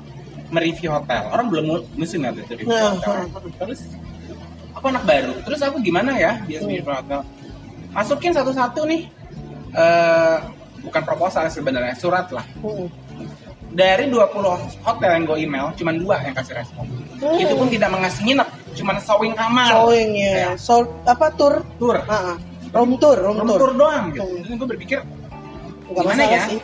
mereview 0.49 0.91
hotel. 0.91 1.29
Orang 1.29 1.53
belum 1.53 1.65
mu- 1.67 1.87
musim 1.95 2.25
ya 2.25 2.33
itu 2.33 2.49
review 2.49 2.73
Nah, 2.73 2.97
hotel. 2.97 3.29
nah. 3.29 3.53
Terus 3.61 3.81
aku 4.83 4.91
anak 4.91 5.07
baru. 5.07 5.35
Terus 5.41 5.61
aku 5.63 5.79
gimana 5.79 6.11
ya 6.13 6.43
biasa 6.43 6.67
Hmm. 6.67 6.83
hotel. 6.91 7.21
Masukin 7.93 8.33
satu-satu 8.35 8.83
nih. 8.85 9.03
eh 9.73 10.37
bukan 10.83 11.01
proposal 11.01 11.49
sebenarnya, 11.49 11.95
surat 11.95 12.29
lah. 12.29 12.45
Mm-mm. 12.61 12.91
dari 13.73 14.05
20 14.05 14.29
hotel 14.85 15.11
yang 15.11 15.25
gue 15.25 15.39
email 15.41 15.67
cuman 15.73 15.97
dua 15.97 16.21
yang 16.21 16.37
kasih 16.37 16.53
respon 16.53 16.85
Hmm. 17.17 17.41
itu 17.41 17.57
pun 17.57 17.65
tidak 17.67 17.89
mengasih 17.89 18.21
nginep 18.23 18.45
cuman 18.75 18.97
showing 19.01 19.33
kamar 19.33 19.65
Showing 19.71 20.13
ya. 20.13 20.33
Ya. 20.37 20.51
So, 20.61 20.75
apa 21.03 21.33
tur? 21.33 21.65
tour 21.79 21.97
Ah, 22.05 22.37
ah. 22.37 22.39
Room 22.71 23.01
tour, 23.01 23.17
room, 23.17 23.41
room 23.41 23.49
tour. 23.49 23.61
tour 23.63 23.73
doang 23.75 24.05
gitu 24.11 24.21
Hmm. 24.21 24.45
Terus 24.45 24.57
gue 24.59 24.69
berpikir 24.69 24.99
Nggak 25.87 26.05
Gimana 26.05 26.21
masalah 26.21 26.37
ya? 26.37 26.43
sih. 26.47 26.61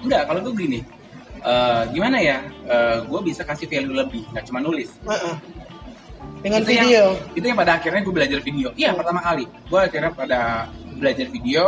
enggak 0.00 0.22
kalau 0.24 0.40
gue 0.40 0.54
gini 0.54 0.78
eh, 1.42 1.82
gimana 1.90 2.16
ya 2.20 2.38
gue 3.02 3.20
bisa 3.20 3.42
kasih 3.42 3.66
value 3.66 3.96
lebih 3.96 4.22
nggak 4.28 4.44
cuma 4.44 4.60
nulis 4.60 4.94
Heeh. 5.02 5.34
Dengan 6.40 6.60
Itu 6.60 6.70
yang- 6.70 6.84
video. 6.84 7.04
itu 7.32 7.44
yang 7.44 7.56
pada 7.56 7.72
akhirnya 7.74 8.00
gue 8.00 8.14
belajar 8.14 8.38
video 8.38 8.68
iya 8.74 8.90
Hmm. 8.90 8.98
pertama 9.00 9.20
kali 9.20 9.44
gue 9.48 9.80
akhirnya 9.80 10.10
pada 10.10 10.40
belajar 10.94 11.26
video 11.26 11.64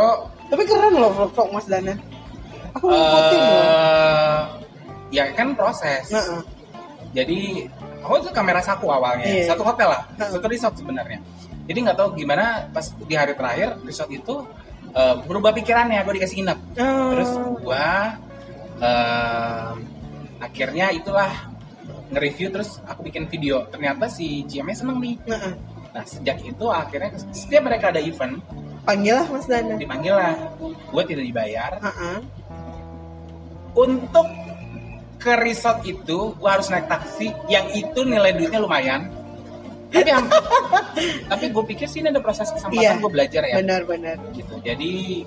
Tapi 0.47 0.63
keren 0.63 0.93
loh 0.93 1.11
vlog-vlog 1.11 1.49
Mas 1.51 1.65
Dana. 1.65 1.93
Aku 2.71 2.85
ngikutin 2.87 3.41
loh. 3.41 3.57
eh 3.57 4.39
ya 5.09 5.23
kan 5.31 5.51
proses 5.53 6.07
Heeh. 6.07 6.41
jadi 7.11 7.39
aku 7.99 8.21
tuh 8.21 8.31
kamera 8.31 8.59
saku 8.59 8.85
awalnya 8.87 9.25
Iya. 9.25 9.49
satu 9.49 9.63
hotel 9.63 9.87
lah 9.89 10.03
satu 10.15 10.45
resort 10.45 10.75
sebenarnya 10.75 11.19
jadi 11.63 11.77
nggak 11.81 11.97
tahu 11.97 12.09
gimana 12.13 12.67
pas 12.69 12.85
di 12.93 13.11
hari 13.11 13.33
terakhir 13.33 13.81
resort 13.81 14.07
itu 14.09 14.35
eh, 14.89 15.15
berubah 15.21 15.51
pikirannya 15.53 15.99
gue 16.01 16.13
dikasih 16.13 16.35
nginep 16.37 16.59
Oh. 16.77 17.09
terus 17.11 17.31
gue 17.57 17.85
eh, 18.79 19.69
akhirnya 20.39 20.87
itulah 20.91 21.31
nge-review 22.09 22.47
terus 22.49 22.79
aku 22.83 23.03
bikin 23.03 23.25
video 23.25 23.67
ternyata 23.67 24.07
si 24.07 24.43
GM 24.43 24.69
seneng 24.71 24.97
nih 24.97 25.15
Heeh. 25.25 25.53
nah 25.91 26.03
sejak 26.03 26.39
itu 26.39 26.65
akhirnya 26.65 27.11
setiap 27.29 27.63
mereka 27.63 27.89
ada 27.89 27.99
event 27.99 28.39
Panggil 28.83 29.15
lah 29.15 29.27
Mas 29.27 29.43
Dana. 29.45 29.75
dipanggil 29.75 30.13
lah 30.13 30.31
gue 30.61 31.03
tidak 31.05 31.23
dibayar 31.25 31.71
Heeh. 31.77 32.17
untuk 33.73 34.27
ke 35.17 35.33
resort 35.35 35.81
itu 35.83 36.31
gue 36.31 36.49
harus 36.49 36.67
naik 36.67 36.87
taksi 36.87 37.33
yang 37.47 37.67
itu 37.69 37.99
nilai 38.01 38.31
duitnya 38.31 38.57
lumayan 38.57 39.09
tapi 39.87 40.11
tapi 41.31 41.45
gue 41.49 41.63
pikir 41.65 41.87
sih 41.87 41.99
ini 41.99 42.09
ada 42.09 42.19
proses 42.19 42.47
kesempatan 42.49 42.79
Iya. 42.79 42.99
gue 42.99 43.09
belajar 43.09 43.41
ya 43.41 43.55
Benar-benar. 43.57 44.15
gitu 44.31 44.55
jadi 44.61 45.23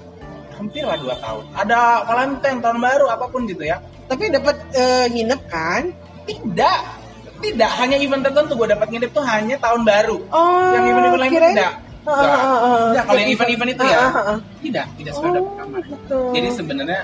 hampir 0.53 0.85
lah 0.85 0.97
dua 0.97 1.16
tahun 1.16 1.45
ada 1.55 1.81
Valentine 2.05 2.59
tahun 2.61 2.78
baru 2.78 3.07
apa 3.09 3.26
pun 3.26 3.45
gitu 3.45 3.64
ya 3.64 3.81
Tapi 4.05 4.26
dapat 4.26 4.57
eh, 4.72 5.07
nginep 5.07 5.41
kan? 5.47 5.95
Tidak 6.22 6.78
tidak 7.40 7.70
hanya 7.74 7.96
event 7.96 8.22
tertentu 8.22 8.52
gue 8.54 8.68
dapat 8.68 8.86
nginep 8.88 9.10
tuh 9.10 9.24
hanya 9.24 9.56
tahun 9.56 9.80
baru 9.82 10.18
Oh. 10.28 10.70
yang 10.70 10.84
event-event 10.86 11.20
lain 11.20 11.32
kirain- 11.32 11.54
tidak 11.54 11.72
Tidak. 12.00 12.16
ah, 12.16 12.32
ah, 12.34 12.58
ah. 12.90 13.02
Kalau 13.02 13.18
yang 13.18 13.30
event-event 13.30 13.70
itu 13.70 13.84
ya 13.86 14.00
tidak 14.60 14.86
tidak 14.94 15.12
sudah 15.14 15.28
Oh, 15.30 15.34
dapat 15.34 15.52
kamar 15.58 15.80
gitu. 15.86 16.18
jadi 16.32 16.48
sebenarnya 16.50 17.00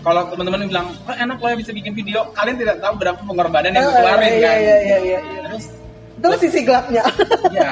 kalau 0.00 0.20
teman-teman 0.28 0.60
bilang 0.66 0.86
oh, 1.02 1.14
enak 1.14 1.36
loh 1.38 1.48
ya 1.48 1.56
bisa 1.56 1.70
bikin 1.70 1.92
video 1.92 2.28
kalian 2.30 2.56
tidak 2.56 2.76
tahu 2.78 2.94
berapa 2.94 3.20
pengorbanan 3.20 3.70
yang 3.70 3.82
gue 3.82 3.90
Ah, 3.90 3.96
keluarin 3.96 4.24
iya, 4.26 4.32
kan 4.42 4.56
Iya, 4.56 4.56
iya, 4.58 4.98
iya. 4.98 5.18
iya. 5.20 5.40
terus 5.44 5.64
Itu 6.14 6.28
sisi 6.40 6.60
gelapnya. 6.62 7.02
ya 7.50 7.70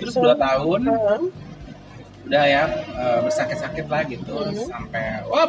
terus 0.00 0.14
dua 0.14 0.32
tahun 0.46 0.80
udah 2.26 2.44
ya 2.44 2.62
eh, 2.92 3.18
bersakit-sakit 3.22 3.86
lah 3.86 4.02
gitu 4.04 4.32
Mhm. 4.34 4.66
sampai 4.66 5.04
wah 5.26 5.48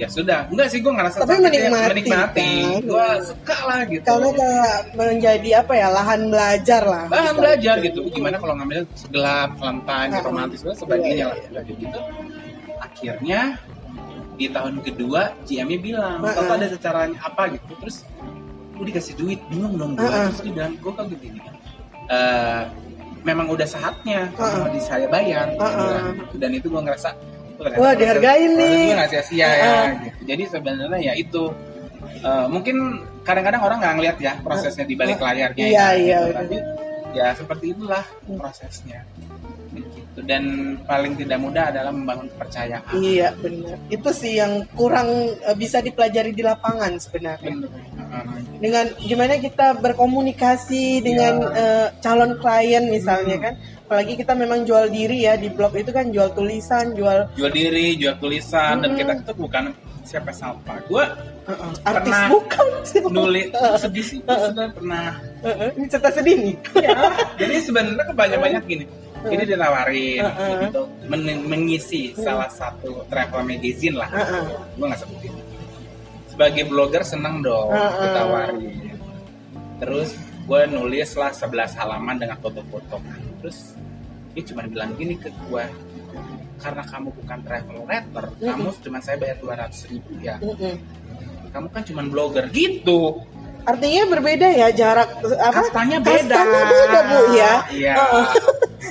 ya 0.00 0.08
sudah 0.08 0.48
enggak 0.48 0.68
sih 0.72 0.80
gue 0.80 0.88
ngerasa 0.88 1.16
Tapi 1.18 1.28
sakit 1.28 1.36
ya, 1.36 1.44
menikmati, 1.44 1.90
menikmati 1.92 2.50
kan? 2.56 2.88
gue 2.88 3.08
suka 3.22 3.56
lah 3.62 3.80
gitu 3.84 4.06
Karena 4.06 4.28
kayak 4.32 4.76
menjadi 4.96 5.50
apa 5.60 5.72
ya 5.74 5.88
lahan 5.90 6.20
belajar 6.26 6.82
lah. 6.82 7.04
bahan 7.06 7.34
belajar 7.36 7.74
gitu 7.80 8.00
gimana 8.08 8.36
kalau 8.36 8.54
ngambil 8.56 8.80
gelap 9.12 9.50
valentine 9.54 10.10
Ah, 10.10 10.22
romantis 10.22 10.60
dan 10.62 10.72
sebagainya 10.74 11.14
iya, 11.14 11.26
lah 11.26 11.36
iya. 11.36 11.48
Udah 11.52 11.62
gitu 11.68 11.98
akhirnya 12.78 13.40
di 14.34 14.46
tahun 14.48 14.74
kedua 14.80 15.20
GM-nya 15.44 15.78
bilang 15.78 16.18
Ah, 16.22 16.32
Toto 16.32 16.48
ah. 16.48 16.56
ada 16.56 16.66
caranya 16.74 17.18
apa 17.20 17.42
gitu 17.52 17.72
terus 17.76 17.96
gue 18.72 18.84
dikasih 18.86 19.14
duit 19.14 19.40
bingung 19.46 19.76
dong 19.76 19.92
gue 19.94 20.02
Ah, 20.02 20.08
ah. 20.08 20.24
terus 20.26 20.40
dia 20.40 20.52
bilang 20.56 20.72
gue 20.74 20.92
kan 20.96 21.04
gini 21.06 21.40
"Eh, 22.08 22.62
memang 23.20 23.46
udah 23.46 23.68
saatnya 23.68 24.32
kalau 24.32 24.64
ah. 24.64 24.72
di 24.72 24.80
saya 24.80 25.04
bayar 25.06 25.52
ah. 25.54 25.68
bilang. 25.68 26.16
dan 26.34 26.50
itu 26.50 26.66
gue 26.66 26.80
ngerasa 26.80 27.12
"Oh, 27.60 27.64
ternyata 27.68 27.80
Wah, 27.84 27.92
dihargain 27.92 28.50
proses 28.56 28.64
nih." 28.64 29.08
sia-sia 29.12 29.48
ya 29.52 29.72
gitu. 30.00 30.18
jadi 30.24 30.42
sebenarnya 30.48 30.98
ya 30.98 31.12
itu 31.14 31.42
eh, 32.24 32.46
mungkin 32.48 32.76
kadang-kadang 33.20 33.62
orang 33.62 33.78
nggak 33.84 33.94
ngeliat 34.00 34.16
ya 34.18 34.32
prosesnya 34.40 34.88
di 34.88 34.96
balik 34.96 35.20
Ah, 35.20 35.30
layarnya 35.30 35.60
iya, 35.62 35.68
ya, 35.68 35.86
iya, 35.92 36.18
gitu. 36.18 36.28
benar. 36.32 36.40
tapi 36.40 36.56
ya 37.10 37.26
seperti 37.36 37.64
itulah 37.76 38.04
prosesnya 38.32 39.00
gitu 39.70 40.20
dan 40.26 40.42
paling 40.84 41.14
tidak 41.14 41.38
mudah 41.38 41.70
adalah 41.70 41.92
membangun 41.94 42.26
kepercayaan 42.34 42.94
Iya 42.96 43.30
benar. 43.38 43.76
Itu 43.86 44.10
sih 44.10 44.40
yang 44.40 44.66
kurang 44.74 45.06
eh, 45.38 45.54
bisa 45.54 45.78
dipelajari 45.78 46.34
di 46.34 46.42
lapangan 46.42 46.98
sebenarnya. 46.98 47.54
Bener. 47.54 47.70
Dengan 48.56 48.86
gimana 48.98 49.34
kita 49.36 49.66
berkomunikasi 49.76 50.84
dengan 51.00 51.34
Iya. 51.42 51.54
eh, 51.54 51.86
calon 51.98 52.32
klien 52.36 52.84
misalnya 52.86 53.36
Hmm. 53.36 53.44
kan. 53.44 53.54
Apalagi 53.82 54.14
kita 54.16 54.32
memang 54.32 54.62
jual 54.62 54.86
diri 54.86 55.24
ya 55.24 55.34
di 55.34 55.48
blog 55.48 55.74
itu 55.74 55.90
kan 55.90 56.08
jual 56.08 56.30
tulisan, 56.30 56.92
jual 56.92 57.26
jual 57.32 57.50
diri 57.50 57.94
jual 57.94 58.14
tulisan 58.16 58.78
dan 58.78 58.90
Hmm. 58.90 58.98
kita 58.98 59.12
itu 59.18 59.32
bukan 59.36 59.64
siapa 60.02 60.30
siapa 60.30 60.78
gue 60.84 61.04
eh, 61.46 61.56
artis 61.84 62.06
Pernah 62.06 62.26
bukan. 62.28 62.66
nulis 63.10 63.46
sedih 63.82 64.04
sih 64.04 64.18
gue 64.20 64.38
sudah 64.44 64.66
pernah 64.68 65.18
Eh, 65.40 65.48
eh, 65.48 65.70
Ini 65.72 65.86
cerita 65.88 66.10
sedih 66.10 66.36
nih. 66.38 66.54
ya 66.78 66.98
jadi 67.36 67.54
sebenarnya 67.60 68.04
kebanyak-banyak 68.06 68.62
gini 68.64 68.84
ini 69.22 69.42
ditawarin 69.44 70.22
Heeh. 70.22 70.56
gitu 70.64 70.82
men- 71.06 71.44
mengisi 71.44 72.12
salah 72.14 72.48
satu 72.48 73.04
travel 73.06 73.42
magazine 73.42 73.94
lah 73.94 74.08
Heeh. 74.08 74.44
gue 74.72 74.84
nggak 74.84 75.00
sebutin 75.00 75.32
sebagai 76.30 76.64
blogger 76.64 77.02
seneng 77.02 77.42
dong 77.42 77.68
Heeh. 77.68 78.00
ditawarin 78.00 78.60
terus 79.76 80.10
gue 80.40 80.60
nulis 80.68 81.10
lah 81.14 81.30
11 81.30 81.50
halaman 81.74 82.16
dengan 82.16 82.36
foto-foto 82.36 82.98
terus 83.40 83.74
dia 84.30 84.42
cuma 84.44 84.62
bilang 84.64 84.94
gini 84.94 85.14
ke 85.14 85.30
gue 85.40 85.64
karena 86.56 86.82
kamu 86.82 87.08
bukan 87.14 87.38
travel 87.40 87.78
writer 87.82 88.24
kamu 88.36 88.68
cuma 88.78 88.98
saya 88.98 89.16
bayar 89.16 89.36
200 89.38 89.90
ribu 89.90 90.12
ya 90.18 90.36
Mm-mm. 90.38 90.74
kamu 91.50 91.66
kan 91.68 91.82
cuma 91.82 92.02
blogger 92.02 92.46
gitu 92.48 93.24
Artinya 93.60 94.08
berbeda 94.08 94.48
ya 94.48 94.72
jarak 94.72 95.20
apa? 95.20 95.52
kastanya 95.52 96.00
beda 96.00 96.32
Kastanya 96.32 96.62
beda 96.64 97.00
bu 97.04 97.20
ya. 97.30 97.54
iya 97.70 97.92
Heeh. 97.94 98.26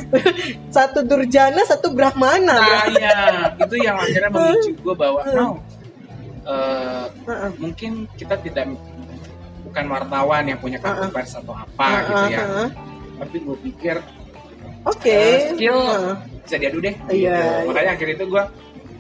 satu 0.69 1.01
durjana, 1.01 1.65
satu 1.65 1.89
brahmana. 1.89 2.53
nah 2.53 2.85
iya 2.87 3.17
itu 3.57 3.75
yang 3.81 3.97
akhirnya 3.97 4.29
memicu 4.29 4.69
gue 4.77 4.93
bahwa 4.95 5.25
no 5.27 5.57
eh, 6.49 7.05
mungkin 7.57 7.91
kita 8.13 8.35
tidak 8.39 8.65
bukan 9.61 9.85
wartawan 9.85 10.43
yang 10.43 10.57
punya 10.57 10.77
kartu 10.77 11.05
Uh-uh. 11.05 11.13
pers 11.13 11.33
atau 11.35 11.53
apa 11.53 11.87
gitu 12.03 12.23
ya 12.31 12.43
tapi 13.19 13.35
gue 13.37 13.57
pikir 13.69 13.95
Oke. 14.81 15.11
eh, 15.11 15.53
skill 15.53 15.77
Heeh. 15.77 16.15
bisa 16.41 16.55
diadu 16.57 16.79
deh 16.79 16.95
Iya, 17.05 17.05
gitu. 17.05 17.19
iya. 17.21 17.67
makanya 17.67 17.91
akhirnya 17.93 18.15
itu 18.15 18.25
gue 18.27 18.43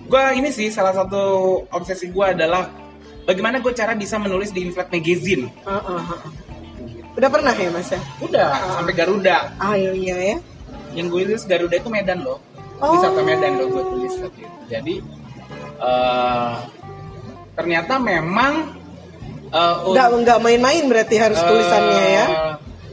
gue 0.05 0.23
ini 0.35 0.49
sih 0.49 0.67
salah 0.69 0.91
satu 0.91 1.21
obsesi 1.69 2.09
gue 2.09 2.25
adalah 2.27 2.69
bagaimana 3.23 3.57
gue 3.57 3.71
cara 3.71 3.93
bisa 3.93 4.17
menulis 4.17 4.49
di 4.49 4.63
Inflat 4.63 4.89
Magazine 4.89 5.49
heeh. 5.59 6.03
Udah 7.09 7.27
pernah 7.27 7.51
ya 7.51 7.67
mas 7.67 7.89
ya? 7.89 7.99
udah 8.19 8.47
sampai 8.73 8.93
Garuda 8.93 9.51
Akhirnya 9.57 10.15
ya. 10.15 10.37
yang 10.93 11.07
gue 11.07 11.25
tulis 11.25 11.43
Garuda 11.43 11.75
itu 11.75 11.89
Medan 11.89 12.21
loh 12.21 12.37
Oh. 12.79 12.95
wisata 12.95 13.19
Medan 13.21 13.59
loh 13.59 13.67
gue 13.69 13.83
tulis 13.87 14.13
itu. 14.15 14.29
jadi 14.67 14.95
eh, 15.79 16.53
ternyata 17.53 17.97
memang 17.97 18.77
eh, 19.49 19.75
Nggak 19.87 20.07
nggak 20.21 20.39
main-main 20.39 20.83
berarti 20.85 21.15
harus 21.17 21.39
Eh, 21.39 21.47
tulisannya 21.47 22.05
ya. 22.07 22.25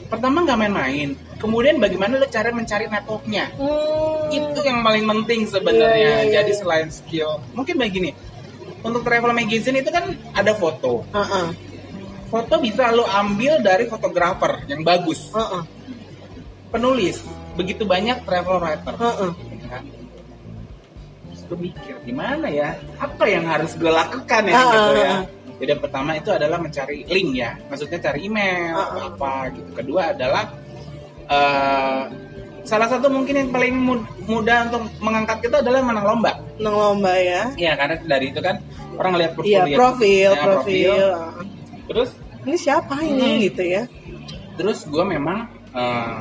Pertama 0.07 0.47
nggak 0.47 0.59
main-main. 0.59 1.09
Kemudian 1.37 1.77
bagaimana 1.77 2.17
lo 2.17 2.25
cara 2.27 2.49
mencari 2.49 2.89
networknya? 2.89 3.53
Hmm. 3.61 4.33
Itu 4.33 4.61
yang 4.65 4.81
paling 4.81 5.05
penting 5.05 5.45
sebenarnya. 5.45 5.93
Iya, 5.93 6.09
iya, 6.09 6.21
iya. 6.25 6.35
Jadi 6.41 6.53
selain 6.57 6.89
skill, 6.89 7.45
mungkin 7.53 7.77
begini. 7.77 8.17
Untuk 8.81 9.03
travel 9.03 9.35
magazine 9.35 9.83
itu 9.83 9.91
kan 9.93 10.17
ada 10.33 10.53
foto. 10.57 11.05
Heeh, 11.13 11.47
Foto 12.27 12.59
bisa 12.59 12.91
lo 12.91 13.05
ambil 13.05 13.63
dari 13.63 13.87
fotografer 13.87 14.67
yang 14.67 14.83
bagus. 14.83 15.31
heeh, 15.31 15.63
Penulis, 16.67 17.23
begitu 17.55 17.87
banyak 17.87 18.27
travel 18.27 18.59
writer. 18.59 18.95
heeh. 18.95 19.31
ya 19.31 19.56
gue 21.47 21.59
mikir, 21.63 21.95
gimana 22.03 22.47
ya? 22.47 22.75
Apa 22.97 23.25
yang 23.25 23.45
harus 23.45 23.73
gue 23.75 23.89
lakukan 23.89 24.43
ya? 24.45 24.53
Ah, 24.53 24.65
gitu 24.65 24.79
ah, 24.79 24.95
ya. 24.95 25.11
ah. 25.11 25.23
Jadi 25.57 25.71
yang 25.73 25.81
pertama 25.81 26.11
itu 26.13 26.29
adalah 26.29 26.59
mencari 26.59 27.07
link 27.07 27.31
ya, 27.35 27.57
maksudnya 27.67 27.97
cari 27.97 28.21
email 28.23 28.73
Ah, 28.73 28.85
atau 28.87 29.01
ah. 29.01 29.09
apa 29.11 29.33
gitu. 29.51 29.71
Kedua 29.73 30.03
adalah 30.13 30.45
eh, 31.27 32.03
salah 32.63 32.89
satu 32.89 33.07
mungkin 33.09 33.35
yang 33.37 33.51
paling 33.51 33.75
mud- 33.75 34.11
mudah 34.25 34.67
untuk 34.67 34.83
mengangkat 34.99 35.39
kita 35.41 35.57
adalah 35.59 35.81
menang 35.81 36.05
lomba. 36.05 36.33
Nang 36.59 36.75
lomba 36.75 37.15
ya. 37.15 37.51
Iya 37.55 37.73
karena 37.75 37.95
dari 38.01 38.27
itu 38.29 38.41
kan 38.41 38.59
orang 38.95 39.11
ngeliat 39.15 39.33
profil, 39.33 39.49
Iya 39.49 39.63
lihat- 39.65 39.79
profil, 39.79 40.29
ya, 40.29 40.43
profil. 40.43 40.93
Heeh. 40.93 41.31
Terus 41.87 42.11
Ini 42.47 42.57
siapa 42.57 42.95
ini 43.01 43.27
Hmm. 43.27 43.43
gitu 43.43 43.63
ya? 43.63 43.83
terus 44.57 44.87
gue 44.87 45.05
memang 45.05 45.45
eh, 45.69 46.19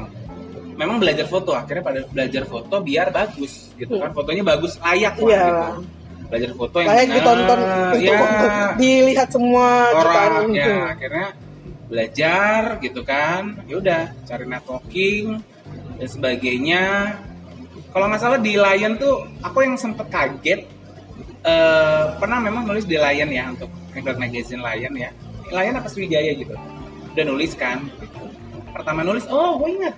memang 0.76 0.98
belajar 1.00 1.26
foto 1.26 1.52
akhirnya 1.56 1.84
pada 1.84 2.00
belajar 2.12 2.44
foto 2.44 2.76
biar 2.84 3.08
bagus 3.10 3.72
gitu 3.80 3.96
kan 3.98 4.12
fotonya 4.12 4.44
bagus 4.44 4.76
layak 4.80 5.16
lah 5.16 5.24
Hmm. 5.24 5.32
Iya. 5.32 5.46
gitu 5.48 5.82
belajar 6.26 6.52
foto 6.58 6.78
yang 6.82 6.90
benar, 6.90 7.14
ditonton, 7.14 7.60
ya 8.02 8.20
dilihat 8.82 9.30
semua 9.30 9.70
orang 9.94 10.44
ya 10.52 10.66
itu. 10.66 10.74
akhirnya 10.90 11.28
belajar 11.86 12.62
gitu 12.82 13.02
kan 13.06 13.62
ya 13.70 13.76
udah 13.78 14.02
cari 14.26 14.46
networking 14.50 15.26
dan 16.02 16.08
sebagainya 16.10 16.84
kalau 17.94 18.10
nggak 18.10 18.20
salah 18.20 18.42
di 18.42 18.58
Lion 18.58 18.98
tuh 18.98 19.22
aku 19.46 19.64
yang 19.64 19.78
sempet 19.78 20.10
kaget 20.10 20.66
eh, 21.46 22.06
pernah 22.18 22.42
memang 22.42 22.66
nulis 22.66 22.90
di 22.90 22.98
Lion 22.98 23.30
ya 23.30 23.54
untuk 23.54 23.70
Record 23.94 24.18
Magazine 24.18 24.66
Lion 24.66 24.94
ya 24.98 25.10
Lion 25.54 25.78
apa 25.78 25.88
Sriwijaya 25.88 26.34
gitu 26.34 26.58
udah 27.16 27.26
nulis 27.30 27.54
kan 27.54 27.86
gitu. 28.02 28.18
pertama 28.74 29.06
nulis 29.06 29.24
oh 29.30 29.62
gue 29.62 29.70
ingat 29.78 29.96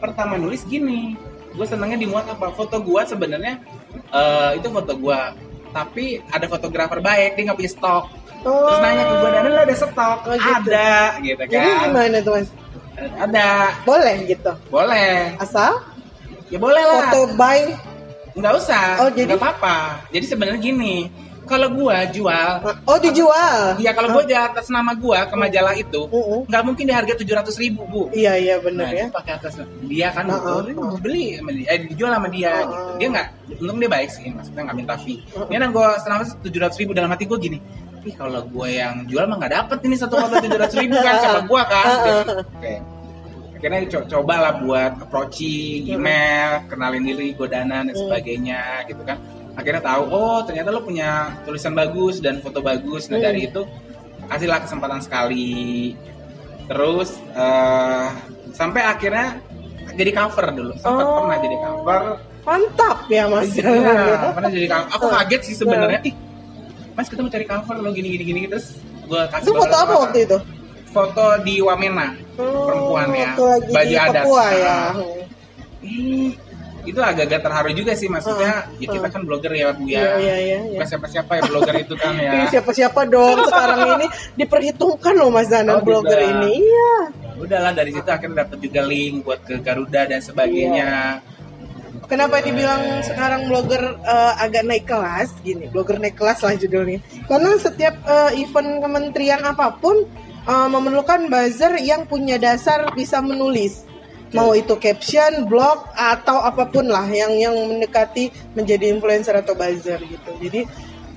pertama 0.00 0.40
nulis 0.40 0.64
gini 0.64 1.14
gue 1.50 1.66
senangnya 1.66 1.98
dimuat 1.98 2.26
apa? 2.30 2.54
Foto 2.54 2.80
gue 2.80 3.02
sebenarnya 3.04 3.60
eh, 4.10 4.50
itu 4.56 4.66
foto 4.70 4.96
gue 4.96 5.20
tapi 5.70 6.18
ada 6.30 6.46
fotografer 6.50 6.98
baik 6.98 7.38
dia 7.38 7.42
nggak 7.46 7.58
punya 7.58 7.70
stok. 7.70 8.04
Terus 8.40 8.78
nanya 8.80 9.04
ke 9.04 9.14
gue 9.20 9.30
dan 9.30 9.42
lo 9.46 9.60
ada 9.60 9.76
stok? 9.76 10.18
Oh, 10.26 10.34
gitu. 10.34 10.50
ada 10.72 10.90
gitu 11.20 11.42
Jadi 11.46 11.68
kan. 11.68 11.82
gimana 11.86 12.16
tuh 12.24 12.32
mas? 12.34 12.48
ada. 13.16 13.48
Boleh 13.84 14.14
gitu. 14.26 14.52
boleh. 14.68 15.36
Asal? 15.38 15.72
Ya 16.50 16.58
boleh 16.58 16.82
lah. 16.82 17.12
Foto 17.12 17.20
by? 17.38 17.60
Nggak 18.34 18.52
usah. 18.58 18.86
Oh, 19.04 19.08
jadi- 19.12 19.30
nggak 19.30 19.40
apa-apa. 19.40 20.06
Jadi 20.10 20.24
sebenarnya 20.26 20.60
gini 20.60 21.10
kalau 21.50 21.66
gua 21.74 22.06
jual 22.06 22.62
Oh 22.86 22.94
dijual. 22.96 23.74
Iya 23.76 23.90
kalau 23.90 24.14
gua 24.14 24.22
di 24.22 24.32
atas 24.32 24.70
nama 24.70 24.94
gua 24.94 25.26
ke 25.26 25.34
majalah 25.34 25.74
itu 25.74 26.06
Uh-uh. 26.06 26.46
nggak 26.46 26.62
mungkin 26.62 26.84
di 26.86 26.94
harga 26.94 27.18
tujuh 27.18 27.34
ratus 27.34 27.58
ribu 27.58 27.82
bu. 27.84 28.02
Iya 28.14 28.38
iya 28.38 28.54
Nah, 28.56 28.62
benar 28.62 28.90
ya. 28.94 29.04
itu 29.04 29.12
pakai 29.12 29.32
atas 29.34 29.58
dia 29.82 30.08
kan 30.14 30.24
betul, 30.24 30.62
dia 30.62 30.74
beli 31.02 31.24
sama 31.34 31.50
dia, 31.50 31.66
eh, 31.66 31.78
dijual 31.90 32.10
sama 32.14 32.28
dia 32.30 32.52
Uh-uh. 32.54 32.70
gitu. 32.70 32.90
Dia 32.96 33.08
nggak, 33.10 33.26
untung 33.58 33.78
dia 33.78 33.90
baik 33.90 34.08
sih, 34.08 34.24
maksudnya 34.30 34.62
nggak 34.70 34.76
minta 34.78 34.94
fee. 34.94 35.18
Uh-uh. 35.34 35.50
Dia 35.50 35.58
nang 35.58 35.74
gua 35.74 35.98
selama 35.98 36.22
tujuh 36.38 36.60
ratus 36.62 36.78
ribu 36.78 36.92
dalam 36.94 37.10
hati 37.10 37.26
gua 37.26 37.36
gini, 37.36 37.58
ih 38.06 38.14
kalau 38.14 38.40
gua 38.46 38.70
yang 38.70 39.02
jual 39.04 39.26
mah 39.26 39.36
nggak 39.36 39.52
dapet 39.58 39.78
ini 39.84 39.98
satu 39.98 40.14
foto 40.16 40.38
tujuh 40.38 40.54
ratus 40.56 40.76
ribu 40.78 40.94
kan 40.96 41.14
sama 41.18 41.40
gua 41.44 41.62
kan. 41.66 41.86
Uh-uh. 41.90 42.46
Oke. 42.46 42.74
Akhirnya 43.60 43.84
co- 43.92 44.08
coba 44.08 44.34
lah 44.40 44.52
buat 44.56 45.04
approaching, 45.04 45.84
email, 45.92 46.64
kenalin 46.64 47.04
diri, 47.04 47.36
godanan 47.36 47.84
dan 47.84 47.92
Hmm. 47.92 48.08
sebagainya 48.08 48.88
gitu 48.88 49.04
kan. 49.04 49.20
Akhirnya 49.60 49.82
tahu, 49.84 50.02
oh 50.08 50.40
ternyata 50.42 50.72
lo 50.72 50.80
punya 50.80 51.10
tulisan 51.44 51.72
bagus 51.72 52.16
dan 52.18 52.40
foto 52.40 52.58
bagus. 52.58 53.06
Nah 53.06 53.20
Hmm. 53.20 53.26
dari 53.28 53.40
itu 53.44 53.62
kasihlah 54.24 54.64
kesempatan 54.64 55.00
sekali. 55.00 55.92
Terus 56.64 57.20
eh, 57.30 58.06
sampai 58.50 58.80
akhirnya 58.82 59.36
jadi 59.92 60.10
cover 60.10 60.46
dulu. 60.50 60.72
Sempat 60.74 61.04
Oh. 61.04 61.14
pernah 61.20 61.38
jadi 61.38 61.56
cover. 61.58 62.02
Mantap 62.40 62.98
ya 63.06 63.28
mas. 63.28 63.52
Iya, 63.52 64.32
pernah 64.32 64.48
jadi 64.48 64.66
cover. 64.66 64.88
Aku 64.96 65.06
Hmm. 65.06 65.14
kaget 65.20 65.40
sih 65.44 65.54
sebenarnya. 65.54 66.00
Ih, 66.02 66.16
Mas 66.90 67.06
kita 67.06 67.20
mau 67.20 67.28
cari 67.28 67.44
cover 67.44 67.76
lo 67.76 67.90
gini 67.90 68.08
gini 68.10 68.24
gini 68.24 68.40
terus 68.46 68.76
gue 69.06 69.22
kasih 69.30 69.46
Itu 69.46 69.52
foto 69.54 69.76
apa 69.78 69.94
waktu 70.00 70.18
itu? 70.24 70.38
Foto 70.90 71.24
di 71.40 71.62
Wamena 71.62 72.12
perempuan 72.34 73.08
ya, 73.10 73.30
baju 73.70 73.94
adat. 73.96 74.24
Papua 74.26 74.46
ya. 74.50 74.74
Ah. 74.90 74.92
Itu 76.82 76.98
agak-agak 76.98 77.40
terharu 77.40 77.70
juga 77.72 77.92
sih 77.92 78.08
maksudnya 78.08 78.64
Ah, 78.64 78.80
ya 78.80 78.88
kita 78.88 79.08
kan 79.08 79.22
blogger 79.22 79.52
ya 79.52 79.70
bu 79.70 79.84
Iya 79.84 80.00
ya 80.00 80.04
iya 80.16 80.16
iya. 80.16 80.58
iya. 80.64 80.78
bukan 80.78 80.88
siapa-siapa 80.88 81.32
ya 81.36 81.42
blogger 81.44 81.76
itu 81.76 81.94
kan 81.94 82.12
ya 82.14 82.32
Siapa-siapa 82.52 83.00
dong 83.06 83.38
sekarang 83.44 83.78
ini 83.94 84.06
diperhitungkan 84.36 85.14
loh 85.14 85.28
Mas 85.28 85.48
Zanan 85.48 85.78
Oh, 85.78 85.84
blogger 85.84 86.16
gitu. 86.16 86.30
ini. 86.30 86.52
Iya. 86.62 86.92
udahlah 87.40 87.72
dari 87.72 87.88
situ 87.90 88.04
akhirnya 88.04 88.44
dapat 88.44 88.58
juga 88.60 88.80
link 88.82 89.24
buat 89.24 89.40
ke 89.40 89.56
Garuda 89.58 90.04
dan 90.04 90.20
sebagainya 90.20 91.20
Kenapa 92.02 92.42
dibilang 92.42 93.00
sekarang 93.00 93.46
blogger 93.46 93.80
eh, 93.96 94.32
agak 94.36 94.66
naik 94.66 94.82
kelas 94.82 95.30
gini? 95.40 95.70
Blogger 95.70 95.96
naik 95.96 96.18
kelas 96.18 96.42
lah 96.42 96.52
judulnya. 96.52 96.98
Karena 97.24 97.54
setiap 97.54 97.94
eh, 98.02 98.34
event 98.36 98.82
kementerian 98.82 99.38
apa 99.40 99.70
pun 99.72 99.94
eh, 100.42 100.68
memerlukan 100.68 101.30
buzzer 101.30 101.78
yang 101.78 102.02
punya 102.04 102.34
dasar 102.34 102.90
bisa 102.92 103.22
menulis. 103.22 103.86
Mau 104.30 104.54
itu 104.54 104.78
caption, 104.78 105.46
blog 105.50 105.90
atau 105.94 106.38
apa 106.38 106.70
pun 106.70 106.86
lah 106.86 107.06
yang 107.10 107.34
yang 107.34 107.54
mendekati 107.54 108.30
menjadi 108.54 108.94
influencer 108.94 109.34
atau 109.34 109.58
buzzer 109.58 109.98
gitu. 110.06 110.30
Jadi 110.38 110.60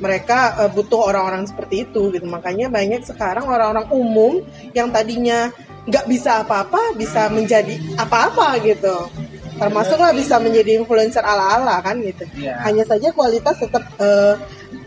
mereka 0.02 0.66
eh, 0.66 0.70
butuh 0.74 1.14
orang-orang 1.14 1.46
seperti 1.46 1.86
itu 1.86 2.10
gitu. 2.10 2.26
Makanya 2.26 2.74
banyak 2.74 3.06
sekarang 3.06 3.46
orang-orang 3.46 3.86
umum 3.94 4.42
yang 4.74 4.90
tadinya 4.90 5.54
nggak 5.84 6.06
bisa 6.08 6.42
apa-apa 6.42 6.96
bisa 6.96 7.28
menjadi 7.28 7.76
apa-apa 8.00 8.56
gitu 8.64 9.12
termasuklah 9.54 10.16
bisa 10.16 10.40
menjadi 10.40 10.82
influencer 10.82 11.22
ala-ala 11.22 11.78
kan 11.86 12.02
gitu. 12.02 12.26
Iya. 12.40 12.58
Hanya 12.66 12.84
saja 12.90 13.14
kualitas 13.14 13.62
tetap 13.62 13.86
eh, 14.02 14.34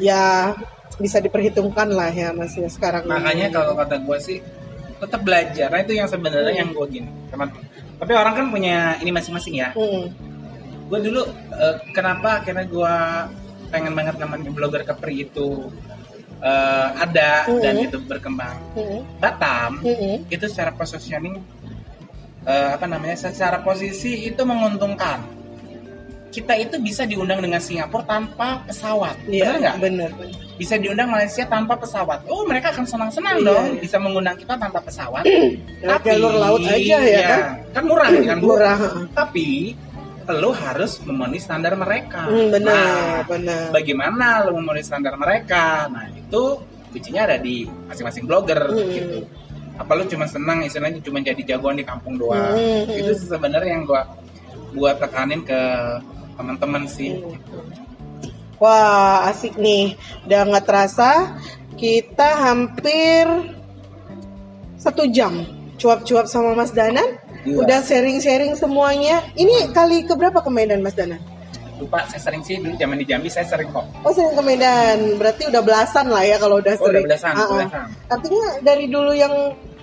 ya 0.02 0.52
bisa 0.96 1.20
diperhitungkan 1.20 1.92
lah 1.92 2.08
ya 2.08 2.32
Mas 2.32 2.56
ya 2.56 2.68
sekarang. 2.72 3.04
makanya 3.04 3.52
ini. 3.52 3.54
kalau 3.54 3.76
kata 3.76 4.00
gue 4.00 4.18
sih 4.20 4.38
tetap 4.96 5.20
belajar 5.20 5.68
nah 5.68 5.80
itu 5.84 5.92
yang 5.92 6.08
sebenarnya 6.08 6.64
yang 6.64 6.72
gue 6.72 6.86
gini 6.88 7.10
teman 7.28 7.52
tapi 7.96 8.12
orang 8.12 8.34
kan 8.34 8.46
punya 8.48 8.96
ini 9.00 9.10
masing-masing 9.10 9.54
ya. 9.56 9.70
Mm, 9.72 10.04
gue 10.86 10.98
dulu 11.10 11.22
eh, 11.52 11.74
kenapa 11.90 12.40
akhirnya 12.40 12.64
gue 12.64 12.94
pengen 13.68 13.92
banget 13.92 14.16
namanya 14.16 14.50
blogger 14.52 14.82
kepri 14.84 15.26
itu 15.26 15.68
eh, 16.38 16.88
ada 16.94 17.48
Mhm. 17.48 17.60
dan 17.64 17.74
itu 17.80 17.96
berkembang. 18.04 18.56
Mm, 18.76 19.00
Batam 19.18 19.70
mm, 19.80 20.28
itu 20.28 20.44
secara 20.46 20.70
positioning 20.70 21.40
eh, 22.46 22.68
apa 22.76 22.86
namanya 22.86 23.16
secara 23.18 23.58
posisi 23.60 24.28
itu 24.28 24.42
menguntungkan 24.46 25.24
kita 26.28 26.52
itu 26.54 26.76
bisa 26.78 27.02
diundang 27.02 27.38
dengan 27.38 27.56
Singapura 27.56 28.04
tanpa 28.04 28.60
pesawat 28.64 29.16
Iya 29.24 29.46
benar 29.46 29.58
nggak 29.58 29.76
benar. 29.80 30.10
bisa 30.56 30.74
diundang 30.76 31.08
Malaysia 31.08 31.44
tanpa 31.44 31.74
pesawat 31.74 32.20
oh 32.26 32.44
mereka 32.44 32.70
akan 32.70 32.84
senang-senang 32.84 33.40
Iya, 33.40 33.46
dong 33.46 33.66
iya. 33.70 33.80
bisa 33.80 33.96
mengundang 33.96 34.36
kita 34.36 34.54
tanpa 34.54 34.78
pesawat 34.80 35.24
Lewat 35.24 36.02
jalur 36.02 36.34
laut 36.34 36.60
aja 36.62 36.96
ya 36.98 37.20
kan? 37.24 37.40
kan 37.72 37.82
murah 37.84 38.08
kan 38.28 38.36
Bu? 38.36 38.46
Murah. 38.48 38.78
tapi 39.12 39.76
lo 40.26 40.50
harus 40.50 40.98
memenuhi 41.00 41.38
standar 41.38 41.72
mereka 41.74 42.26
Hmm, 42.26 42.50
benar 42.50 42.74
Nah, 42.74 43.18
benar. 43.24 43.62
bagaimana 43.70 44.26
lo 44.42 44.54
memenuhi 44.54 44.82
standar 44.82 45.14
mereka 45.14 45.86
nah 45.86 46.04
itu 46.06 46.42
kuncinya 46.90 47.22
ada 47.24 47.36
di 47.36 47.64
masing-masing 47.86 48.24
blogger 48.24 48.60
Hmm. 48.66 48.90
gitu 48.90 49.18
apa 49.76 49.92
lo 49.92 50.02
cuma 50.04 50.24
senang 50.24 50.64
istilahnya 50.64 50.98
cuma 50.98 51.20
jadi 51.20 51.38
jagoan 51.46 51.76
di 51.76 51.84
kampung 51.84 52.16
doang 52.16 52.52
Hmm. 52.52 52.90
itu 52.90 53.12
sebenarnya 53.14 53.70
yang 53.72 53.84
gua 53.84 54.02
buat 54.72 54.98
tekanin 54.98 55.40
ke 55.40 55.60
teman-teman 56.36 56.84
sih 56.86 57.16
Hmm. 57.16 57.34
Wah 58.56 59.28
asik 59.28 59.56
nih. 59.56 60.00
Udah 60.24 60.40
nggak 60.46 60.64
terasa 60.64 61.36
kita 61.76 62.24
hampir 62.42 63.28
satu 64.76 65.04
jam 65.06 65.44
cuap-cuap 65.76 66.24
sama 66.24 66.56
Mas 66.56 66.72
Danan. 66.72 67.20
Iya. 67.44 67.60
Udah 67.60 67.78
sharing-sharing 67.80 68.56
semuanya. 68.56 69.20
Ini 69.32 69.70
kali 69.70 70.02
keberapa 70.02 70.40
ke 70.40 70.48
Medan 70.48 70.80
Mas 70.80 70.94
Danan? 70.94 71.20
lupa 71.76 72.00
saya 72.08 72.16
sering 72.22 72.40
sih 72.40 72.56
dulu 72.56 72.72
zaman 72.74 72.96
di 72.96 73.04
Jambi 73.04 73.28
saya 73.28 73.44
sering 73.44 73.68
kok 73.68 73.84
Oh 74.00 74.08
sering 74.08 74.32
ke 74.32 74.40
Medan, 74.40 75.20
berarti 75.20 75.44
udah 75.44 75.60
belasan 75.60 76.08
lah 76.08 76.24
ya 76.24 76.40
kalau 76.40 76.56
udah 76.56 76.72
Oh, 76.72 76.80
udah 76.80 76.88
sering. 76.88 77.04
belasan, 77.04 77.32
Ah, 77.36 77.44
ah. 77.44 77.48
belasan. 77.52 77.86
Artinya 78.08 78.44
dari 78.64 78.86
dulu 78.88 79.12
yang 79.12 79.34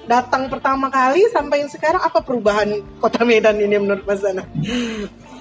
datang 0.04 0.50
pertama 0.50 0.90
kali 0.90 1.22
sampai 1.30 1.70
sekarang 1.70 2.02
apa 2.02 2.18
perubahan 2.20 2.66
kota 2.98 3.22
Medan 3.22 3.62
ini 3.62 3.78
menurut 3.78 4.02
Mas 4.04 4.20
Dana? 4.20 4.42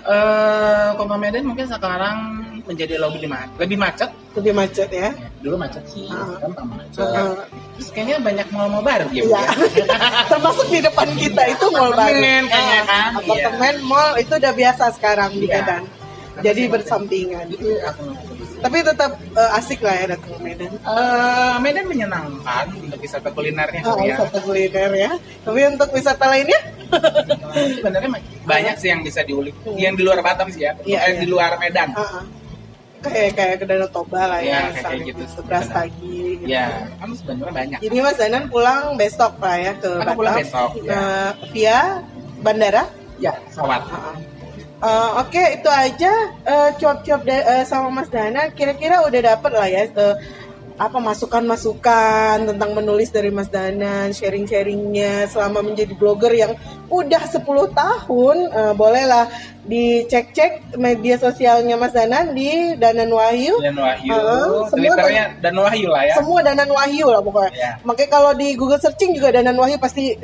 Eh 0.05 0.89
Kota 0.93 1.17
Medan 1.17 1.45
mungkin 1.45 1.65
sekarang 1.65 2.17
menjadi 2.63 2.95
lebih 2.97 3.27
macet 3.27 3.51
lebih 3.59 3.77
macet 3.77 4.11
Lebih 4.33 4.53
macet 4.53 4.89
ya? 4.89 5.11
dulu 5.39 5.57
macet 5.57 5.85
sih 5.85 6.07
Ah. 6.09 6.39
kan 6.39 6.51
macet 6.67 7.05
Ah, 7.05 7.45
terus 7.75 7.89
kayaknya 7.91 8.17
banyak 8.19 8.47
mall-mall 8.49 8.81
baru 8.81 9.07
ya 9.11 9.23
Iya. 9.23 9.43
ya 9.43 9.87
Termasuk 10.33 10.67
di 10.69 10.81
depan 10.81 11.09
kita 11.15 11.43
itu 11.49 11.65
mall 11.69 11.93
baru. 11.93 12.15
Apartemen 12.15 12.43
kayaknya 12.47 12.79
Ah, 12.79 12.85
kan, 12.85 13.11
Apartemen, 13.19 13.75
mall 13.85 14.11
itu 14.17 14.33
udah 14.33 14.53
biasa 14.53 14.85
sekarang 14.93 15.31
di 15.33 15.47
Iya. 15.47 15.61
Medan. 15.61 15.83
Jadi 16.35 16.63
bersampingan. 16.67 17.47
itu 17.51 17.69
aku 17.79 18.03
Tapi 18.63 18.77
tetap 18.81 19.11
eh, 19.19 19.59
asik 19.59 19.83
lah 19.83 19.95
ya 19.95 20.05
datang 20.15 20.31
ke 20.33 20.41
Medan. 20.41 20.71
Eh, 20.73 21.55
Medan 21.59 21.85
menyenangkan 21.85 22.67
untuk 22.79 22.99
wisata 22.99 23.29
kulinernya 23.29 23.83
Oh, 23.85 23.99
ya. 23.99 24.15
wisata 24.15 24.39
kuliner 24.39 24.91
ya. 24.95 25.11
Tapi 25.43 25.61
untuk 25.67 25.89
wisata 25.91 26.25
lainnya? 26.31 26.61
Sebenarnya 27.77 28.11
banyak 28.45 28.75
sih 28.79 28.89
yang 28.89 29.03
bisa 29.03 29.21
diulik. 29.23 29.57
Yang 29.67 29.95
di 29.99 30.03
luar 30.03 30.23
Batam 30.23 30.47
sih 30.49 30.63
ya, 30.63 30.73
Iya, 30.81 30.99
eh, 31.03 31.11
iya. 31.11 31.21
di 31.21 31.27
luar 31.27 31.59
Medan. 31.59 31.91
Ah, 31.93 32.23
ah. 32.23 32.25
kayak 33.03 33.35
kayak 33.35 33.57
ke 33.59 33.65
Danau 33.67 33.91
Toba 33.91 34.31
lah 34.31 34.39
Iya, 34.39 34.71
ya, 34.71 34.79
kayak 34.79 35.01
gitu, 35.11 35.23
Seberas 35.27 35.67
pagi. 35.67 36.39
Gitu. 36.39 36.47
Ya, 36.47 36.87
kan 36.97 37.11
sebenarnya 37.13 37.51
banyak. 37.51 37.79
Ini 37.83 37.99
Mas 37.99 38.15
Danan 38.15 38.47
pulang 38.47 38.95
besok 38.95 39.43
lah 39.43 39.57
ya 39.59 39.73
ke 39.75 39.91
Aku 39.91 39.99
Batam. 39.99 40.15
pulang 40.15 40.35
besok, 40.39 40.71
ya. 40.81 40.93
Eh, 40.95 41.31
via 41.51 41.79
bandara. 42.39 42.85
Ya, 43.19 43.35
pesawat. 43.43 43.83
Ah, 43.87 44.15
ah. 44.15 44.17
Eh, 44.83 45.11
Oke, 45.23 45.63
itu 45.63 45.71
aja 45.71 46.13
eh, 46.43 46.71
cuap-cuap 46.75 47.23
eh, 47.31 47.63
sama 47.63 47.87
Mas 48.03 48.11
Dana. 48.11 48.51
Kira-kira 48.51 49.07
udah 49.07 49.21
dapet 49.23 49.53
lah 49.55 49.69
ya 49.71 49.87
eh, 49.87 50.15
apa 50.75 50.99
masukan-masukan 50.99 52.51
tentang 52.51 52.71
menulis 52.75 53.15
dari 53.15 53.31
Mas 53.31 53.47
Dana, 53.47 54.11
sharing-sharingnya 54.11 55.31
selama 55.31 55.63
menjadi 55.63 55.95
blogger 55.95 56.35
yang 56.35 56.59
udah 56.91 57.23
10 57.23 57.47
tahun. 57.71 58.37
Eh, 58.51 58.75
bolehlah 58.75 59.31
dicek-cek 59.71 60.75
media 60.75 61.15
sosialnya 61.15 61.79
Mas 61.79 61.95
Danan 61.95 62.35
di 62.35 62.75
Danan 62.75 63.15
Wahyu. 63.15 63.63
Dan 63.63 63.79
Wahyu, 63.79 64.11
Ah, 64.11 64.67
semua 64.67 64.99
Twitternya 64.99 65.25
Wahyu 65.63 65.89
lah 65.95 66.03
ya. 66.11 66.15
Semua 66.19 66.43
Danan 66.43 66.71
Wahyu 66.75 67.07
lah 67.07 67.23
pokoknya. 67.23 67.55
Ya. 67.55 67.71
Makanya 67.87 68.11
kalau 68.11 68.35
di 68.35 68.59
Google 68.59 68.83
searching 68.83 69.15
juga 69.15 69.31
Danan 69.31 69.55
Wahyu 69.55 69.79
pasti 69.79 70.19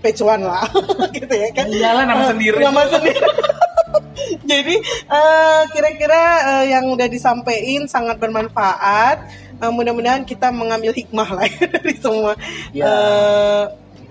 page 0.00 0.24
one 0.24 0.48
lah, 0.48 0.64
gitu 1.12 1.28
ya 1.36 1.52
kan? 1.52 1.68
Iyalah 1.68 2.08
nama 2.08 2.32
sendiri. 2.32 2.64
Nama 2.64 2.82
sendiri. 2.88 3.20
Jadi 4.50 4.76
eh, 5.06 5.62
kira-kira 5.72 6.22
uh, 6.46 6.64
yang 6.66 6.90
udah 6.90 7.08
disampaikan 7.10 7.86
sangat 7.86 8.16
bermanfaat. 8.18 9.50
Uh, 9.60 9.68
mudah-mudahan 9.68 10.24
kita 10.24 10.48
mengambil 10.48 10.88
hikmah 10.96 11.28
lah 11.36 11.44
ya 11.52 11.68
dari 11.68 11.92
semua 12.00 12.32
ya. 12.72 12.88
uh, 12.88 13.64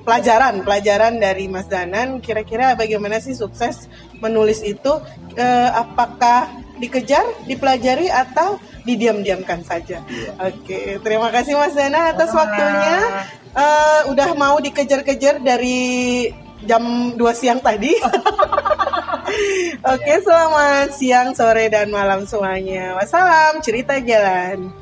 pelajaran 0.06 0.62
pelajaran 0.62 1.18
dari 1.18 1.50
Mas 1.50 1.66
Danan. 1.66 2.22
Kira-kira 2.22 2.78
bagaimana 2.78 3.18
sih 3.18 3.34
sukses 3.34 3.90
menulis 4.22 4.62
itu? 4.62 5.02
Uh, 5.34 5.70
apakah 5.74 6.54
dikejar, 6.78 7.26
dipelajari 7.50 8.14
atau 8.14 8.62
didiam-diamkan 8.86 9.66
saja? 9.66 10.06
Ya. 10.06 10.32
Oke, 10.38 11.02
terima 11.02 11.34
kasih 11.34 11.58
Mas 11.58 11.74
Danan 11.74 12.14
atas 12.14 12.30
waktunya. 12.30 13.26
Uh, 13.50 14.14
udah 14.14 14.38
mau 14.38 14.62
dikejar-kejar 14.62 15.42
dari 15.42 16.30
jam 16.66 17.16
2 17.16 17.20
siang 17.36 17.60
tadi. 17.62 17.94
Oke, 19.94 20.14
selamat 20.26 20.92
siang, 20.98 21.38
sore, 21.38 21.70
dan 21.70 21.94
malam 21.94 22.26
semuanya. 22.26 22.98
Wassalam, 22.98 23.62
cerita 23.62 23.96
jalan. 24.02 24.74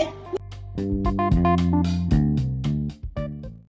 Eh. 0.00 0.10